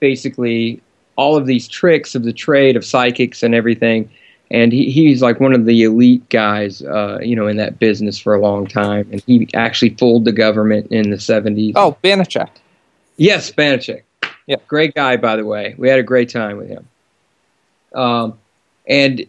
basically 0.00 0.80
all 1.16 1.36
of 1.36 1.46
these 1.46 1.66
tricks 1.68 2.14
of 2.14 2.24
the 2.24 2.32
trade 2.32 2.76
of 2.76 2.84
psychics 2.84 3.42
and 3.42 3.54
everything. 3.54 4.10
And 4.50 4.72
he, 4.72 4.90
he's 4.90 5.22
like 5.22 5.40
one 5.40 5.54
of 5.54 5.64
the 5.64 5.84
elite 5.84 6.28
guys, 6.28 6.82
uh, 6.82 7.18
you 7.22 7.34
know, 7.34 7.46
in 7.46 7.56
that 7.56 7.78
business 7.78 8.18
for 8.18 8.34
a 8.34 8.40
long 8.40 8.66
time. 8.66 9.08
And 9.10 9.22
he 9.26 9.48
actually 9.54 9.90
fooled 9.90 10.26
the 10.26 10.32
government 10.32 10.88
in 10.92 11.10
the 11.10 11.16
70s. 11.16 11.72
Oh, 11.76 11.96
Banachek. 12.04 12.50
Yes, 13.16 13.50
Banachek. 13.50 14.02
Yeah. 14.46 14.56
Great 14.68 14.94
guy, 14.94 15.16
by 15.16 15.36
the 15.36 15.44
way. 15.46 15.74
We 15.78 15.88
had 15.88 15.98
a 15.98 16.02
great 16.02 16.28
time 16.28 16.58
with 16.58 16.68
him. 16.68 16.86
Um, 17.94 18.38
and 18.86 19.26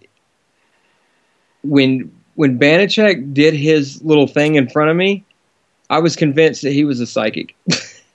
when 1.64 2.12
when 2.36 2.60
Banachek 2.60 3.34
did 3.34 3.54
his 3.54 4.04
little 4.04 4.28
thing 4.28 4.56
in 4.56 4.70
front 4.70 4.90
of 4.90 4.98
me, 4.98 5.24
I 5.90 6.00
was 6.00 6.16
convinced 6.16 6.62
that 6.64 6.74
he 6.74 6.84
was 6.84 7.00
a 7.00 7.08
psychic. 7.08 7.56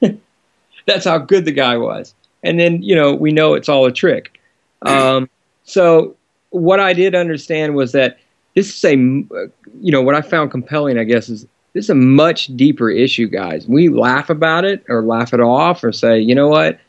That's 0.87 1.05
how 1.05 1.19
good 1.19 1.45
the 1.45 1.53
guy 1.53 1.77
was. 1.77 2.15
And 2.43 2.59
then, 2.59 2.83
you 2.83 2.95
know, 2.95 3.15
we 3.15 3.33
know 3.33 3.55
it's 3.55 3.69
all 3.69 3.87
a 3.87 3.93
trick. 3.93 4.41
Um, 4.83 5.29
so 5.65 6.17
what 6.51 6.81
I 6.81 6.93
did 6.93 7.15
understand 7.15 7.75
was 7.75 7.93
that 7.93 8.19
this 8.55 8.77
is 8.77 8.85
a, 8.85 8.97
you 8.97 9.93
know, 9.93 10.03
what 10.03 10.15
I 10.15 10.21
found 10.21 10.51
compelling, 10.51 10.99
I 10.99 11.05
guess, 11.05 11.29
is 11.29 11.47
this 11.73 11.85
is 11.85 11.91
a 11.91 11.95
much 11.95 12.49
deeper 12.57 12.91
issue, 12.91 13.29
guys. 13.29 13.67
We 13.67 13.89
laugh 13.89 14.29
about 14.29 14.65
it 14.65 14.85
or 14.89 15.03
laugh 15.03 15.33
it 15.33 15.41
off 15.41 15.85
or 15.85 15.93
say, 15.93 16.19
you 16.19 16.35
know 16.35 16.49
what? 16.49 16.81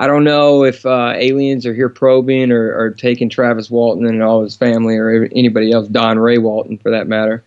I 0.00 0.06
don't 0.06 0.24
know 0.24 0.64
if 0.64 0.86
uh, 0.86 1.12
aliens 1.14 1.66
are 1.66 1.74
here 1.74 1.90
probing 1.90 2.52
or, 2.52 2.74
or 2.74 2.88
taking 2.88 3.28
Travis 3.28 3.70
Walton 3.70 4.06
and 4.06 4.22
all 4.22 4.42
his 4.42 4.56
family 4.56 4.96
or 4.96 5.28
anybody 5.32 5.72
else, 5.72 5.88
Don 5.88 6.18
Ray 6.18 6.38
Walton 6.38 6.78
for 6.78 6.90
that 6.90 7.06
matter, 7.06 7.44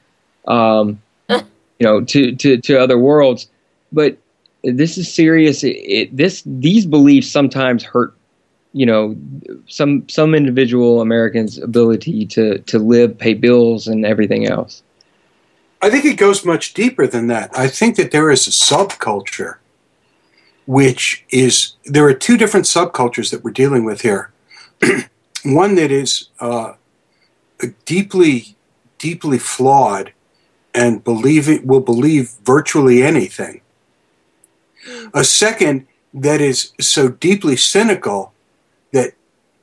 um, 0.47 1.01
you 1.29 1.41
know, 1.81 2.01
to, 2.01 2.35
to, 2.35 2.57
to 2.57 2.79
other 2.79 2.99
worlds. 2.99 3.47
But 3.91 4.19
this 4.63 4.99
is 4.99 5.11
serious. 5.11 5.63
It, 5.63 5.77
it, 5.77 6.15
this 6.15 6.43
these 6.45 6.85
beliefs 6.85 7.27
sometimes 7.27 7.83
hurt, 7.83 8.13
you 8.73 8.85
know, 8.85 9.15
some 9.67 10.07
some 10.07 10.35
individual 10.35 11.01
Americans' 11.01 11.57
ability 11.57 12.27
to 12.27 12.59
to 12.59 12.77
live, 12.77 13.17
pay 13.17 13.33
bills, 13.33 13.87
and 13.87 14.05
everything 14.05 14.45
else. 14.45 14.83
I 15.81 15.89
think 15.89 16.05
it 16.05 16.17
goes 16.17 16.45
much 16.45 16.75
deeper 16.75 17.07
than 17.07 17.25
that. 17.27 17.49
I 17.57 17.67
think 17.67 17.95
that 17.95 18.11
there 18.11 18.29
is 18.29 18.45
a 18.45 18.51
subculture, 18.51 19.55
which 20.65 21.25
is 21.29 21.73
there 21.85 22.05
are 22.05 22.13
two 22.13 22.37
different 22.37 22.65
subcultures 22.65 23.31
that 23.31 23.43
we're 23.43 23.51
dealing 23.51 23.83
with 23.83 24.01
here. 24.01 24.31
One 25.43 25.75
that 25.75 25.91
is 25.91 26.29
uh, 26.39 26.73
deeply, 27.85 28.55
deeply 28.97 29.37
flawed, 29.37 30.13
and 30.73 31.03
believe 31.03 31.49
it 31.49 31.65
will 31.65 31.81
believe 31.81 32.31
virtually 32.43 33.03
anything. 33.03 33.61
A 35.13 35.23
second 35.23 35.87
that 36.13 36.41
is 36.41 36.71
so 36.79 37.09
deeply 37.09 37.55
cynical 37.55 38.33
that 38.91 39.13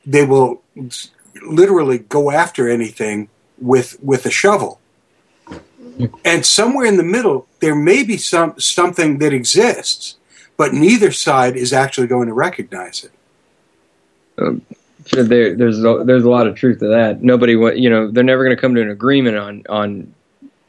they 0.04 0.24
will 0.24 0.62
literally 1.42 1.98
go 1.98 2.30
after 2.30 2.68
anything 2.68 3.28
with 3.58 3.98
with 4.02 4.26
a 4.26 4.30
shovel. 4.30 4.80
And 6.24 6.46
somewhere 6.46 6.86
in 6.86 6.96
the 6.96 7.02
middle, 7.02 7.46
there 7.60 7.74
may 7.74 8.02
be 8.02 8.16
some 8.16 8.58
something 8.58 9.18
that 9.18 9.32
exists, 9.32 10.16
but 10.60 10.74
neither 10.74 11.10
side 11.10 11.56
is 11.56 11.72
actually 11.72 12.06
going 12.06 12.28
to 12.28 12.34
recognize 12.34 13.02
it. 13.02 13.10
Um, 14.36 14.60
there, 15.10 15.56
there's 15.56 15.82
a, 15.82 16.02
there's 16.04 16.24
a 16.24 16.28
lot 16.28 16.46
of 16.46 16.54
truth 16.54 16.80
to 16.80 16.88
that. 16.88 17.22
Nobody, 17.22 17.52
you 17.52 17.88
know, 17.88 18.10
they're 18.10 18.22
never 18.22 18.44
going 18.44 18.54
to 18.54 18.60
come 18.60 18.74
to 18.74 18.82
an 18.82 18.90
agreement 18.90 19.38
on 19.38 19.64
on 19.70 20.14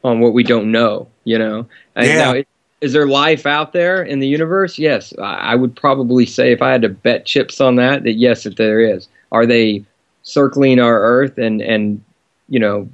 on 0.02 0.20
what 0.20 0.32
we 0.32 0.44
don't 0.44 0.72
know. 0.72 1.08
You 1.24 1.38
know, 1.38 1.66
And 1.94 2.06
Yeah. 2.06 2.32
now, 2.32 2.42
is 2.80 2.94
there 2.94 3.06
life 3.06 3.44
out 3.44 3.74
there 3.74 4.02
in 4.02 4.18
the 4.20 4.26
universe? 4.26 4.78
Yes, 4.78 5.12
I 5.20 5.54
would 5.54 5.76
probably 5.76 6.24
say 6.24 6.52
if 6.52 6.62
I 6.62 6.70
had 6.70 6.80
to 6.80 6.88
bet 6.88 7.26
chips 7.26 7.60
on 7.60 7.76
that, 7.76 8.04
that 8.04 8.14
yes, 8.14 8.44
that 8.44 8.56
there 8.56 8.80
is. 8.80 9.08
Are 9.30 9.44
they 9.44 9.84
circling 10.22 10.80
our 10.80 11.02
Earth 11.02 11.36
and 11.36 11.60
and 11.60 12.02
you 12.48 12.60
know 12.60 12.88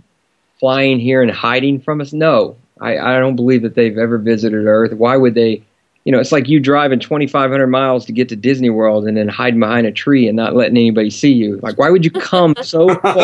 flying 0.59 0.99
here 0.99 1.23
and 1.23 1.31
hiding 1.31 1.81
from 1.81 2.01
us? 2.01 2.13
No, 2.13 2.57
I, 2.81 2.99
I 2.99 3.21
don't 3.21 3.37
believe 3.37 3.63
that 3.63 3.77
they've 3.77 3.99
ever 3.99 4.19
visited 4.19 4.67
Earth. 4.67 4.93
Why 4.95 5.17
would 5.17 5.35
they? 5.37 5.63
You 6.09 6.13
know, 6.13 6.21
it's 6.21 6.33
like 6.33 6.49
you 6.49 6.59
driving 6.59 7.01
2,500 7.01 7.67
miles 7.67 8.07
to 8.07 8.13
get 8.13 8.31
to 8.31 8.37
Disney 8.37 8.71
World 8.71 9.07
and 9.07 9.15
then 9.15 9.29
hiding 9.29 9.61
behind 9.61 9.87
a 9.87 9.93
tree 9.93 10.27
and 10.27 10.35
not 10.35 10.55
letting 10.57 10.79
anybody 10.79 11.11
see 11.11 11.35
you. 11.35 11.61
Like, 11.63 11.77
why 11.77 11.91
would 11.91 12.03
you 12.03 12.11
come 12.11 12.55
so 12.63 12.89
far? 12.95 13.15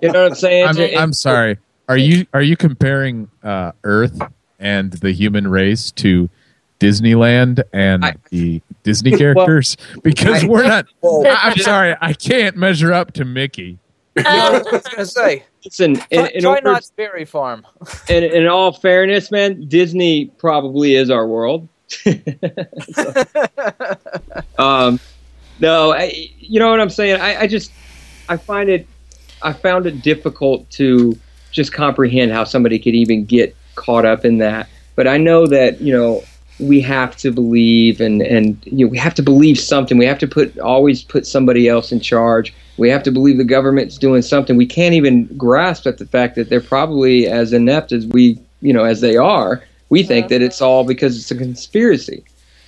You 0.00 0.12
know 0.12 0.22
what 0.22 0.30
I'm 0.30 0.34
saying? 0.36 0.68
I'm, 0.68 0.78
I'm 0.96 1.12
sorry. 1.12 1.58
Are 1.88 1.96
you 1.96 2.24
are 2.32 2.40
you 2.40 2.56
comparing 2.56 3.28
uh, 3.42 3.72
Earth 3.82 4.16
and 4.60 4.92
the 4.92 5.10
human 5.10 5.48
race 5.48 5.90
to 5.90 6.30
Disneyland 6.78 7.64
and 7.72 8.16
the 8.30 8.62
Disney 8.84 9.10
Well, 9.18 9.18
characters? 9.18 9.76
because 10.04 10.44
I- 10.44 10.46
we're 10.46 10.68
not. 10.68 10.86
Well- 11.00 11.24
I'm 11.26 11.56
sorry. 11.56 11.96
I 12.00 12.12
can't 12.12 12.56
measure 12.56 12.92
up 12.92 13.10
to 13.14 13.24
Mickey. 13.24 13.80
I 14.16 14.62
was 14.70 14.82
gonna 14.84 15.04
say. 15.04 15.42
Listen, 15.66 15.96
in, 16.10 16.26
in 16.26 16.42
try 16.42 16.60
not 16.62 16.88
Berry 16.96 17.24
Farm. 17.24 17.66
in, 18.08 18.22
in 18.22 18.46
all 18.46 18.72
fairness, 18.72 19.30
man, 19.32 19.68
Disney 19.68 20.26
probably 20.38 20.94
is 20.94 21.10
our 21.10 21.26
world. 21.26 21.68
So- 22.92 23.24
um, 24.58 24.98
no, 25.60 25.92
I, 25.92 26.30
you 26.38 26.58
know 26.60 26.70
what 26.70 26.80
I'm 26.80 26.90
saying. 26.90 27.20
I, 27.20 27.42
I 27.42 27.46
just 27.46 27.72
I 28.28 28.36
find 28.36 28.68
it 28.68 28.86
I 29.42 29.52
found 29.52 29.86
it 29.86 30.02
difficult 30.02 30.68
to 30.70 31.18
just 31.52 31.72
comprehend 31.72 32.32
how 32.32 32.44
somebody 32.44 32.78
could 32.78 32.94
even 32.94 33.24
get 33.24 33.56
caught 33.74 34.04
up 34.04 34.24
in 34.24 34.38
that. 34.38 34.68
But 34.94 35.06
I 35.06 35.16
know 35.16 35.46
that 35.46 35.80
you 35.80 35.92
know 35.92 36.22
we 36.58 36.80
have 36.80 37.16
to 37.16 37.30
believe 37.30 38.00
and 38.00 38.22
and 38.22 38.58
you 38.64 38.86
know, 38.86 38.90
we 38.90 38.98
have 38.98 39.14
to 39.14 39.22
believe 39.22 39.58
something. 39.58 39.98
We 39.98 40.06
have 40.06 40.18
to 40.20 40.26
put 40.26 40.58
always 40.58 41.02
put 41.02 41.26
somebody 41.26 41.68
else 41.68 41.92
in 41.92 42.00
charge. 42.00 42.54
We 42.78 42.88
have 42.90 43.02
to 43.04 43.10
believe 43.10 43.38
the 43.38 43.44
government's 43.44 43.98
doing 43.98 44.22
something. 44.22 44.56
We 44.56 44.66
can't 44.66 44.94
even 44.94 45.26
grasp 45.36 45.86
at 45.86 45.98
the 45.98 46.06
fact 46.06 46.34
that 46.36 46.48
they're 46.48 46.60
probably 46.60 47.26
as 47.26 47.52
inept 47.52 47.92
as 47.92 48.06
we 48.06 48.38
you 48.60 48.72
know 48.72 48.84
as 48.84 49.00
they 49.00 49.16
are. 49.16 49.62
We 49.88 50.02
think 50.02 50.28
that 50.28 50.42
it's 50.42 50.60
all 50.60 50.84
because 50.84 51.16
it's 51.16 51.30
a 51.30 51.36
conspiracy. 51.36 52.24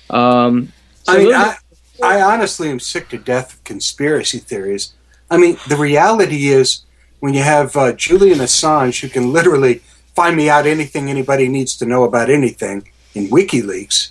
Um, 0.09 0.71
so 1.03 1.13
I 1.13 1.17
mean, 1.17 1.33
I, 1.33 1.55
I 2.01 2.21
honestly 2.21 2.69
am 2.69 2.79
sick 2.79 3.09
to 3.09 3.17
death 3.17 3.55
of 3.55 3.63
conspiracy 3.63 4.37
theories. 4.39 4.93
I 5.29 5.37
mean, 5.37 5.57
the 5.67 5.75
reality 5.75 6.47
is 6.47 6.83
when 7.19 7.33
you 7.33 7.43
have 7.43 7.75
uh, 7.75 7.91
Julian 7.91 8.39
Assange, 8.39 9.01
who 9.01 9.09
can 9.09 9.33
literally 9.33 9.81
find 10.15 10.37
me 10.37 10.49
out 10.49 10.65
anything 10.65 11.09
anybody 11.09 11.47
needs 11.47 11.75
to 11.77 11.85
know 11.85 12.03
about 12.03 12.29
anything 12.29 12.87
in 13.15 13.27
WikiLeaks, 13.29 14.09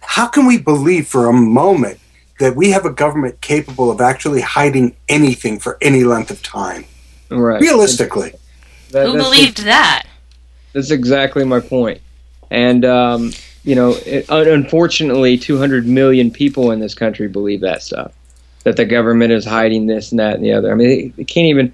how 0.00 0.26
can 0.26 0.46
we 0.46 0.58
believe 0.58 1.06
for 1.08 1.28
a 1.28 1.32
moment 1.32 1.98
that 2.38 2.54
we 2.54 2.70
have 2.70 2.84
a 2.84 2.90
government 2.90 3.40
capable 3.40 3.90
of 3.90 4.00
actually 4.00 4.40
hiding 4.40 4.94
anything 5.08 5.58
for 5.58 5.78
any 5.80 6.04
length 6.04 6.30
of 6.30 6.42
time? 6.42 6.84
right. 7.30 7.60
Realistically. 7.60 8.32
That- 8.90 9.06
Who 9.06 9.12
that's 9.12 9.24
believed 9.24 9.58
that? 9.64 10.04
That's 10.72 10.90
exactly 10.90 11.44
my 11.44 11.60
point. 11.60 12.00
And 12.50 12.84
um, 12.84 13.32
you 13.64 13.74
know, 13.74 13.96
it, 14.06 14.28
unfortunately, 14.28 15.36
200 15.36 15.86
million 15.86 16.30
people 16.30 16.70
in 16.70 16.78
this 16.78 16.94
country 16.94 17.28
believe 17.28 17.62
that 17.62 17.82
stuff. 17.82 18.12
That 18.62 18.76
the 18.76 18.84
government 18.84 19.32
is 19.32 19.44
hiding 19.44 19.86
this 19.86 20.12
and 20.12 20.20
that 20.20 20.34
and 20.34 20.44
the 20.44 20.52
other. 20.52 20.70
I 20.70 20.74
mean, 20.74 20.88
they, 20.88 21.08
they 21.08 21.24
can't 21.24 21.46
even 21.46 21.72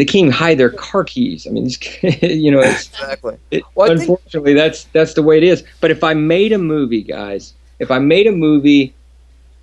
they 0.00 0.04
can't 0.04 0.22
even 0.26 0.30
hide 0.32 0.58
their 0.58 0.70
car 0.70 1.04
keys. 1.04 1.46
I 1.46 1.50
mean, 1.50 1.66
it's, 1.66 2.02
you 2.22 2.50
know, 2.50 2.60
it's, 2.60 2.88
Exactly. 2.88 3.36
it, 3.50 3.62
Well, 3.74 3.86
I 3.90 3.96
think- 3.96 4.00
unfortunately, 4.08 4.54
that's 4.54 4.84
that's 4.92 5.14
the 5.14 5.22
way 5.22 5.38
it 5.38 5.44
is. 5.44 5.62
But 5.80 5.90
if 5.90 6.02
I 6.04 6.14
made 6.14 6.52
a 6.52 6.58
movie, 6.58 7.02
guys, 7.02 7.54
if 7.78 7.90
I 7.90 7.98
made 7.98 8.26
a 8.26 8.32
movie 8.32 8.94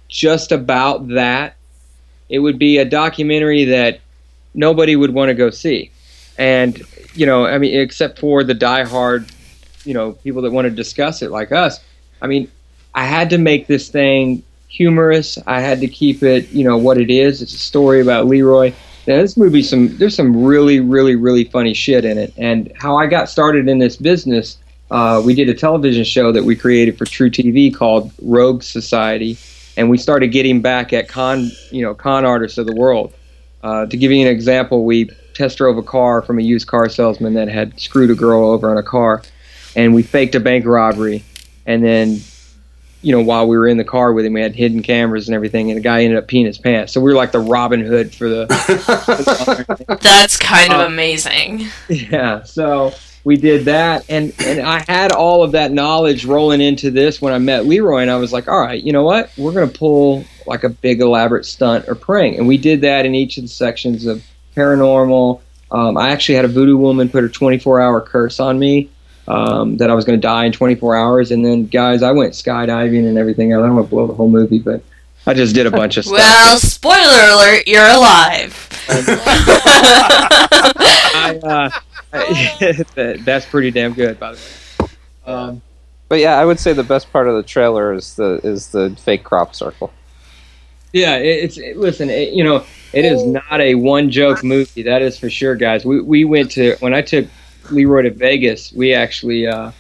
just 0.08 0.52
about 0.52 1.08
that, 1.10 1.56
it 2.30 2.40
would 2.40 2.60
be 2.60 2.78
a 2.78 2.86
documentary 2.86 3.66
that 3.66 4.00
nobody 4.54 4.96
would 4.96 5.14
want 5.14 5.30
to 5.30 5.34
go 5.34 5.50
see. 5.50 5.92
And 6.38 6.82
you 7.14 7.26
know, 7.26 7.46
I 7.46 7.58
mean, 7.58 7.78
except 7.80 8.20
for 8.20 8.44
the 8.44 8.56
diehard, 8.56 9.30
you 9.86 9.94
know, 9.94 10.14
people 10.14 10.42
that 10.44 10.52
want 10.52 10.66
to 10.66 10.72
discuss 10.72 11.22
it 11.22 11.32
like 11.32 11.52
us. 11.52 11.80
I 12.22 12.28
mean, 12.28 12.50
I 12.94 13.06
had 13.06 13.30
to 13.32 13.38
make 13.38 13.68
this 13.68 13.90
thing 13.90 14.44
humorous. 14.70 15.38
I 15.46 15.60
had 15.60 15.82
to 15.82 15.88
keep 15.88 16.24
it, 16.24 16.50
you 16.52 16.64
know, 16.64 16.78
what 16.78 16.98
it 16.98 17.10
is. 17.10 17.42
It's 17.42 17.54
a 17.54 17.58
story 17.58 18.00
about 18.02 18.28
Leroy. 18.28 18.74
Now, 19.08 19.18
this 19.18 19.36
movie, 19.36 19.64
some 19.64 19.98
there's 19.98 20.16
some 20.16 20.44
really, 20.44 20.80
really, 20.80 21.16
really 21.16 21.44
funny 21.46 21.74
shit 21.74 22.06
in 22.06 22.18
it. 22.18 22.34
And 22.38 22.72
how 22.76 22.98
I 22.98 23.08
got 23.08 23.30
started 23.30 23.68
in 23.68 23.80
this 23.80 23.98
business, 23.98 24.58
uh, 24.92 25.22
we 25.26 25.34
did 25.34 25.50
a 25.50 25.56
television 25.56 26.04
show 26.04 26.32
that 26.32 26.44
we 26.44 26.56
created 26.56 26.98
for 26.98 27.06
truTV 27.06 27.74
called 27.74 28.12
Rogue 28.22 28.62
Society, 28.62 29.38
and 29.76 29.90
we 29.90 29.98
started 29.98 30.28
getting 30.28 30.62
back 30.62 30.94
at 30.94 31.08
con, 31.08 31.50
you 31.72 31.82
know, 31.82 31.96
con 31.96 32.26
artists 32.26 32.58
of 32.58 32.68
the 32.68 32.76
world. 32.76 33.14
Uh, 33.64 33.86
to 33.88 33.98
give 33.98 34.12
you 34.12 34.22
an 34.22 34.32
example, 34.32 34.86
we 34.86 35.10
test 35.34 35.58
drove 35.58 35.78
a 35.78 35.84
car 35.84 36.22
from 36.22 36.38
a 36.40 36.42
used 36.42 36.68
car 36.68 36.90
salesman 36.90 37.34
that 37.34 37.48
had 37.48 37.80
screwed 37.80 38.12
a 38.12 38.16
girl 38.16 38.50
over 38.50 38.70
on 38.70 38.78
a 38.78 38.84
car, 38.84 39.24
and 39.76 39.96
we 39.96 40.04
faked 40.04 40.36
a 40.36 40.40
bank 40.40 40.66
robbery. 40.66 41.24
And 41.66 41.84
then, 41.84 42.20
you 43.02 43.12
know, 43.12 43.22
while 43.22 43.48
we 43.48 43.58
were 43.58 43.68
in 43.68 43.78
the 43.78 43.84
car 43.84 44.14
with 44.14 44.26
him, 44.26 44.34
we 44.34 44.42
had 44.42 44.56
hidden 44.56 44.84
cameras 44.84 45.28
and 45.28 45.36
everything, 45.36 45.72
and 45.72 45.78
the 45.78 45.82
guy 45.82 46.04
ended 46.04 46.18
up 46.20 46.28
peeing 46.28 46.46
his 46.46 46.58
pants. 46.58 46.94
So 46.94 47.02
we 47.02 47.12
were 47.12 47.18
like 47.18 47.32
the 47.32 47.40
Robin 47.40 47.82
Hood 47.82 48.14
for 48.14 48.30
the. 48.30 48.46
That's 50.02 50.38
kind 50.38 50.72
of 50.74 50.82
Uh, 50.82 50.86
amazing. 50.86 51.68
yeah. 51.90 52.44
So 52.44 52.94
we 53.24 53.38
did 53.38 53.66
that, 53.66 54.06
and 54.10 54.34
and 54.40 54.62
I 54.62 54.84
had 54.88 55.12
all 55.12 55.44
of 55.44 55.52
that 55.54 55.72
knowledge 55.72 56.26
rolling 56.26 56.62
into 56.62 56.92
this 56.92 57.22
when 57.22 57.34
I 57.34 57.38
met 57.38 57.66
Leroy, 57.66 58.02
and 58.02 58.12
I 58.12 58.18
was 58.18 58.34
like, 58.34 58.48
all 58.48 58.60
right, 58.60 58.82
you 58.82 58.92
know 58.94 59.04
what? 59.04 59.32
We're 59.38 59.52
gonna 59.54 59.68
pull 59.68 60.24
like 60.48 60.64
a 60.64 60.70
big 60.70 61.02
elaborate 61.02 61.46
stunt 61.46 61.86
or 61.88 61.96
prank, 61.96 62.38
and 62.38 62.48
we 62.48 62.58
did 62.58 62.82
that 62.82 63.06
in 63.06 63.14
each 63.16 63.38
of 63.38 63.44
the 63.44 63.48
sections 63.50 64.06
of 64.06 64.24
paranormal. 64.56 65.42
Um, 65.72 65.98
I 65.98 66.10
actually 66.10 66.36
had 66.36 66.46
a 66.46 66.50
voodoo 66.50 66.78
woman 66.78 67.10
put 67.10 67.24
a 67.24 67.30
24 67.30 67.80
hour 67.80 68.02
curse 68.02 68.40
on 68.40 68.60
me 68.60 68.90
um, 69.32 69.78
that 69.78 69.90
I 69.90 69.94
was 69.94 70.04
going 70.06 70.20
to 70.20 70.22
die 70.22 70.46
in 70.46 70.52
24 70.52 70.96
hours, 70.96 71.32
and 71.32 71.46
then 71.46 71.66
guys, 71.68 72.04
I 72.04 72.12
went 72.12 72.34
skydiving 72.34 73.08
and 73.08 73.18
everything. 73.18 73.54
I 73.54 73.58
don't 73.58 73.76
want 73.76 73.88
to 73.88 73.90
blow 73.90 74.08
the 74.08 74.14
whole 74.14 74.30
movie, 74.30 74.60
but 74.60 74.84
I 75.26 75.34
just 75.34 75.56
did 75.56 75.66
a 75.68 75.72
bunch 75.72 75.98
of 75.98 76.06
stuff. 76.06 76.18
Well, 76.18 76.58
spoiler 76.60 77.30
alert, 77.34 77.64
you're 77.68 77.88
alive. 77.88 78.68
I, 80.14 81.40
uh, 81.44 81.70
that- 82.96 83.22
that's 83.24 83.46
pretty 83.46 83.72
damn 83.72 83.94
good, 83.94 84.20
by 84.20 84.34
the 84.34 84.38
way. 84.38 84.88
Um, 85.26 85.62
But 86.10 86.20
yeah, 86.20 86.38
I 86.38 86.44
would 86.46 86.60
say 86.60 86.74
the 86.74 86.84
best 86.84 87.12
part 87.12 87.28
of 87.28 87.36
the 87.36 87.44
trailer 87.44 87.94
is 87.94 88.16
the 88.16 88.42
is 88.44 88.68
the 88.70 88.90
fake 89.00 89.24
crop 89.24 89.56
circle. 89.56 89.94
Yeah, 90.92 91.16
it, 91.18 91.44
it's 91.46 91.58
it, 91.58 91.78
listen, 91.78 92.10
it, 92.10 92.34
you 92.34 92.44
know, 92.44 92.66
it 92.92 93.06
is 93.06 93.24
not 93.24 93.62
a 93.62 93.76
one 93.76 94.10
joke 94.12 94.44
movie. 94.44 94.84
That 94.84 95.02
is 95.02 95.18
for 95.18 95.30
sure, 95.30 95.56
guys. 95.56 95.86
We 95.86 96.02
we 96.02 96.26
went 96.26 96.52
to 96.52 96.76
when 96.82 96.94
I 96.94 97.02
took 97.02 97.28
Leroy 97.70 98.04
to 98.04 98.12
Vegas. 98.12 98.72
We 98.74 98.94
actually 98.94 99.48
uh, 99.48 99.72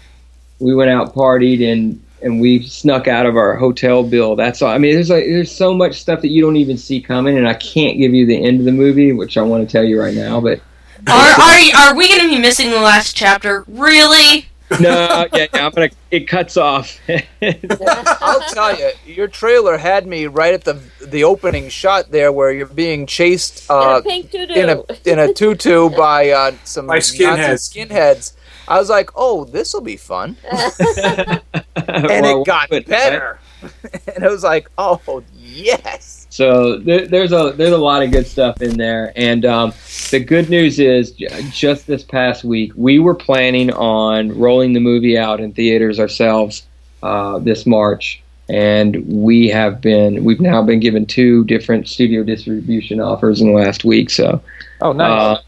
we 0.59 0.75
went 0.75 0.91
out 0.91 1.13
partied 1.13 1.71
and 1.71 2.01
and 2.21 2.39
we 2.39 2.61
snuck 2.61 3.07
out 3.07 3.25
of 3.25 3.36
our 3.36 3.55
hotel 3.55 4.03
bill. 4.03 4.36
That's 4.36 4.61
all. 4.61 4.69
I 4.69 4.77
mean, 4.77 4.93
there's 4.93 5.09
like 5.09 5.25
there's 5.25 5.51
so 5.51 5.73
much 5.73 5.99
stuff 5.99 6.21
that 6.21 6.29
you 6.29 6.41
don't 6.41 6.57
even 6.57 6.77
see 6.77 7.01
coming, 7.01 7.38
and 7.38 7.47
I 7.47 7.55
can't 7.55 7.97
give 7.97 8.13
you 8.13 8.25
the 8.25 8.43
end 8.43 8.59
of 8.59 8.65
the 8.65 8.71
movie, 8.71 9.11
which 9.11 9.38
I 9.38 9.41
want 9.41 9.67
to 9.67 9.71
tell 9.71 9.84
you 9.84 9.99
right 9.99 10.13
now. 10.13 10.39
But 10.39 10.61
Are 11.07 11.13
are 11.13 11.59
are 11.77 11.95
we 11.95 12.07
going 12.07 12.21
to 12.21 12.29
be 12.29 12.39
missing 12.39 12.69
the 12.69 12.79
last 12.79 13.15
chapter? 13.15 13.65
Really? 13.67 14.45
No, 14.80 15.28
yeah, 15.34 15.47
yeah, 15.53 15.65
I'm 15.65 15.72
gonna. 15.72 15.89
It 16.11 16.28
cuts 16.28 16.57
off. 16.57 16.97
I'll 17.41 18.39
tell 18.49 18.78
you, 18.78 18.91
your 19.05 19.28
trailer 19.28 19.78
had 19.78 20.05
me 20.07 20.28
right 20.28 20.53
at 20.53 20.63
the 20.63 20.80
the 21.05 21.24
opening 21.24 21.69
shot 21.69 22.11
there, 22.11 22.32
where 22.32 22.51
you're 22.51 22.65
being 22.67 23.05
chased 23.05 23.69
uh, 23.69 24.01
In 24.05 24.07
a 24.07 24.09
pink 24.09 24.32
tutu. 24.32 24.53
in 24.53 24.69
a 24.69 24.84
in 25.11 25.19
a 25.19 25.34
tutu 25.34 25.89
by 25.97 26.30
uh, 26.30 26.51
some 26.63 26.88
By 26.88 26.95
Nazi 26.95 27.19
skinheads. 27.19 27.88
skinheads. 27.89 28.34
I 28.67 28.78
was 28.80 28.89
like, 28.89 29.09
oh, 29.15 29.43
this 29.45 29.74
will 29.74 29.82
be 29.82 29.97
fun, 29.97 30.38
and 30.51 31.41
Well, 31.88 32.41
it 32.41 32.45
got 32.45 32.69
but- 32.69 32.86
better. 32.86 33.39
and 33.61 34.24
it 34.24 34.30
was 34.32 34.43
like, 34.43 34.69
oh 34.78 35.24
yes. 35.36 36.20
So 36.32 36.77
there, 36.77 37.05
there's 37.07 37.34
a 37.34 37.53
there's 37.57 37.73
a 37.73 37.77
lot 37.77 38.03
of 38.03 38.11
good 38.11 38.25
stuff 38.25 38.61
in 38.61 38.77
there, 38.77 39.11
and 39.17 39.45
um, 39.45 39.73
the 40.11 40.19
good 40.19 40.49
news 40.49 40.79
is 40.79 41.11
just 41.51 41.88
this 41.88 42.03
past 42.03 42.45
week 42.45 42.71
we 42.77 42.99
were 42.99 43.13
planning 43.15 43.69
on 43.73 44.38
rolling 44.39 44.71
the 44.71 44.79
movie 44.79 45.17
out 45.17 45.41
in 45.41 45.51
theaters 45.51 45.99
ourselves 45.99 46.65
uh, 47.03 47.38
this 47.39 47.65
March, 47.65 48.23
and 48.47 49.05
we 49.07 49.49
have 49.49 49.82
been 49.82 50.23
we've 50.23 50.39
now 50.39 50.61
been 50.63 50.79
given 50.79 51.05
two 51.05 51.43
different 51.45 51.89
studio 51.89 52.23
distribution 52.23 53.01
offers 53.01 53.41
in 53.41 53.47
the 53.47 53.53
last 53.53 53.84
week. 53.84 54.09
So 54.09 54.41
Oh, 54.79 54.93
nice. 54.93 55.38
uh, 55.38 55.41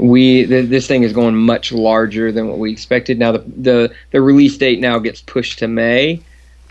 we 0.00 0.46
th- 0.46 0.68
this 0.68 0.88
thing 0.88 1.04
is 1.04 1.12
going 1.12 1.36
much 1.36 1.70
larger 1.70 2.32
than 2.32 2.48
what 2.48 2.58
we 2.58 2.72
expected. 2.72 3.20
Now 3.20 3.30
the 3.30 3.44
the 3.56 3.94
the 4.10 4.20
release 4.20 4.58
date 4.58 4.80
now 4.80 4.98
gets 4.98 5.20
pushed 5.20 5.60
to 5.60 5.68
May, 5.68 6.20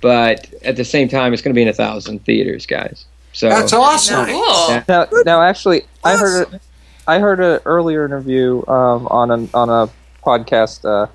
but 0.01 0.53
at 0.65 0.75
the 0.75 0.83
same 0.83 1.07
time 1.07 1.31
it's 1.31 1.41
going 1.41 1.53
to 1.53 1.57
be 1.57 1.61
in 1.61 1.69
a 1.69 1.73
thousand 1.73 2.25
theaters, 2.25 2.65
guys. 2.65 3.05
So 3.33 3.49
That's 3.49 3.73
awesome. 3.73 4.25
Cool. 4.25 4.83
Now, 4.87 5.07
now, 5.25 5.41
actually, 5.41 5.83
I 6.03 6.17
heard 6.17 6.53
it. 6.53 6.61
I 7.07 7.19
heard 7.19 7.39
an 7.39 7.59
earlier 7.65 8.05
interview 8.05 8.65
um, 8.67 9.07
on 9.07 9.31
a 9.31 9.47
on 9.53 9.69
a 9.69 9.89
podcast, 10.23 10.85
uh, 10.85 11.07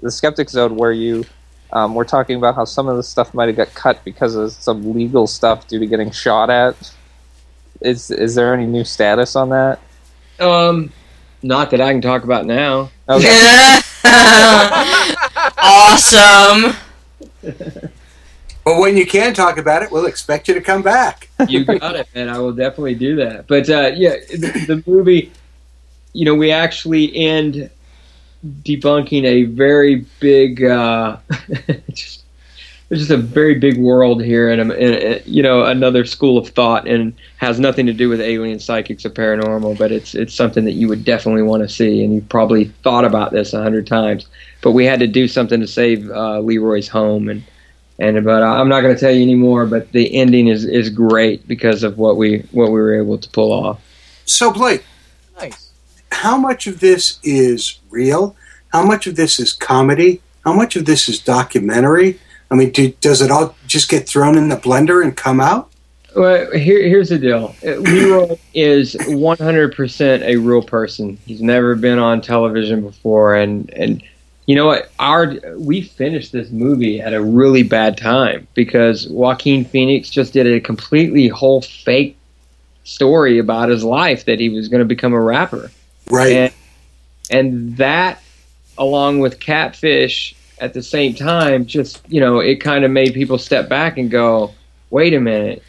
the 0.00 0.10
Skeptic 0.10 0.48
Zone, 0.50 0.76
where 0.76 0.92
you 0.92 1.24
um, 1.72 1.94
were 1.94 2.04
talking 2.04 2.36
about 2.36 2.54
how 2.54 2.64
some 2.64 2.88
of 2.88 2.96
the 2.96 3.02
stuff 3.02 3.34
might 3.34 3.48
have 3.48 3.56
got 3.56 3.74
cut 3.74 4.02
because 4.04 4.34
of 4.34 4.52
some 4.52 4.94
legal 4.94 5.26
stuff 5.26 5.66
due 5.68 5.78
to 5.78 5.86
getting 5.86 6.10
shot 6.10 6.50
at. 6.50 6.94
Is 7.80 8.10
is 8.10 8.34
there 8.34 8.54
any 8.54 8.66
new 8.66 8.84
status 8.84 9.36
on 9.36 9.50
that? 9.50 9.78
Um, 10.40 10.92
not 11.42 11.70
that 11.70 11.80
I 11.80 11.92
can 11.92 12.00
talk 12.00 12.24
about 12.24 12.46
now. 12.46 12.90
Okay. 13.08 13.80
awesome. 15.58 16.76
But 18.68 18.80
when 18.80 18.98
you 18.98 19.06
can 19.06 19.32
talk 19.32 19.56
about 19.56 19.82
it, 19.82 19.90
we'll 19.90 20.04
expect 20.04 20.46
you 20.46 20.52
to 20.52 20.60
come 20.60 20.82
back. 20.82 21.30
you 21.48 21.64
got 21.64 21.96
it, 21.96 22.06
and 22.14 22.30
I 22.30 22.38
will 22.38 22.52
definitely 22.52 22.96
do 22.96 23.16
that. 23.16 23.46
But 23.46 23.70
uh, 23.70 23.92
yeah, 23.94 24.16
the, 24.28 24.64
the 24.66 24.84
movie, 24.86 25.32
you 26.12 26.26
know, 26.26 26.34
we 26.34 26.52
actually 26.52 27.16
end 27.16 27.70
debunking 28.44 29.24
a 29.24 29.44
very 29.44 30.04
big, 30.20 30.62
uh, 30.62 31.16
just, 31.94 32.24
there's 32.90 33.00
just 33.00 33.10
a 33.10 33.16
very 33.16 33.54
big 33.54 33.78
world 33.78 34.22
here, 34.22 34.50
and, 34.50 34.70
and 34.70 35.22
you 35.24 35.42
know, 35.42 35.64
another 35.64 36.04
school 36.04 36.36
of 36.36 36.50
thought, 36.50 36.86
and 36.86 37.14
has 37.38 37.58
nothing 37.58 37.86
to 37.86 37.94
do 37.94 38.10
with 38.10 38.20
alien 38.20 38.60
psychics 38.60 39.06
or 39.06 39.10
paranormal, 39.10 39.78
but 39.78 39.90
it's 39.90 40.14
it's 40.14 40.34
something 40.34 40.66
that 40.66 40.72
you 40.72 40.88
would 40.88 41.06
definitely 41.06 41.40
want 41.40 41.62
to 41.62 41.70
see, 41.70 42.04
and 42.04 42.12
you've 42.12 42.28
probably 42.28 42.66
thought 42.82 43.06
about 43.06 43.32
this 43.32 43.54
a 43.54 43.62
hundred 43.62 43.86
times. 43.86 44.26
But 44.60 44.72
we 44.72 44.84
had 44.84 45.00
to 45.00 45.06
do 45.06 45.26
something 45.26 45.58
to 45.58 45.66
save 45.66 46.10
uh, 46.10 46.40
Leroy's 46.40 46.88
home, 46.88 47.30
and 47.30 47.42
and 47.98 48.24
but 48.24 48.42
I'm 48.42 48.68
not 48.68 48.80
going 48.80 48.94
to 48.94 49.00
tell 49.00 49.10
you 49.10 49.22
anymore. 49.22 49.66
But 49.66 49.92
the 49.92 50.14
ending 50.14 50.48
is 50.48 50.64
is 50.64 50.88
great 50.90 51.46
because 51.48 51.82
of 51.82 51.98
what 51.98 52.16
we 52.16 52.40
what 52.52 52.66
we 52.66 52.80
were 52.80 52.94
able 53.00 53.18
to 53.18 53.28
pull 53.30 53.52
off. 53.52 53.80
So, 54.24 54.52
Blake, 54.52 54.84
Nice. 55.40 55.70
how 56.12 56.36
much 56.36 56.66
of 56.66 56.80
this 56.80 57.18
is 57.22 57.78
real? 57.90 58.36
How 58.72 58.84
much 58.84 59.06
of 59.06 59.16
this 59.16 59.40
is 59.40 59.52
comedy? 59.52 60.20
How 60.44 60.52
much 60.52 60.76
of 60.76 60.84
this 60.84 61.08
is 61.08 61.18
documentary? 61.20 62.20
I 62.50 62.54
mean, 62.54 62.70
do, 62.70 62.90
does 63.00 63.20
it 63.20 63.30
all 63.30 63.56
just 63.66 63.88
get 63.88 64.08
thrown 64.08 64.36
in 64.38 64.48
the 64.48 64.56
blender 64.56 65.02
and 65.02 65.16
come 65.16 65.40
out? 65.40 65.70
Well, 66.16 66.50
here, 66.52 66.82
here's 66.82 67.10
the 67.10 67.18
deal. 67.18 67.54
Uh, 67.64 67.72
Leroy 67.76 68.36
is 68.54 68.94
100% 68.94 70.22
a 70.22 70.36
real 70.36 70.62
person. 70.62 71.18
He's 71.26 71.42
never 71.42 71.74
been 71.74 71.98
on 71.98 72.20
television 72.20 72.80
before, 72.82 73.34
and 73.34 73.70
and 73.70 74.02
you 74.48 74.54
know 74.54 74.64
what? 74.64 74.90
Our 74.98 75.34
we 75.58 75.82
finished 75.82 76.32
this 76.32 76.50
movie 76.50 77.02
at 77.02 77.12
a 77.12 77.20
really 77.20 77.62
bad 77.62 77.98
time 77.98 78.48
because 78.54 79.06
Joaquin 79.06 79.66
Phoenix 79.66 80.08
just 80.08 80.32
did 80.32 80.46
a 80.46 80.58
completely 80.58 81.28
whole 81.28 81.60
fake 81.60 82.16
story 82.82 83.38
about 83.38 83.68
his 83.68 83.84
life 83.84 84.24
that 84.24 84.40
he 84.40 84.48
was 84.48 84.68
going 84.68 84.78
to 84.78 84.86
become 84.86 85.12
a 85.12 85.20
rapper. 85.20 85.70
Right. 86.10 86.32
And, 86.32 86.52
and 87.30 87.76
that, 87.76 88.22
along 88.78 89.18
with 89.18 89.38
Catfish, 89.38 90.34
at 90.62 90.72
the 90.72 90.82
same 90.82 91.14
time, 91.14 91.66
just 91.66 92.00
you 92.08 92.18
know, 92.18 92.40
it 92.40 92.56
kind 92.56 92.86
of 92.86 92.90
made 92.90 93.12
people 93.12 93.36
step 93.36 93.68
back 93.68 93.98
and 93.98 94.10
go, 94.10 94.54
"Wait 94.88 95.12
a 95.12 95.20
minute, 95.20 95.62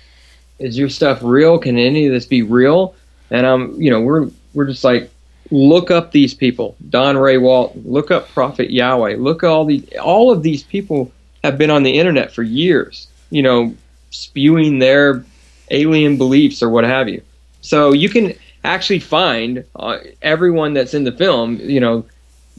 is 0.58 0.78
your 0.78 0.88
stuff 0.88 1.20
real? 1.22 1.60
Can 1.60 1.78
any 1.78 2.08
of 2.08 2.14
this 2.14 2.26
be 2.26 2.44
real?" 2.44 2.96
And 3.30 3.46
um, 3.46 3.76
you 3.78 3.92
know, 3.92 4.00
we're 4.00 4.30
we're 4.54 4.68
just 4.68 4.86
like, 4.86 5.12
look 5.52 5.92
up 5.92 6.12
these 6.12 6.34
people, 6.34 6.76
Don 6.90 7.18
Ray 7.18 7.38
Walton, 7.38 7.84
look 7.86 8.12
up 8.12 8.30
Prophet 8.30 8.72
Yahweh, 8.72 9.16
look 9.18 9.44
all 9.44 9.66
the 9.66 9.84
all 10.00 10.32
of 10.32 10.44
these 10.44 10.64
people 10.64 11.12
have 11.44 11.58
been 11.58 11.70
on 11.70 11.84
the 11.84 11.98
internet 11.98 12.32
for 12.32 12.44
years, 12.44 13.08
you 13.30 13.42
know, 13.42 13.74
spewing 14.12 14.80
their 14.80 15.24
alien 15.72 16.18
beliefs 16.18 16.62
or 16.62 16.70
what 16.70 16.84
have 16.84 17.08
you. 17.08 17.22
So 17.62 17.94
you 17.94 18.10
can 18.10 18.34
actually 18.64 19.00
find 19.00 19.64
uh, 19.76 20.00
everyone 20.22 20.74
that's 20.74 20.94
in 20.94 21.04
the 21.04 21.12
film, 21.12 21.58
you 21.58 21.80
know, 21.80 22.06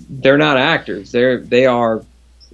they're 0.09 0.39
not 0.39 0.57
actors. 0.57 1.13
They're 1.13 1.39
they 1.39 1.67
are 1.67 2.05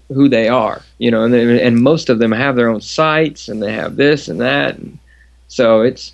who 0.09 0.28
they 0.28 0.49
are, 0.49 0.82
you 0.99 1.11
know, 1.11 1.24
and 1.24 1.34
they, 1.34 1.62
and 1.62 1.82
most 1.82 2.09
of 2.09 2.18
them 2.18 2.32
have 2.32 2.57
their 2.57 2.68
own 2.68 2.80
sites 2.80 3.49
and 3.49 3.62
they 3.62 3.72
have 3.72 3.97
this 3.97 4.28
and 4.28 4.41
that, 4.41 4.76
and 4.76 4.99
so 5.49 5.82
it's 5.82 6.12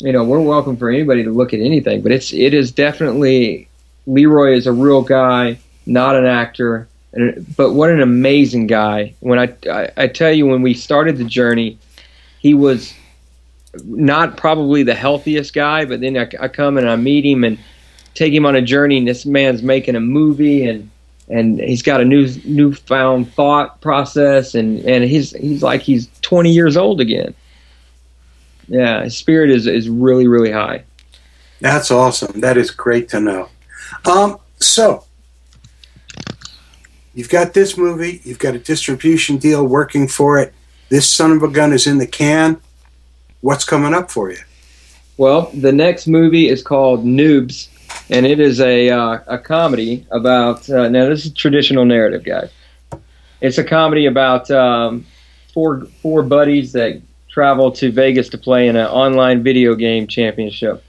you 0.00 0.12
know 0.12 0.24
we're 0.24 0.40
welcome 0.40 0.76
for 0.76 0.88
anybody 0.88 1.24
to 1.24 1.30
look 1.30 1.52
at 1.52 1.60
anything, 1.60 2.00
but 2.00 2.10
it's 2.12 2.32
it 2.32 2.54
is 2.54 2.72
definitely 2.72 3.68
Leroy 4.06 4.54
is 4.54 4.66
a 4.66 4.72
real 4.72 5.02
guy, 5.02 5.58
not 5.86 6.16
an 6.16 6.24
actor, 6.24 6.88
but 7.56 7.72
what 7.72 7.90
an 7.90 8.00
amazing 8.00 8.66
guy. 8.66 9.14
When 9.20 9.38
I, 9.38 9.54
I 9.70 9.90
I 9.96 10.06
tell 10.08 10.32
you 10.32 10.46
when 10.46 10.62
we 10.62 10.74
started 10.74 11.18
the 11.18 11.24
journey, 11.24 11.78
he 12.38 12.54
was 12.54 12.94
not 13.84 14.36
probably 14.36 14.82
the 14.82 14.94
healthiest 14.94 15.52
guy, 15.52 15.84
but 15.84 16.00
then 16.00 16.16
I, 16.16 16.28
I 16.40 16.48
come 16.48 16.78
and 16.78 16.88
I 16.88 16.96
meet 16.96 17.24
him 17.24 17.44
and 17.44 17.58
take 18.14 18.32
him 18.32 18.46
on 18.46 18.56
a 18.56 18.62
journey, 18.62 18.98
and 18.98 19.06
this 19.06 19.26
man's 19.26 19.62
making 19.62 19.96
a 19.96 20.00
movie 20.00 20.66
and 20.66 20.90
and 21.28 21.60
he's 21.60 21.82
got 21.82 22.00
a 22.00 22.04
new 22.04 22.28
newfound 22.44 23.32
thought 23.34 23.80
process 23.80 24.54
and 24.54 24.80
and 24.80 25.04
he's 25.04 25.30
he's 25.36 25.62
like 25.62 25.82
he's 25.82 26.08
20 26.22 26.50
years 26.50 26.76
old 26.76 27.00
again 27.00 27.34
yeah 28.70 29.04
his 29.04 29.16
spirit 29.16 29.50
is 29.50 29.66
is 29.66 29.90
really 29.90 30.26
really 30.26 30.50
high 30.50 30.82
That's 31.60 31.90
awesome. 31.90 32.40
That 32.40 32.56
is 32.56 32.70
great 32.70 33.10
to 33.10 33.20
know. 33.20 33.50
Um, 34.06 34.38
so, 34.60 35.04
you've 37.12 37.28
got 37.28 37.52
this 37.52 37.76
movie, 37.76 38.22
you've 38.24 38.38
got 38.38 38.54
a 38.54 38.58
distribution 38.58 39.36
deal 39.36 39.66
working 39.66 40.08
for 40.08 40.38
it. 40.38 40.54
This 40.88 41.10
son 41.10 41.32
of 41.32 41.42
a 41.42 41.48
gun 41.48 41.74
is 41.74 41.86
in 41.86 41.98
the 41.98 42.06
can. 42.06 42.62
What's 43.42 43.66
coming 43.66 43.92
up 43.92 44.10
for 44.10 44.30
you? 44.30 44.38
well 45.20 45.50
the 45.52 45.70
next 45.70 46.06
movie 46.06 46.48
is 46.48 46.62
called 46.62 47.04
Noobz 47.04 47.68
and 48.08 48.24
it 48.24 48.40
is 48.40 48.58
a 48.58 48.88
uh, 48.88 49.18
a 49.26 49.36
comedy 49.36 50.06
about 50.10 50.68
uh, 50.70 50.88
now 50.88 51.10
this 51.10 51.26
is 51.26 51.34
traditional 51.34 51.84
narrative 51.84 52.24
guys 52.24 52.50
it's 53.42 53.58
a 53.58 53.64
comedy 53.64 54.06
about 54.06 54.50
um, 54.50 55.04
four 55.52 55.84
four 56.00 56.22
buddies 56.22 56.72
that 56.72 57.02
travel 57.30 57.70
to 57.72 57.92
vegas 57.92 58.28
to 58.30 58.38
play 58.38 58.68
in 58.68 58.76
an 58.76 58.86
online 58.86 59.42
video 59.42 59.74
game 59.74 60.06
championship 60.06 60.82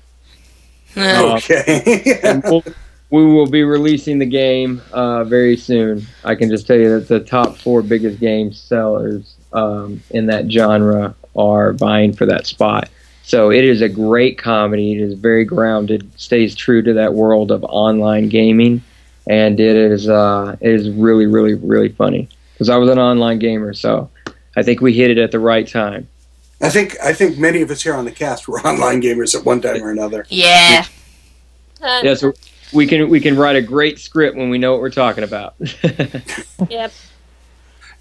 Okay. 0.98 2.20
and 2.24 2.44
we'll, 2.44 2.64
we 3.10 3.26
will 3.26 3.50
be 3.50 3.64
releasing 3.64 4.20
the 4.20 4.26
game 4.26 4.82
uh, 4.92 5.24
very 5.24 5.56
soon. 5.58 6.06
I 6.24 6.36
can 6.36 6.50
just 6.50 6.68
tell 6.68 6.78
you 6.78 7.00
that 7.00 7.08
the 7.08 7.20
top 7.20 7.58
four 7.58 7.82
biggest 7.82 8.20
game 8.20 8.52
sellers 8.54 9.36
um, 9.54 10.02
in 10.10 10.26
that 10.28 10.50
genre 10.52 11.16
are 11.36 11.74
vying 11.74 12.14
for 12.14 12.26
that 12.26 12.46
spot. 12.46 12.90
So 13.24 13.52
it 13.52 13.64
is 13.64 13.82
a 13.82 13.90
great 13.90 14.38
comedy. 14.38 14.94
It 14.94 15.02
is 15.02 15.14
very 15.14 15.46
grounded, 15.46 16.12
stays 16.20 16.56
true 16.56 16.82
to 16.82 16.94
that 16.94 17.14
world 17.14 17.52
of 17.52 17.64
online 17.64 18.30
gaming, 18.30 18.82
and 19.30 19.60
it 19.60 19.76
is 19.76 20.10
uh, 20.10 20.58
it 20.60 20.72
is 20.72 20.90
really, 20.90 21.28
really, 21.28 21.54
really 21.54 21.90
funny. 21.90 22.28
Because 22.54 22.70
I 22.70 22.78
was 22.78 22.90
an 22.90 23.00
online 23.00 23.40
gamer, 23.40 23.74
so 23.74 24.10
I 24.56 24.64
think 24.64 24.82
we 24.82 24.94
hit 24.94 25.12
it 25.12 25.18
at 25.18 25.32
the 25.32 25.40
right 25.40 25.68
time. 25.68 26.08
I 26.62 26.70
think 26.70 26.96
I 27.04 27.14
think 27.14 27.38
many 27.38 27.62
of 27.62 27.72
us 27.72 27.82
here 27.82 27.96
on 27.96 28.06
the 28.06 28.12
cast 28.12 28.48
were 28.48 28.60
online 28.68 29.02
gamers 29.02 29.38
at 29.38 29.46
one 29.46 29.62
time 29.62 29.84
or 29.84 29.92
another. 29.92 30.26
Yeah. 30.30 30.86
Yeah, 31.82 32.14
so 32.14 32.34
we 32.74 32.86
can 32.86 33.10
we 33.10 33.20
can 33.20 33.36
write 33.36 33.56
a 33.56 33.62
great 33.62 34.00
script 34.00 34.38
when 34.38 34.50
we 34.50 34.58
know 34.58 34.72
what 34.74 34.82
we're 34.82 34.90
talking 34.92 35.24
about. 35.24 35.56
Yep. 36.70 36.94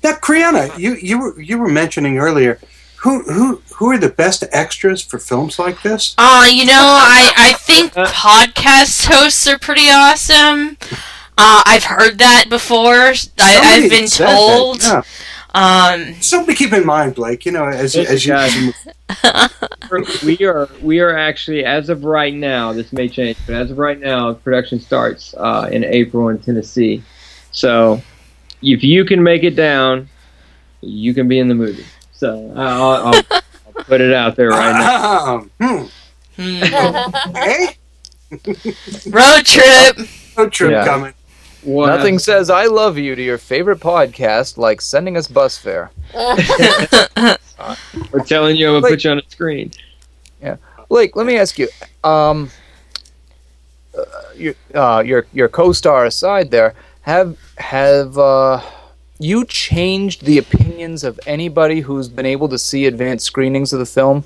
Now, 0.02 0.12
Kriana, 0.12 0.78
you 0.78 0.94
you 0.94 1.18
were 1.18 1.40
you 1.40 1.58
were 1.58 1.68
mentioning 1.68 2.18
earlier 2.18 2.58
who 2.96 3.22
who 3.22 3.62
who 3.76 3.90
are 3.90 3.98
the 3.98 4.10
best 4.10 4.44
extras 4.52 5.02
for 5.02 5.18
films 5.18 5.58
like 5.58 5.82
this? 5.82 6.14
Uh, 6.18 6.46
you 6.50 6.66
know, 6.66 6.72
I, 6.74 7.32
I 7.36 7.52
think 7.54 7.92
podcast 7.92 9.06
hosts 9.06 9.46
are 9.46 9.58
pretty 9.58 9.88
awesome. 9.88 10.76
Uh, 11.38 11.62
I've 11.64 11.84
heard 11.84 12.18
that 12.18 12.46
before. 12.50 13.12
I, 13.12 13.14
I've 13.38 13.90
been 13.90 14.08
said 14.08 14.26
that, 14.26 14.36
told. 14.36 14.82
yeah. 14.82 15.02
Um, 15.54 16.14
Something 16.20 16.54
to 16.54 16.58
keep 16.58 16.72
in 16.72 16.86
mind, 16.86 17.14
Blake. 17.14 17.44
You 17.44 17.52
know, 17.52 17.64
as 17.66 17.96
as 17.96 18.24
you. 18.24 18.32
Guys, 18.32 20.22
we 20.24 20.44
are 20.44 20.68
we 20.82 21.00
are 21.00 21.16
actually 21.16 21.64
as 21.64 21.88
of 21.88 22.04
right 22.04 22.34
now. 22.34 22.72
This 22.72 22.92
may 22.92 23.08
change, 23.08 23.36
but 23.46 23.54
as 23.56 23.70
of 23.70 23.78
right 23.78 23.98
now, 23.98 24.32
production 24.34 24.78
starts 24.80 25.34
uh, 25.36 25.68
in 25.72 25.84
April 25.84 26.28
in 26.28 26.38
Tennessee. 26.38 27.02
So, 27.52 28.00
if 28.62 28.84
you 28.84 29.04
can 29.04 29.22
make 29.22 29.42
it 29.42 29.56
down, 29.56 30.08
you 30.80 31.14
can 31.14 31.26
be 31.28 31.38
in 31.38 31.48
the 31.48 31.54
movie. 31.54 31.84
So 32.12 32.52
I'll, 32.54 33.08
I'll, 33.14 33.22
I'll 33.30 33.84
put 33.84 34.00
it 34.00 34.12
out 34.12 34.36
there 34.36 34.50
right 34.50 34.72
now. 34.72 35.26
Um, 35.26 35.50
hmm. 35.60 35.86
Hey, 37.34 37.76
road 39.10 39.44
trip. 39.44 40.08
road 40.36 40.52
trip 40.52 40.70
Yeah. 40.70 40.84
coming. 40.84 41.14
What- 41.62 41.86
Nothing 41.88 42.18
says 42.18 42.50
"I 42.50 42.66
love 42.66 42.96
you" 42.98 43.14
to 43.14 43.22
your 43.22 43.38
favorite 43.38 43.80
podcast 43.80 44.56
like 44.56 44.80
sending 44.80 45.16
us 45.16 45.28
bus 45.28 45.58
fare. 45.58 45.90
We're 48.12 48.24
telling 48.24 48.56
you, 48.56 48.68
I'm 48.68 48.80
gonna 48.80 48.92
put 48.94 49.04
you 49.04 49.10
on 49.10 49.18
a 49.18 49.22
screen. 49.28 49.70
Yeah, 50.40 50.56
Blake, 50.88 51.16
let 51.16 51.26
me 51.26 51.36
ask 51.36 51.58
you. 51.58 51.68
Um, 52.02 52.50
uh, 53.96 54.04
your 54.36 54.54
uh, 54.74 55.02
your 55.04 55.26
your 55.32 55.48
co-star 55.48 56.06
aside, 56.06 56.50
there 56.50 56.74
have 57.02 57.36
have 57.58 58.16
uh, 58.16 58.62
you 59.18 59.44
changed 59.44 60.24
the 60.24 60.38
opinions 60.38 61.04
of 61.04 61.20
anybody 61.26 61.80
who's 61.80 62.08
been 62.08 62.26
able 62.26 62.48
to 62.48 62.58
see 62.58 62.86
advanced 62.86 63.26
screenings 63.26 63.72
of 63.72 63.78
the 63.78 63.86
film? 63.86 64.24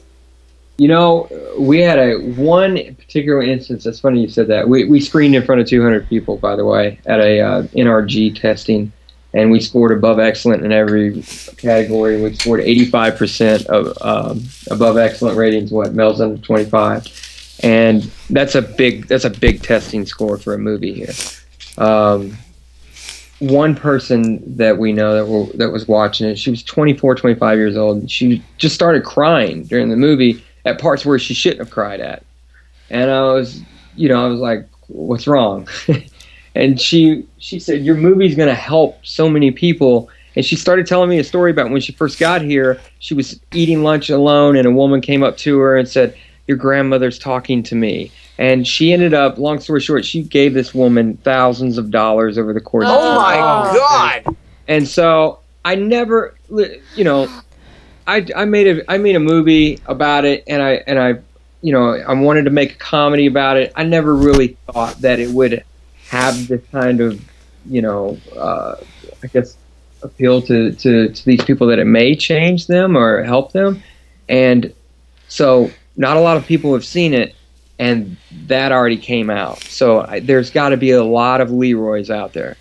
You 0.77 0.89
know, 0.89 1.29
we 1.57 1.81
had 1.81 1.99
a 1.99 2.19
one 2.19 2.75
particular 2.97 3.43
instance. 3.43 3.85
That's 3.85 4.01
funny 4.01 4.21
you 4.21 4.29
said 4.29 4.49
that. 4.49 4.69
We 4.69 4.85
we 4.85 5.01
screened 5.01 5.37
in 5.37 5.45
front 5.45 5.61
of 5.61 5.69
200 5.69 6.09
people, 6.09 6.37
by 6.37 6.57
the 6.57 6.65
way, 6.65 6.99
at 7.07 7.21
a 7.21 7.41
uh, 7.41 7.63
NRG 7.63 8.41
testing, 8.41 8.93
and 9.33 9.53
we 9.53 9.61
scored 9.61 9.93
above 9.93 10.19
excellent 10.19 10.65
in 10.65 10.73
every 10.73 11.23
category. 11.59 12.21
We 12.21 12.35
scored 12.35 12.61
85% 12.61 13.67
of 13.67 13.97
um, 14.03 14.43
above 14.69 14.97
excellent 14.97 15.37
ratings. 15.37 15.71
What 15.71 15.95
males 15.95 16.21
under 16.21 16.43
25, 16.43 17.61
and 17.63 18.03
that's 18.31 18.57
a 18.57 18.63
big 18.63 19.07
that's 19.07 19.25
a 19.25 19.31
big 19.31 19.63
testing 19.63 20.05
score 20.05 20.39
for 20.39 20.55
a 20.55 20.59
movie 20.59 20.93
here. 20.93 21.13
Um, 21.79 22.37
one 23.39 23.75
person 23.75 24.57
that 24.57 24.79
we 24.79 24.93
know 24.93 25.15
that 25.15 25.27
were, 25.27 25.47
that 25.57 25.71
was 25.71 25.87
watching 25.87 26.29
it, 26.29 26.39
she 26.39 26.51
was 26.51 26.63
24, 26.63 27.17
25 27.17 27.59
years 27.59 27.77
old. 27.77 27.99
And 27.99 28.11
she 28.11 28.43
just 28.59 28.75
started 28.75 29.05
crying 29.05 29.65
during 29.65 29.89
the 29.89 29.97
movie 29.97 30.43
at 30.65 30.81
parts 30.81 31.05
where 31.05 31.19
she 31.19 31.35
shouldn't 31.35 31.61
have 31.61 31.71
cried 31.71 32.01
at. 32.01 32.23
And 32.91 33.11
I 33.11 33.23
was, 33.33 33.61
you 33.97 34.09
know, 34.09 34.25
I 34.25 34.29
was 34.29 34.41
like, 34.41 34.69
"What's 34.89 35.27
wrong?" 35.27 35.69
and 36.55 36.81
she 36.81 37.27
she 37.39 37.59
said, 37.59 37.85
"Your 37.85 37.97
movie's 37.97 38.37
going 38.37 38.49
to 38.49 38.55
help 38.55 39.05
so 39.05 39.29
many 39.29 39.51
people." 39.51 40.09
And 40.37 40.45
she 40.45 40.57
started 40.57 40.87
telling 40.87 41.09
me 41.09 41.19
a 41.21 41.25
story 41.25 41.53
about 41.53 41.71
when 41.71 41.81
she 41.81 41.93
first 41.93 42.19
got 42.19 42.43
here. 42.43 42.81
She 42.99 43.15
was 43.15 43.39
eating 43.53 43.83
lunch 43.83 44.11
alone, 44.11 44.57
and 44.57 44.67
a 44.67 44.71
woman 44.71 45.01
came 45.01 45.23
up 45.23 45.37
to 45.39 45.59
her 45.61 45.77
and 45.77 45.89
said, 45.89 46.17
"Your 46.47 46.57
grandmother's 46.57 47.19
talking 47.19 47.63
to 47.65 47.75
me." 47.75 48.11
And 48.37 48.67
she 48.67 48.93
ended 48.93 49.15
up, 49.15 49.39
long 49.39 49.61
story 49.61 49.81
short, 49.81 50.05
she 50.05 50.23
gave 50.23 50.55
this 50.55 50.75
woman 50.75 51.17
thousands 51.19 51.79
of 51.79 51.93
dollars 51.93 52.37
over 52.37 52.53
the 52.53 52.61
course. 52.61 52.87
Oh 52.89 53.11
of 53.11 53.17
my 53.17 53.37
God! 54.25 54.37
and 54.67 54.89
so 54.89 55.39
I 55.65 55.77
never, 55.77 56.35
you 56.97 57.05
know, 57.05 57.29
I, 58.07 58.27
I 58.37 58.45
made 58.45 58.67
a 58.67 58.91
I 58.91 58.99
made 58.99 59.17
a 59.17 59.21
movie 59.21 59.81
about 59.87 60.25
it, 60.25 60.45
and 60.47 60.63
I 60.63 60.73
and 60.87 60.99
I, 60.99 61.15
you 61.63 61.73
know, 61.73 61.95
I 61.95 62.13
wanted 62.15 62.45
to 62.45 62.51
make 62.51 62.73
a 62.73 62.79
comedy 62.79 63.27
about 63.27 63.57
it. 63.57 63.73
I 63.77 63.85
never 63.85 64.15
really 64.15 64.57
thought 64.67 65.01
that 65.01 65.19
it 65.19 65.31
would 65.31 65.65
have 66.09 66.49
this 66.49 66.63
kind 66.71 67.01
of, 67.01 67.23
you 67.67 67.83
know, 67.83 68.19
uh, 68.37 68.77
I 69.23 69.27
guess 69.29 69.57
appeal 70.03 70.43
to, 70.43 70.73
to 70.73 71.09
to 71.09 71.25
these 71.25 71.43
people 71.45 71.67
that 71.69 71.79
it 71.79 71.87
may 71.87 72.15
change 72.15 72.67
them 72.67 72.97
or 72.97 73.23
help 73.23 73.53
them, 73.53 73.83
and 74.29 74.73
so 75.29 75.71
not 75.97 76.17
a 76.17 76.21
lot 76.21 76.37
of 76.37 76.45
people 76.45 76.75
have 76.75 76.85
seen 76.85 77.15
it, 77.15 77.35
and 77.79 78.17
that 78.47 78.71
already 78.71 78.99
came 78.99 79.31
out. 79.31 79.63
So 79.63 80.03
I, 80.03 80.21
there's 80.21 80.51
got 80.51 80.71
to 80.71 80.77
be 80.77 80.91
a 80.91 81.05
lot 81.05 81.41
of 81.41 81.51
Leroy's 81.51 82.11
out 82.11 82.33
there. 82.35 82.57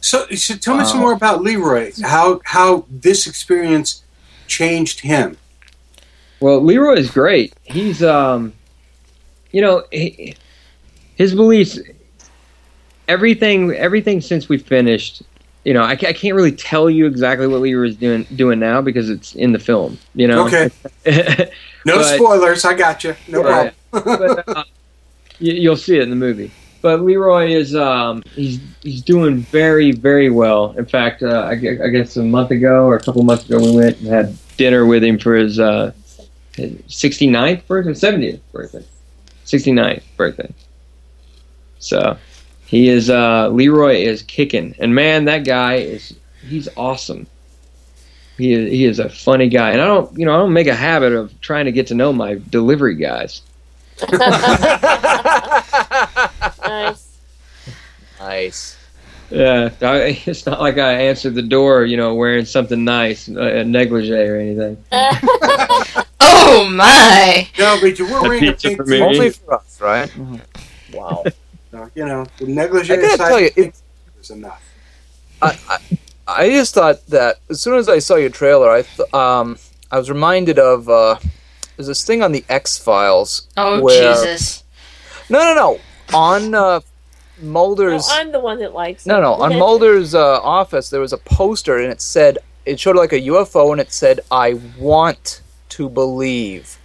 So, 0.00 0.24
so 0.28 0.54
tell 0.54 0.76
me 0.76 0.84
some 0.84 1.00
more 1.00 1.12
about 1.12 1.42
Leroy. 1.42 1.90
How 2.04 2.40
how 2.44 2.86
this 2.88 3.26
experience 3.26 4.04
changed 4.48 5.00
him. 5.00 5.36
Well, 6.40 6.60
Leroy 6.60 6.94
is 6.96 7.10
great. 7.10 7.54
He's, 7.64 8.02
um, 8.02 8.52
you 9.52 9.60
know, 9.62 9.84
he, 9.90 10.34
his 11.16 11.34
beliefs. 11.34 11.78
Everything, 13.08 13.70
everything 13.72 14.20
since 14.20 14.48
we 14.48 14.58
finished, 14.58 15.22
you 15.64 15.72
know, 15.72 15.82
I, 15.82 15.92
I 15.92 16.12
can't 16.12 16.34
really 16.34 16.50
tell 16.52 16.90
you 16.90 17.06
exactly 17.06 17.46
what 17.46 17.60
Leroy 17.60 17.88
is 17.88 17.96
doing 17.96 18.26
doing 18.34 18.58
now 18.58 18.80
because 18.80 19.08
it's 19.08 19.34
in 19.36 19.52
the 19.52 19.58
film. 19.60 19.98
You 20.14 20.28
know. 20.28 20.46
Okay. 20.46 20.70
No 21.86 21.98
But- 21.98 22.16
spoilers. 22.16 22.64
I 22.64 22.74
got 22.74 23.04
you. 23.04 23.14
No 23.28 23.44
Right. 23.44 23.72
problem. 23.92 24.16
but, 24.44 24.56
uh, 24.56 24.64
you, 25.38 25.52
you'll 25.52 25.76
see 25.76 25.96
it 25.96 26.02
in 26.02 26.10
the 26.10 26.16
movie. 26.16 26.50
But 26.86 27.02
Leroy 27.02 27.48
is 27.48 27.74
um, 27.74 28.22
he's 28.36 28.60
he's 28.80 29.02
doing 29.02 29.38
very 29.38 29.90
very 29.90 30.30
well. 30.30 30.70
In 30.78 30.86
fact, 30.86 31.20
uh, 31.20 31.40
I, 31.50 31.54
I 31.54 31.88
guess 31.88 32.16
a 32.16 32.22
month 32.22 32.52
ago 32.52 32.84
or 32.84 32.94
a 32.94 33.02
couple 33.02 33.24
months 33.24 33.44
ago, 33.44 33.58
we 33.58 33.74
went 33.74 33.98
and 33.98 34.06
had 34.06 34.36
dinner 34.56 34.86
with 34.86 35.02
him 35.02 35.18
for 35.18 35.34
his, 35.34 35.58
uh, 35.58 35.90
his 36.54 36.74
69th 36.82 37.66
birthday, 37.66 37.90
70th 37.90 38.40
birthday, 38.52 38.84
69th 39.46 40.02
birthday. 40.16 40.48
So 41.80 42.18
he 42.66 42.88
is 42.88 43.10
uh, 43.10 43.48
Leroy 43.48 43.96
is 43.96 44.22
kicking, 44.22 44.76
and 44.78 44.94
man, 44.94 45.24
that 45.24 45.44
guy 45.44 45.78
is 45.78 46.14
he's 46.46 46.68
awesome. 46.76 47.26
He 48.38 48.52
is, 48.52 48.70
he 48.70 48.84
is 48.84 49.00
a 49.00 49.08
funny 49.08 49.48
guy, 49.48 49.70
and 49.70 49.80
I 49.80 49.86
don't 49.86 50.16
you 50.16 50.24
know 50.24 50.36
I 50.36 50.38
don't 50.38 50.52
make 50.52 50.68
a 50.68 50.74
habit 50.76 51.14
of 51.14 51.40
trying 51.40 51.64
to 51.64 51.72
get 51.72 51.88
to 51.88 51.96
know 51.96 52.12
my 52.12 52.40
delivery 52.48 52.94
guys. 52.94 53.42
nice. 56.68 57.18
Nice. 58.36 58.76
Yeah, 59.30 59.70
I, 59.82 60.22
it's 60.26 60.46
not 60.46 60.60
like 60.60 60.78
I 60.78 60.92
answered 60.92 61.34
the 61.34 61.42
door, 61.42 61.84
you 61.84 61.96
know, 61.96 62.14
wearing 62.14 62.44
something 62.44 62.84
nice, 62.84 63.28
a 63.28 63.64
negligee 63.64 64.12
or 64.12 64.36
anything. 64.36 64.76
Oh 66.48 66.70
my! 66.70 67.48
No, 67.58 67.76
but 67.80 67.98
you 67.98 68.06
were 68.06 68.18
A 68.18 68.22
wearing 68.22 68.44
a 68.44 68.52
pizza 68.52 68.68
pink 68.68 68.76
for 68.78 68.84
me. 68.86 69.00
Only 69.02 69.30
for 69.30 69.54
us, 69.54 69.80
right? 69.80 70.10
Wow. 70.92 71.24
So, 71.72 71.90
you 71.96 72.06
know, 72.06 72.24
the 72.38 72.46
negligee 72.46 72.92
I 72.94 72.96
gotta 72.96 73.16
tell 73.16 73.40
you, 73.40 73.50
it- 73.56 73.74
was 74.16 74.30
enough. 74.30 74.62
I, 75.42 75.58
I, 75.68 75.78
I 76.26 76.50
just 76.50 76.72
thought 76.72 77.04
that 77.08 77.40
as 77.50 77.60
soon 77.60 77.74
as 77.74 77.88
I 77.88 77.98
saw 77.98 78.14
your 78.14 78.30
trailer, 78.30 78.70
I 78.70 78.82
th- 78.82 79.12
um 79.12 79.58
I 79.90 79.98
was 79.98 80.08
reminded 80.08 80.58
of 80.60 80.88
uh, 80.88 81.16
there's 81.76 81.88
this 81.88 82.04
thing 82.04 82.22
on 82.22 82.30
the 82.32 82.44
X 82.48 82.78
Files. 82.78 83.48
Oh 83.56 83.82
where, 83.82 84.14
Jesus! 84.14 84.62
No, 85.28 85.40
no, 85.40 85.54
no. 85.54 85.80
On 86.16 86.54
uh, 86.54 86.80
Mulder's. 87.40 88.08
No, 88.08 88.14
I'm 88.14 88.32
the 88.32 88.40
one 88.40 88.58
that 88.60 88.74
likes 88.74 89.06
No, 89.06 89.18
it. 89.18 89.20
no. 89.22 89.32
On 89.34 89.58
Mulder's 89.58 90.14
uh, 90.14 90.40
office, 90.40 90.90
there 90.90 91.00
was 91.00 91.12
a 91.12 91.18
poster, 91.18 91.78
and 91.78 91.90
it 91.92 92.00
said 92.00 92.38
it 92.64 92.80
showed 92.80 92.96
like 92.96 93.12
a 93.12 93.20
UFO, 93.20 93.72
and 93.72 93.80
it 93.80 93.92
said, 93.92 94.20
"I 94.30 94.54
want 94.78 95.42
to 95.70 95.88
believe," 95.88 96.78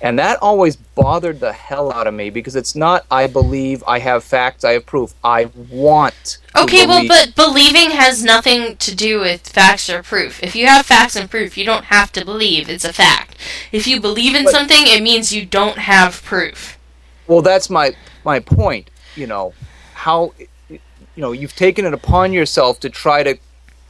and 0.00 0.18
that 0.18 0.38
always 0.42 0.76
bothered 0.76 1.40
the 1.40 1.52
hell 1.52 1.92
out 1.92 2.06
of 2.06 2.14
me 2.14 2.30
because 2.30 2.56
it's 2.56 2.74
not 2.74 3.04
"I 3.10 3.26
believe," 3.26 3.84
"I 3.86 3.98
have 4.00 4.24
facts," 4.24 4.64
"I 4.64 4.72
have 4.72 4.86
proof." 4.86 5.14
I 5.22 5.50
want. 5.70 6.38
To 6.54 6.62
Okay, 6.62 6.86
well, 6.86 7.06
but 7.06 7.34
believing 7.36 7.90
has 7.92 8.24
nothing 8.24 8.76
to 8.78 8.94
do 8.94 9.20
with 9.20 9.48
facts 9.48 9.88
or 9.90 10.02
proof. 10.02 10.42
If 10.42 10.56
you 10.56 10.66
have 10.66 10.86
facts 10.86 11.14
and 11.16 11.30
proof, 11.30 11.56
you 11.56 11.64
don't 11.64 11.84
have 11.84 12.10
to 12.12 12.24
believe. 12.24 12.68
It's 12.68 12.84
a 12.84 12.92
fact. 12.92 13.36
If 13.70 13.86
you 13.86 14.00
believe 14.00 14.34
in 14.34 14.44
But- 14.44 14.52
something, 14.54 14.86
it 14.86 15.02
means 15.02 15.32
you 15.32 15.44
don't 15.46 15.78
have 15.78 16.22
proof. 16.24 16.78
Well, 17.26 17.42
that's 17.42 17.68
my 17.70 17.94
my 18.24 18.40
point. 18.40 18.90
You 19.14 19.26
know 19.26 19.52
how 19.98 20.32
you 20.68 20.78
know 21.16 21.32
you've 21.32 21.56
taken 21.56 21.84
it 21.84 21.92
upon 21.92 22.32
yourself 22.32 22.78
to 22.80 22.88
try 22.88 23.24
to 23.24 23.36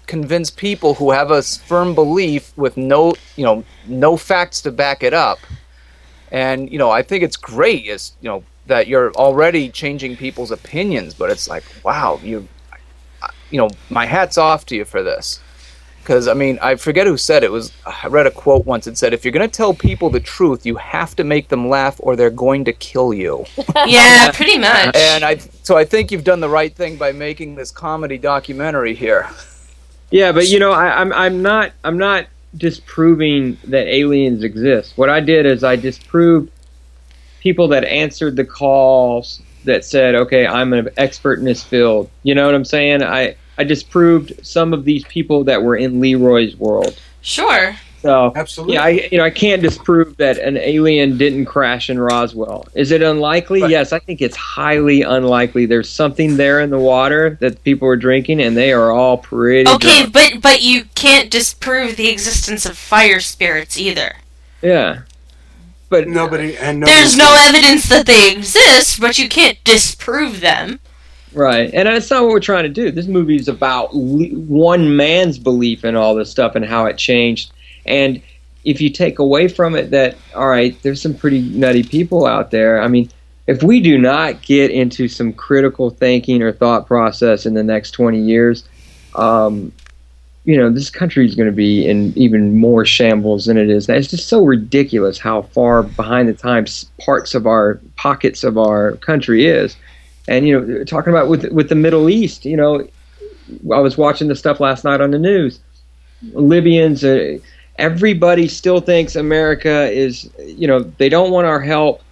convince 0.07 0.51
people 0.51 0.95
who 0.95 1.11
have 1.11 1.31
a 1.31 1.43
firm 1.43 1.95
belief 1.95 2.57
with 2.57 2.79
no 2.79 3.13
you 3.37 3.45
know 3.45 3.63
no 3.87 4.17
facts 4.17 4.63
to 4.63 4.73
back 4.73 5.03
it 5.03 5.13
up. 5.13 5.39
And 6.33 6.73
you 6.73 6.79
know 6.79 6.91
I 6.91 7.03
think 7.03 7.23
it's 7.23 7.37
great 7.37 7.87
is 7.87 8.13
you 8.23 8.29
know 8.31 8.43
that 8.67 8.87
you're 8.87 9.13
already 9.13 9.69
changing 9.69 10.17
people's 10.17 10.51
opinions, 10.51 11.13
but 11.13 11.31
it's 11.31 11.47
like 11.47 11.65
wow 11.85 12.19
you 12.23 12.49
you 13.51 13.59
know 13.59 13.69
my 13.91 14.07
hats 14.07 14.39
off 14.39 14.65
to 14.67 14.77
you 14.77 14.87
for 14.87 15.03
this. 15.03 15.41
Because 16.09 16.27
I 16.27 16.33
mean, 16.33 16.59
I 16.63 16.77
forget 16.77 17.07
who 17.07 17.19
said 17.19 17.45
it. 17.45 17.49
it. 17.49 17.53
Was 17.53 17.71
I 17.85 18.07
read 18.07 18.27
a 18.27 18.31
quote 18.31 18.65
once? 18.65 18.87
It 18.87 18.97
said, 18.97 19.13
"If 19.13 19.27
you're 19.27 19.33
going 19.33 19.47
to 19.47 19.55
tell 19.55 19.75
people 19.75 20.09
the 20.09 20.21
truth, 20.21 20.65
you 20.65 20.77
have 20.77 21.15
to 21.17 21.23
make 21.23 21.49
them 21.49 21.69
laugh, 21.69 21.97
or 21.99 22.17
they're 22.17 22.31
going 22.31 22.65
to 22.65 22.73
kill 22.73 23.13
you." 23.13 23.45
Yeah, 23.87 24.31
pretty 24.33 24.59
much. 24.59 24.97
And 24.97 25.25
I, 25.25 25.37
so 25.63 25.77
I 25.77 25.85
think 25.85 26.11
you've 26.11 26.25
done 26.25 26.41
the 26.41 26.49
right 26.49 26.75
thing 26.75 26.97
by 26.97 27.13
making 27.13 27.55
this 27.55 27.71
comedy 27.71 28.19
documentary 28.19 28.95
here. 28.95 29.29
Yeah, 30.11 30.33
but 30.33 30.49
you 30.49 30.59
know, 30.59 30.73
I, 30.73 31.01
I'm 31.01 31.13
I'm 31.13 31.43
not 31.43 31.73
I'm 31.85 31.99
not 31.99 32.27
disproving 32.57 33.59
that 33.65 33.87
aliens 33.87 34.43
exist. 34.43 34.97
What 34.97 35.11
I 35.11 35.21
did 35.21 35.45
is 35.45 35.63
I 35.63 35.77
disproved 35.77 36.51
people 37.41 37.69
that 37.69 37.85
answered 37.85 38.37
the 38.37 38.45
calls 38.47 39.43
that 39.65 39.85
said, 39.85 40.15
"Okay, 40.15 40.47
I'm 40.47 40.73
an 40.73 40.89
expert 40.97 41.39
in 41.39 41.45
this 41.45 41.63
field." 41.63 42.09
You 42.23 42.35
know 42.35 42.47
what 42.47 42.55
I'm 42.55 42.65
saying? 42.65 43.03
I 43.03 43.37
I 43.59 43.65
disproved 43.65 44.33
some 44.47 44.73
of 44.73 44.85
these 44.85 45.05
people 45.05 45.45
that 45.45 45.63
were 45.63 45.77
in 45.77 46.01
Leroy's 46.01 46.57
world. 46.57 46.99
Sure. 47.21 47.77
So 48.01 48.33
Absolutely. 48.37 48.75
yeah, 48.75 48.85
I 48.85 48.89
you 49.11 49.19
know 49.19 49.25
I 49.25 49.31
can't 49.31 49.61
disprove 49.61 50.17
that 50.19 50.39
an 50.39 50.57
alien 50.57 51.19
didn't 51.19 51.47
crash 51.47 51.91
in 51.91 51.99
Roswell. 51.99 52.69
Is 52.75 52.93
it 52.93 53.03
unlikely? 53.03 53.61
Yes, 53.61 53.93
I 53.93 53.99
think 53.99 54.23
it's 54.23 54.37
highly 54.37 55.03
unlikely. 55.03 55.67
There's 55.67 55.89
something 55.89 56.37
there 56.37 56.61
in 56.61 56.71
the 56.71 56.79
water 56.79 57.37
that 57.41 57.63
people 57.65 57.89
are 57.89 57.97
drinking, 57.97 58.41
and 58.41 58.57
they 58.57 58.73
are 58.73 58.93
all 58.93 59.19
pretty. 59.19 59.69
Okay, 59.69 60.07
drunk. 60.07 60.13
but 60.13 60.33
but 60.41 60.63
you 60.63 60.85
can't 60.95 61.29
disprove 61.29 61.97
the 61.97 62.09
existence 62.09 62.65
of 62.65 62.79
fire 62.79 63.19
spirits 63.19 63.77
either. 63.77 64.15
Yeah. 64.63 65.01
But 65.89 66.07
nobody 66.07 66.57
and 66.57 66.83
There's 66.83 67.17
no 67.17 67.35
evidence 67.41 67.89
that 67.89 68.07
they 68.07 68.31
exist, 68.31 69.01
but 69.01 69.19
you 69.19 69.29
can't 69.29 69.59
disprove 69.65 70.41
them. 70.41 70.81
Right, 71.33 71.71
and 71.73 71.87
that's 71.87 72.11
not 72.11 72.23
what 72.23 72.31
we're 72.31 72.41
trying 72.41 72.65
to 72.65 72.69
do. 72.71 72.91
This 72.91 73.07
movie 73.07 73.37
is 73.37 73.49
about 73.49 73.91
one 73.93 74.97
man's 74.97 75.39
belief 75.39 75.85
in 75.85 75.95
all 75.95 76.15
this 76.15 76.31
stuff 76.31 76.55
and 76.55 76.65
how 76.65 76.87
it 76.87 76.97
changed. 76.97 77.53
And 77.85 78.23
if 78.65 78.81
you 78.81 78.91
take 78.91 79.19
away 79.19 79.49
from 79.49 79.75
it 79.75 79.91
that, 79.91 80.17
all 80.35 80.49
right, 80.49 80.81
there's 80.83 81.03
some 81.03 81.15
pretty 81.15 81.41
nutty 81.41 81.83
people 81.83 82.27
out 82.27 82.51
there. 82.51 82.83
I 82.83 82.89
mean, 82.89 83.11
if 83.47 83.63
we 83.63 83.81
do 83.81 83.99
not 83.99 84.43
get 84.43 84.71
into 84.71 85.09
some 85.09 85.33
critical 85.33 85.91
thinking 85.91 86.43
or 86.43 86.53
thought 86.53 86.87
process 86.87 87.47
in 87.47 87.55
the 87.55 87.63
next 87.63 87.93
20 87.93 88.21
years, 88.21 88.69
um, 89.15 89.73
you 90.45 90.57
know, 90.57 90.71
this 90.71 90.91
country 90.91 91.27
is 91.27 91.35
going 91.35 91.49
to 91.49 91.55
be 91.55 91.87
in 91.87 92.13
even 92.17 92.59
more 92.59 92.85
shambles 92.85 93.47
than 93.47 93.57
it 93.57 93.69
is 93.69 93.89
now. 93.89 93.95
It's 93.95 94.09
just 94.09 94.29
so 94.29 94.45
ridiculous 94.45 95.19
how 95.19 95.43
far 95.43 95.83
behind 95.83 96.29
the 96.29 96.35
times 96.35 96.91
parts 97.01 97.35
of 97.35 97.47
our 97.47 97.81
pockets 97.97 98.45
of 98.45 98.57
our 98.57 98.93
country 98.97 99.47
is. 99.47 99.77
And 100.29 100.47
you 100.47 100.61
know, 100.61 100.85
talking 100.85 101.11
about 101.13 101.29
with 101.29 101.51
with 101.51 101.69
the 101.71 101.75
Middle 101.75 102.09
East, 102.11 102.45
you 102.45 102.57
know, 102.57 102.87
I 103.73 103.81
was 103.81 103.97
watching 103.97 104.29
the 104.29 104.37
stuff 104.37 104.61
last 104.61 104.85
night 104.85 105.01
on 105.01 105.11
the 105.11 105.19
news. 105.19 105.59
Libyans, 106.33 107.03
uh, 107.03 107.39
everybody 107.77 108.47
still 108.47 108.81
thinks 108.81 109.17
America 109.17 109.91
is, 109.91 110.31
you 110.45 110.67
know, 110.67 110.81
they 110.81 111.09
don't 111.09 111.31
want 111.31 111.47
our 111.47 111.61
help, 111.61 112.03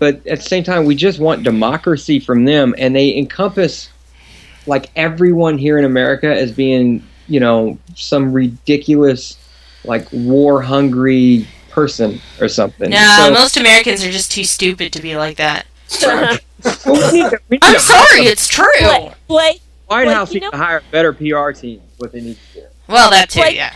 but 0.00 0.26
at 0.26 0.38
the 0.38 0.48
same 0.48 0.64
time, 0.64 0.84
we 0.84 0.96
just 0.96 1.20
want 1.20 1.44
democracy 1.44 2.18
from 2.18 2.44
them, 2.44 2.74
and 2.76 2.96
they 2.96 3.16
encompass 3.16 3.88
like 4.66 4.90
everyone 4.96 5.56
here 5.56 5.78
in 5.78 5.84
America 5.84 6.26
as 6.34 6.50
being, 6.50 7.06
you 7.28 7.38
know, 7.38 7.78
some 7.94 8.32
ridiculous, 8.32 9.38
like 9.84 10.08
war 10.12 10.60
hungry 10.60 11.46
person 11.70 12.20
or 12.40 12.48
something. 12.48 12.90
No, 12.90 13.16
So- 13.16 13.32
most 13.32 13.56
Americans 13.56 14.04
are 14.04 14.10
just 14.10 14.32
too 14.32 14.44
stupid 14.44 14.92
to 14.94 15.00
be 15.00 15.16
like 15.16 15.36
that. 15.36 15.66
Well, 16.86 17.12
we 17.12 17.22
need 17.22 17.30
to- 17.30 17.40
we 17.48 17.54
need 17.56 17.62
I'm 17.64 17.78
sorry, 17.80 18.20
it's 18.26 18.46
true. 18.48 18.64
Blake, 18.80 19.12
Blake, 19.28 19.60
White 19.86 20.04
Blake, 20.04 20.14
House 20.16 20.28
you 20.34 20.40
needs 20.40 20.44
know- 20.52 20.58
to 20.58 20.64
hire 20.64 20.78
a 20.78 20.82
better 20.92 21.12
PR 21.12 21.50
team. 21.52 21.80
is 21.92 21.98
What 21.98 22.12
they 22.12 22.20
need 22.20 22.36
to 22.54 22.60
do. 22.60 22.66
Well, 22.88 23.10
that 23.10 23.30
too, 23.30 23.40
Blake- 23.40 23.56
yeah. 23.56 23.74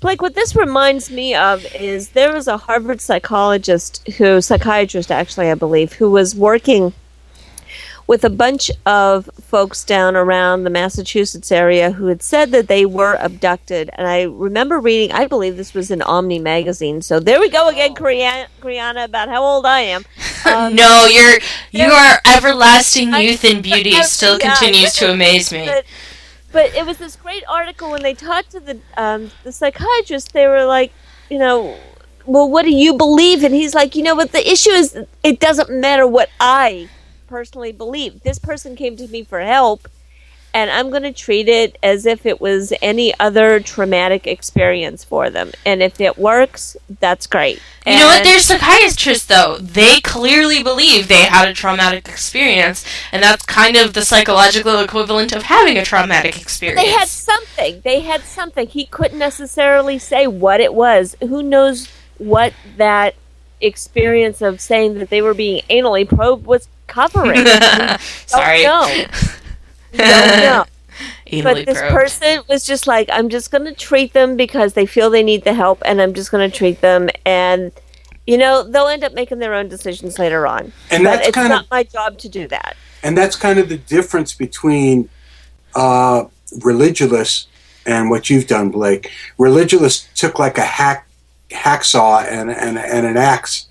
Blake, 0.00 0.20
what 0.20 0.34
this 0.34 0.54
reminds 0.54 1.10
me 1.10 1.34
of 1.34 1.64
is 1.74 2.10
there 2.10 2.32
was 2.34 2.46
a 2.46 2.58
Harvard 2.58 3.00
psychologist 3.00 4.06
who, 4.18 4.40
psychiatrist 4.42 5.10
actually, 5.10 5.50
I 5.50 5.54
believe, 5.54 5.94
who 5.94 6.10
was 6.10 6.34
working 6.34 6.92
with 8.06 8.24
a 8.24 8.30
bunch 8.30 8.70
of 8.84 9.30
folks 9.40 9.84
down 9.84 10.14
around 10.14 10.64
the 10.64 10.70
Massachusetts 10.70 11.50
area 11.50 11.92
who 11.92 12.06
had 12.06 12.22
said 12.22 12.50
that 12.52 12.68
they 12.68 12.84
were 12.84 13.16
abducted. 13.18 13.90
And 13.94 14.06
I 14.06 14.22
remember 14.22 14.78
reading, 14.78 15.12
I 15.12 15.26
believe 15.26 15.56
this 15.56 15.72
was 15.72 15.90
in 15.90 16.02
Omni 16.02 16.38
magazine. 16.38 17.00
So 17.00 17.18
there 17.18 17.40
we 17.40 17.48
go 17.48 17.68
again, 17.68 17.94
Kriana, 17.94 18.46
Kriana 18.60 19.04
about 19.04 19.28
how 19.28 19.42
old 19.42 19.66
I 19.66 19.80
am. 19.80 20.04
Um, 20.46 20.74
no, 20.74 21.06
your 21.06 21.38
your 21.70 22.18
everlasting 22.26 23.14
youth 23.14 23.44
and 23.44 23.62
beauty 23.62 23.92
still 24.02 24.38
continues 24.38 24.92
to 24.96 25.10
amaze 25.10 25.50
me. 25.50 25.64
But, 25.64 25.86
but 26.52 26.74
it 26.74 26.84
was 26.84 26.98
this 26.98 27.16
great 27.16 27.42
article 27.48 27.90
when 27.90 28.02
they 28.02 28.12
talked 28.12 28.50
to 28.50 28.60
the 28.60 28.78
um, 28.98 29.30
the 29.42 29.50
psychiatrist. 29.50 30.34
They 30.34 30.46
were 30.46 30.66
like, 30.66 30.92
you 31.30 31.38
know, 31.38 31.78
well, 32.26 32.50
what 32.50 32.64
do 32.64 32.70
you 32.70 32.92
believe? 32.92 33.42
And 33.42 33.54
he's 33.54 33.74
like, 33.74 33.94
you 33.96 34.02
know, 34.02 34.14
what 34.14 34.32
the 34.32 34.46
issue 34.46 34.70
is, 34.70 34.98
it 35.22 35.40
doesn't 35.40 35.70
matter 35.70 36.06
what 36.06 36.28
I 36.38 36.90
personally 37.34 37.72
believe. 37.72 38.22
This 38.22 38.38
person 38.38 38.76
came 38.76 38.94
to 38.96 39.08
me 39.08 39.24
for 39.24 39.40
help, 39.40 39.88
and 40.54 40.70
I'm 40.70 40.88
going 40.90 41.02
to 41.02 41.12
treat 41.12 41.48
it 41.48 41.76
as 41.82 42.06
if 42.06 42.24
it 42.24 42.40
was 42.40 42.72
any 42.80 43.12
other 43.18 43.58
traumatic 43.58 44.24
experience 44.28 45.02
for 45.02 45.30
them. 45.30 45.50
And 45.66 45.82
if 45.82 46.00
it 46.00 46.16
works, 46.16 46.76
that's 47.00 47.26
great. 47.26 47.60
You 47.84 47.94
know 47.98 48.06
what? 48.06 48.18
And- 48.18 48.26
They're 48.26 48.38
psychiatrists, 48.38 49.26
though. 49.26 49.58
They 49.58 49.98
clearly 50.00 50.62
believe 50.62 51.08
they 51.08 51.24
had 51.24 51.48
a 51.48 51.52
traumatic 51.52 52.08
experience, 52.08 52.86
and 53.10 53.20
that's 53.20 53.44
kind 53.44 53.76
of 53.76 53.94
the 53.94 54.04
psychological 54.04 54.78
equivalent 54.78 55.32
of 55.34 55.42
having 55.42 55.76
a 55.76 55.84
traumatic 55.84 56.40
experience. 56.40 56.80
They 56.80 56.92
had 56.92 57.08
something. 57.08 57.80
They 57.82 58.00
had 58.02 58.22
something. 58.22 58.68
He 58.68 58.86
couldn't 58.86 59.18
necessarily 59.18 59.98
say 59.98 60.28
what 60.28 60.60
it 60.60 60.72
was. 60.72 61.16
Who 61.20 61.42
knows 61.42 61.88
what 62.18 62.52
that 62.76 63.16
experience 63.64 64.42
of 64.42 64.60
saying 64.60 64.94
that 64.98 65.10
they 65.10 65.22
were 65.22 65.34
being 65.34 65.62
anally 65.70 66.08
probed 66.08 66.44
was 66.46 66.68
covering? 66.86 67.38
We 67.38 67.44
don't 67.44 68.00
Sorry. 68.26 68.62
know. 68.62 68.86
We 69.92 69.98
don't 69.98 70.40
know. 70.40 70.64
But 71.42 71.66
this 71.66 71.78
probed. 71.78 71.94
person 71.94 72.40
was 72.48 72.64
just 72.64 72.86
like, 72.86 73.08
I'm 73.12 73.28
just 73.28 73.50
going 73.50 73.64
to 73.64 73.72
treat 73.74 74.12
them 74.12 74.36
because 74.36 74.74
they 74.74 74.86
feel 74.86 75.10
they 75.10 75.22
need 75.22 75.42
the 75.44 75.54
help, 75.54 75.82
and 75.84 76.00
I'm 76.00 76.14
just 76.14 76.30
going 76.30 76.48
to 76.48 76.56
treat 76.56 76.80
them. 76.80 77.08
And, 77.26 77.72
you 78.26 78.38
know, 78.38 78.62
they'll 78.62 78.86
end 78.86 79.02
up 79.02 79.12
making 79.14 79.38
their 79.40 79.54
own 79.54 79.68
decisions 79.68 80.18
later 80.18 80.46
on. 80.46 80.72
And 80.90 81.02
but 81.04 81.16
that's 81.16 81.28
it's 81.28 81.34
kind 81.34 81.48
not 81.48 81.64
of- 81.64 81.70
my 81.70 81.82
job 81.82 82.18
to 82.18 82.28
do 82.28 82.46
that. 82.48 82.76
and 83.02 83.18
that's 83.18 83.34
kind 83.36 83.58
of 83.58 83.68
the 83.68 83.78
difference 83.78 84.32
between 84.34 85.08
uh, 85.74 86.24
religious 86.62 87.48
and 87.86 88.08
what 88.10 88.30
you've 88.30 88.46
done, 88.46 88.70
Blake. 88.70 89.10
Religulous 89.38 90.08
took 90.14 90.38
like 90.38 90.56
a 90.58 90.62
hack 90.64 91.03
hacksaw 91.54 92.26
and 92.26 92.50
and, 92.50 92.78
and 92.78 93.06
an 93.06 93.16
axe 93.16 93.66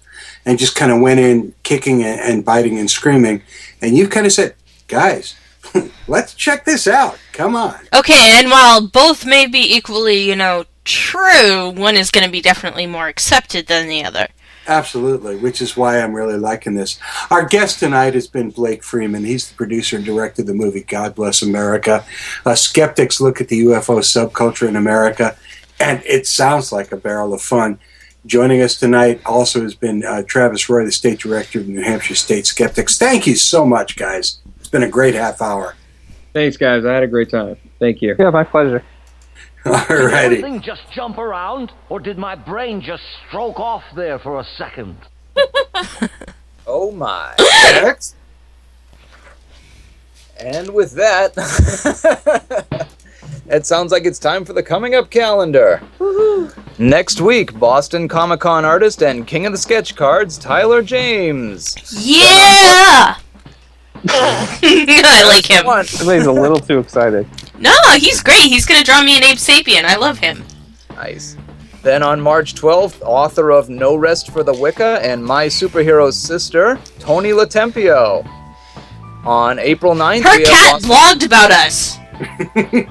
and 0.46 0.60
just 0.60 0.76
kind 0.76 0.92
of 0.92 1.00
went 1.00 1.20
in 1.20 1.54
kicking 1.64 2.04
and, 2.04 2.20
and 2.20 2.46
biting 2.46 2.78
and 2.80 2.90
screaming, 2.90 3.42
and 3.82 3.96
you 3.96 4.08
kind 4.08 4.26
of 4.26 4.32
said, 4.32 4.56
"Guys, 4.88 5.36
let's 6.08 6.34
check 6.34 6.66
this 6.66 6.88
out. 6.88 7.18
Come 7.32 7.56
on." 7.56 7.80
Okay, 7.94 8.40
and 8.40 8.50
while 8.50 8.86
both 8.88 9.26
may 9.26 9.48
be 9.48 9.76
equally, 9.76 10.22
you 10.22 10.36
know, 10.36 10.66
true, 10.84 11.70
one 11.70 11.96
is 11.96 12.12
going 12.12 12.26
to 12.26 12.32
be 12.32 12.42
definitely 12.42 12.88
more 12.88 13.08
accepted 13.08 13.68
than 13.68 13.88
the 13.88 14.04
other. 14.04 14.28
Absolutely, 14.66 15.36
which 15.36 15.62
is 15.62 15.76
why 15.76 16.00
I'm 16.00 16.14
really 16.14 16.38
liking 16.38 16.74
this. 16.74 16.98
Our 17.30 17.46
guest 17.46 17.80
tonight 17.80 18.14
has 18.14 18.28
been 18.28 18.50
Blake 18.50 18.82
Freeman. 18.82 19.26
He's 19.26 19.50
the 19.50 19.56
producer 19.56 19.98
and 19.98 20.06
director 20.06 20.42
of 20.42 20.48
the 20.48 20.54
movie 20.54 20.84
God 20.84 21.16
Bless 21.16 21.42
America. 21.42 22.06
Uh, 22.46 22.56
skeptics 22.56 23.20
look 23.20 23.42
at 23.42 23.50
the 23.50 23.66
UFO 23.66 23.98
subculture 24.00 24.68
in 24.68 24.78
America, 24.78 25.36
and 25.84 26.02
it 26.06 26.26
sounds 26.28 26.72
like 26.72 26.92
a 26.92 26.98
barrel 26.98 27.34
of 27.34 27.42
fun. 27.42 27.80
Joining 28.26 28.62
us 28.62 28.80
tonight 28.80 29.22
also 29.26 29.62
has 29.64 29.76
been 29.76 30.04
uh, 30.06 30.24
Travis 30.24 30.70
Roy, 30.70 30.86
the 30.86 30.92
state 30.92 31.20
director 31.20 31.60
of 31.60 31.68
New 31.68 31.82
Hampshire 31.82 32.16
State 32.16 32.46
Skeptics. 32.46 32.98
Thank 32.98 33.28
you 33.28 33.36
so 33.36 33.66
much, 33.66 33.98
guys. 33.98 34.40
It's 34.60 34.70
been 34.70 34.84
a 34.84 34.90
great 34.90 35.14
half 35.14 35.42
hour. 35.42 35.76
Thanks, 36.32 36.56
guys. 36.56 36.86
I 36.86 36.94
had 36.94 37.04
a 37.04 37.08
great 37.08 37.30
time. 37.30 37.58
Thank 37.80 38.02
you. 38.02 38.16
Yeah, 38.18 38.30
my 38.30 38.46
pleasure. 38.46 38.82
Did 39.66 39.74
Alrighty. 39.74 40.14
everything 40.24 40.62
just 40.62 40.82
jump 40.92 41.18
around, 41.18 41.72
or 41.90 42.00
did 42.00 42.18
my 42.18 42.36
brain 42.36 42.82
just 42.82 43.04
stroke 43.28 43.60
off 43.60 43.84
there 43.96 44.20
for 44.20 44.40
a 44.40 44.44
second? 44.58 44.98
Oh 46.66 46.92
my. 46.92 47.36
and 50.40 50.74
with 50.74 50.94
that, 50.94 51.36
it 53.48 53.66
sounds 53.66 53.92
like 53.92 54.06
it's 54.06 54.20
time 54.20 54.46
for 54.46 54.54
the 54.54 54.64
coming 54.64 54.96
up 54.96 55.10
calendar. 55.10 55.82
Next 56.78 57.22
week, 57.22 57.58
Boston 57.60 58.08
Comic 58.08 58.40
Con 58.40 58.66
artist 58.66 59.04
and 59.04 59.28
king 59.28 59.46
of 59.46 59.52
the 59.52 59.58
sketch 59.58 59.96
cards, 59.96 60.38
Tyler 60.38 60.82
James. 60.82 61.76
Yeah! 61.92 63.18
I 64.10 65.24
like 65.28 65.46
him. 65.46 65.66
He's 65.86 66.26
a 66.26 66.32
little 66.32 66.60
too 66.60 66.80
excited. 66.80 67.28
No, 67.60 67.74
he's 67.96 68.22
great. 68.22 68.44
He's 68.44 68.66
going 68.66 68.80
to 68.80 68.86
draw 68.86 69.02
me 69.02 69.18
an 69.18 69.24
Abe 69.24 69.38
Sapien. 69.38 69.86
I 69.86 69.96
love 69.96 70.18
him. 70.18 70.44
Nice. 70.90 71.38
Then 71.84 72.02
on 72.04 72.20
March 72.20 72.56
12th, 72.56 73.02
author 73.02 73.52
of 73.52 73.70
No 73.70 73.96
Rest 73.96 74.32
for 74.32 74.44
the 74.44 74.54
Wicca 74.54 75.00
and 75.04 75.24
My 75.24 75.48
Superhero's 75.48 76.18
Sister, 76.18 76.80
Tony 77.00 77.32
Latempio. 77.32 78.26
On 79.26 79.58
April 79.60 79.94
9th, 79.94 80.24
Her 80.24 80.38
we 80.38 80.46
cat 80.46 80.82
have 80.82 80.82
blogged 80.82 81.26
about 81.26 81.52
us. 81.52 81.98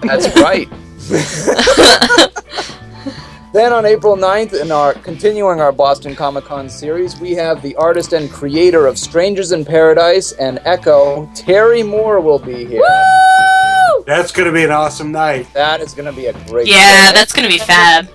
That's 0.03 0.35
right. 0.41 0.69
then 3.53 3.73
on 3.73 3.85
April 3.85 4.17
9th, 4.17 4.61
in 4.61 4.71
our 4.71 4.95
continuing 4.95 5.61
our 5.61 5.73
Boston 5.73 6.15
Comic 6.15 6.45
Con 6.45 6.69
series, 6.71 7.19
we 7.21 7.33
have 7.33 7.61
the 7.63 7.75
artist 7.77 8.13
and 8.13 8.31
creator 8.31 8.87
of 8.87 8.99
Strangers 8.99 9.53
in 9.53 9.65
Paradise 9.65 10.33
and 10.33 10.59
Echo, 10.65 11.29
Terry 11.35 11.83
Moore 11.83 12.21
will 12.21 12.39
be 12.39 12.65
here. 12.65 12.83
That's 14.07 14.33
going 14.33 14.47
to 14.47 14.53
be 14.53 14.65
an 14.65 14.71
awesome 14.71 15.13
night. 15.13 15.47
That 15.55 15.81
is 15.81 15.95
going 15.95 16.07
to 16.07 16.13
be 16.13 16.27
a 16.27 16.33
great 16.49 16.67
Yeah, 16.67 17.09
show. 17.09 17.13
that's 17.15 17.33
going 17.33 17.49
to 17.49 17.53
be 17.53 17.59
fab. 17.59 18.09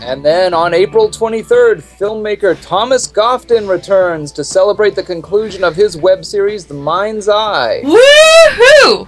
And 0.00 0.24
then 0.24 0.52
on 0.52 0.74
April 0.74 1.08
23rd, 1.08 1.76
filmmaker 1.80 2.60
Thomas 2.60 3.06
Gofton 3.06 3.68
returns 3.68 4.32
to 4.32 4.42
celebrate 4.42 4.96
the 4.96 5.02
conclusion 5.04 5.62
of 5.62 5.76
his 5.76 5.96
web 5.96 6.24
series, 6.24 6.66
The 6.66 6.74
Mind's 6.74 7.28
Eye. 7.28 7.82
Woohoo! 7.84 9.06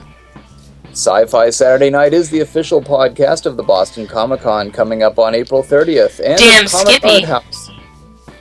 Sci 0.94 1.26
Fi 1.26 1.50
Saturday 1.50 1.90
Night 1.90 2.14
is 2.14 2.30
the 2.30 2.38
official 2.38 2.80
podcast 2.80 3.46
of 3.46 3.56
the 3.56 3.64
Boston 3.64 4.06
Comic 4.06 4.42
Con 4.42 4.70
coming 4.70 5.02
up 5.02 5.18
on 5.18 5.34
April 5.34 5.60
30th. 5.60 6.20
And 6.24 6.38
Damn 6.38 6.66
of 6.66 6.70
Comic 6.70 6.94
Skippy. 6.94 7.24
Art 7.26 7.42
House. 7.42 7.70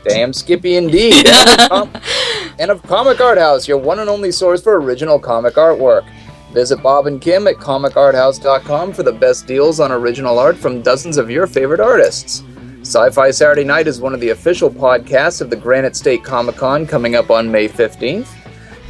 Damn 0.08 0.34
Skippy 0.34 0.76
indeed. 0.76 1.16
and, 1.28 1.72
of 1.72 2.56
and 2.60 2.70
of 2.70 2.84
Comic 2.84 3.20
Art 3.20 3.40
House, 3.40 3.68
your 3.68 3.80
one 3.80 3.98
and 3.98 4.08
only 4.08 4.32
source 4.32 4.62
for 4.62 4.80
original 4.80 5.18
comic 5.18 5.56
artwork. 5.56 6.08
Visit 6.52 6.84
Bob 6.84 7.08
and 7.08 7.20
Kim 7.20 7.48
at 7.48 7.56
comicarthouse.com 7.56 8.94
for 8.94 9.02
the 9.02 9.12
best 9.12 9.48
deals 9.48 9.80
on 9.80 9.92
original 9.92 10.38
art 10.38 10.56
from 10.56 10.84
dozens 10.84 11.18
of 11.18 11.32
your 11.32 11.48
favorite 11.48 11.80
artists. 11.80 12.44
Sci 12.82 13.10
Fi 13.10 13.32
Saturday 13.32 13.64
Night 13.64 13.88
is 13.88 14.00
one 14.00 14.14
of 14.14 14.20
the 14.20 14.30
official 14.30 14.70
podcasts 14.70 15.42
of 15.42 15.50
the 15.50 15.56
Granite 15.56 15.96
State 15.96 16.24
Comic 16.24 16.58
Con 16.58 16.86
coming 16.86 17.16
up 17.16 17.32
on 17.32 17.52
May 17.52 17.68
15th. 17.68 18.43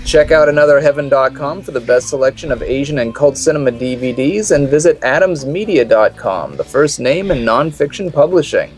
Check 0.06 0.32
out 0.32 0.49
anotherheaven.com 0.49 1.62
for 1.62 1.72
the 1.72 1.80
best 1.80 2.10
selection 2.10 2.51
of 2.51 2.62
Asian 2.62 2.99
and 2.99 3.16
cult 3.16 3.38
cinema 3.38 3.72
DVDs 3.72 4.54
and 4.54 4.68
visit 4.68 4.99
adamsmedia.com, 4.99 6.58
the 6.58 6.64
first 6.64 6.99
name 6.99 7.32
in 7.32 7.39
nonfiction 7.39 8.14
publishing. 8.14 8.78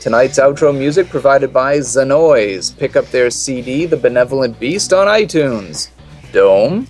Tonight's 0.00 0.38
outro 0.38 0.76
music 0.76 1.08
provided 1.08 1.52
by 1.52 1.78
Zanoise. 1.78 2.76
Pick 2.76 2.96
up 2.96 3.06
their 3.06 3.30
CD, 3.30 3.86
The 3.86 3.96
Benevolent 3.96 4.58
Beast, 4.58 4.92
on 4.92 5.06
iTunes. 5.06 5.90
Dome? 6.32 6.88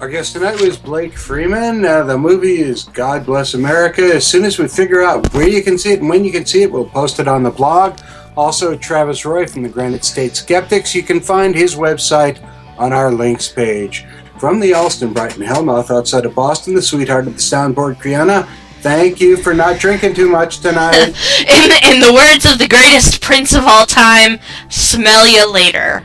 Our 0.00 0.08
guest 0.08 0.32
tonight 0.32 0.60
was 0.60 0.76
Blake 0.76 1.16
Freeman. 1.16 1.84
Uh, 1.84 2.04
the 2.04 2.16
movie 2.16 2.58
is 2.58 2.84
God 2.84 3.26
Bless 3.26 3.54
America. 3.54 4.02
As 4.02 4.26
soon 4.26 4.44
as 4.44 4.58
we 4.58 4.66
figure 4.66 5.02
out 5.02 5.32
where 5.34 5.48
you 5.48 5.62
can 5.62 5.76
see 5.76 5.92
it 5.92 6.00
and 6.00 6.08
when 6.08 6.24
you 6.24 6.32
can 6.32 6.46
see 6.46 6.62
it, 6.62 6.72
we'll 6.72 6.88
post 6.88 7.20
it 7.20 7.28
on 7.28 7.42
the 7.42 7.50
blog. 7.50 7.98
Also, 8.36 8.76
Travis 8.76 9.24
Roy 9.24 9.46
from 9.46 9.62
the 9.62 9.68
Granite 9.68 10.04
State 10.04 10.36
Skeptics. 10.36 10.94
You 10.94 11.02
can 11.02 11.20
find 11.20 11.54
his 11.54 11.74
website 11.74 12.38
on 12.78 12.92
our 12.92 13.10
links 13.10 13.48
page. 13.48 14.04
From 14.38 14.60
the 14.60 14.72
Allston 14.72 15.12
Brighton 15.12 15.42
Hellmouth 15.42 15.90
outside 15.90 16.24
of 16.24 16.34
Boston, 16.34 16.74
the 16.74 16.82
sweetheart 16.82 17.26
of 17.26 17.34
the 17.34 17.40
soundboard, 17.40 17.96
Kriana. 17.96 18.48
Thank 18.80 19.20
you 19.20 19.36
for 19.36 19.52
not 19.52 19.80
drinking 19.80 20.14
too 20.14 20.28
much 20.28 20.60
tonight. 20.60 20.94
In 21.40 21.72
in 21.92 22.00
the 22.00 22.12
words 22.14 22.46
of 22.46 22.58
the 22.58 22.68
greatest 22.68 23.20
prince 23.20 23.52
of 23.52 23.64
all 23.64 23.84
time, 23.84 24.38
smell 24.68 25.26
you 25.26 25.50
later. 25.52 26.04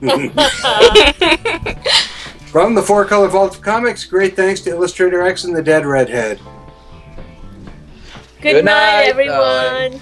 From 2.48 2.74
the 2.74 2.82
Four 2.82 3.04
Color 3.04 3.28
Vault 3.28 3.56
of 3.56 3.62
Comics, 3.62 4.06
great 4.06 4.34
thanks 4.34 4.62
to 4.62 4.70
Illustrator 4.70 5.20
X 5.20 5.44
and 5.44 5.54
the 5.54 5.62
Dead 5.62 5.84
Redhead. 5.84 6.40
Good, 8.40 8.52
Good 8.52 8.64
night, 8.64 9.02
night, 9.02 9.08
everyone. 9.08 10.00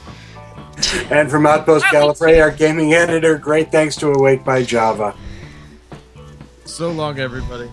And 1.10 1.28
from 1.30 1.46
Outpost 1.46 1.86
Gallifrey, 1.86 2.40
our 2.40 2.50
gaming 2.50 2.92
editor, 2.92 3.38
great 3.38 3.72
thanks 3.72 3.96
to 3.96 4.12
Awake 4.12 4.44
by 4.44 4.62
Java. 4.62 5.16
So 6.66 6.90
long, 6.90 7.18
everybody. 7.20 7.70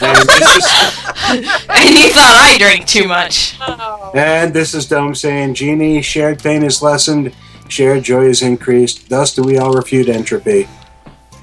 And 0.00 0.28
this 0.28 0.56
is, 0.56 0.64
and 1.28 1.94
you 1.94 2.10
thought 2.10 2.36
I 2.42 2.56
drank 2.58 2.86
too 2.86 3.06
much. 3.06 3.56
Oh. 3.60 4.10
and 4.14 4.52
this 4.52 4.74
is 4.74 4.86
Dome 4.86 5.14
saying, 5.14 5.54
Genie, 5.54 6.02
shared 6.02 6.42
pain 6.42 6.62
is 6.62 6.82
lessened, 6.82 7.34
shared 7.68 8.02
joy 8.02 8.24
is 8.24 8.42
increased. 8.42 9.08
Thus 9.08 9.34
do 9.34 9.42
we 9.42 9.58
all 9.58 9.72
refute 9.72 10.08
entropy. 10.08 10.66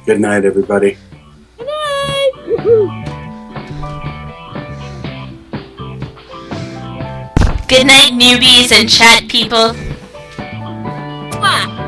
Good 0.05 0.19
night, 0.19 0.45
everybody. 0.45 0.97
Good 1.57 1.67
night. 1.67 2.31
Good 7.67 7.87
night, 7.87 8.11
newbies 8.11 8.71
and 8.71 8.89
chat 8.89 9.29
people. 9.29 9.73
Mwah. 11.39 11.82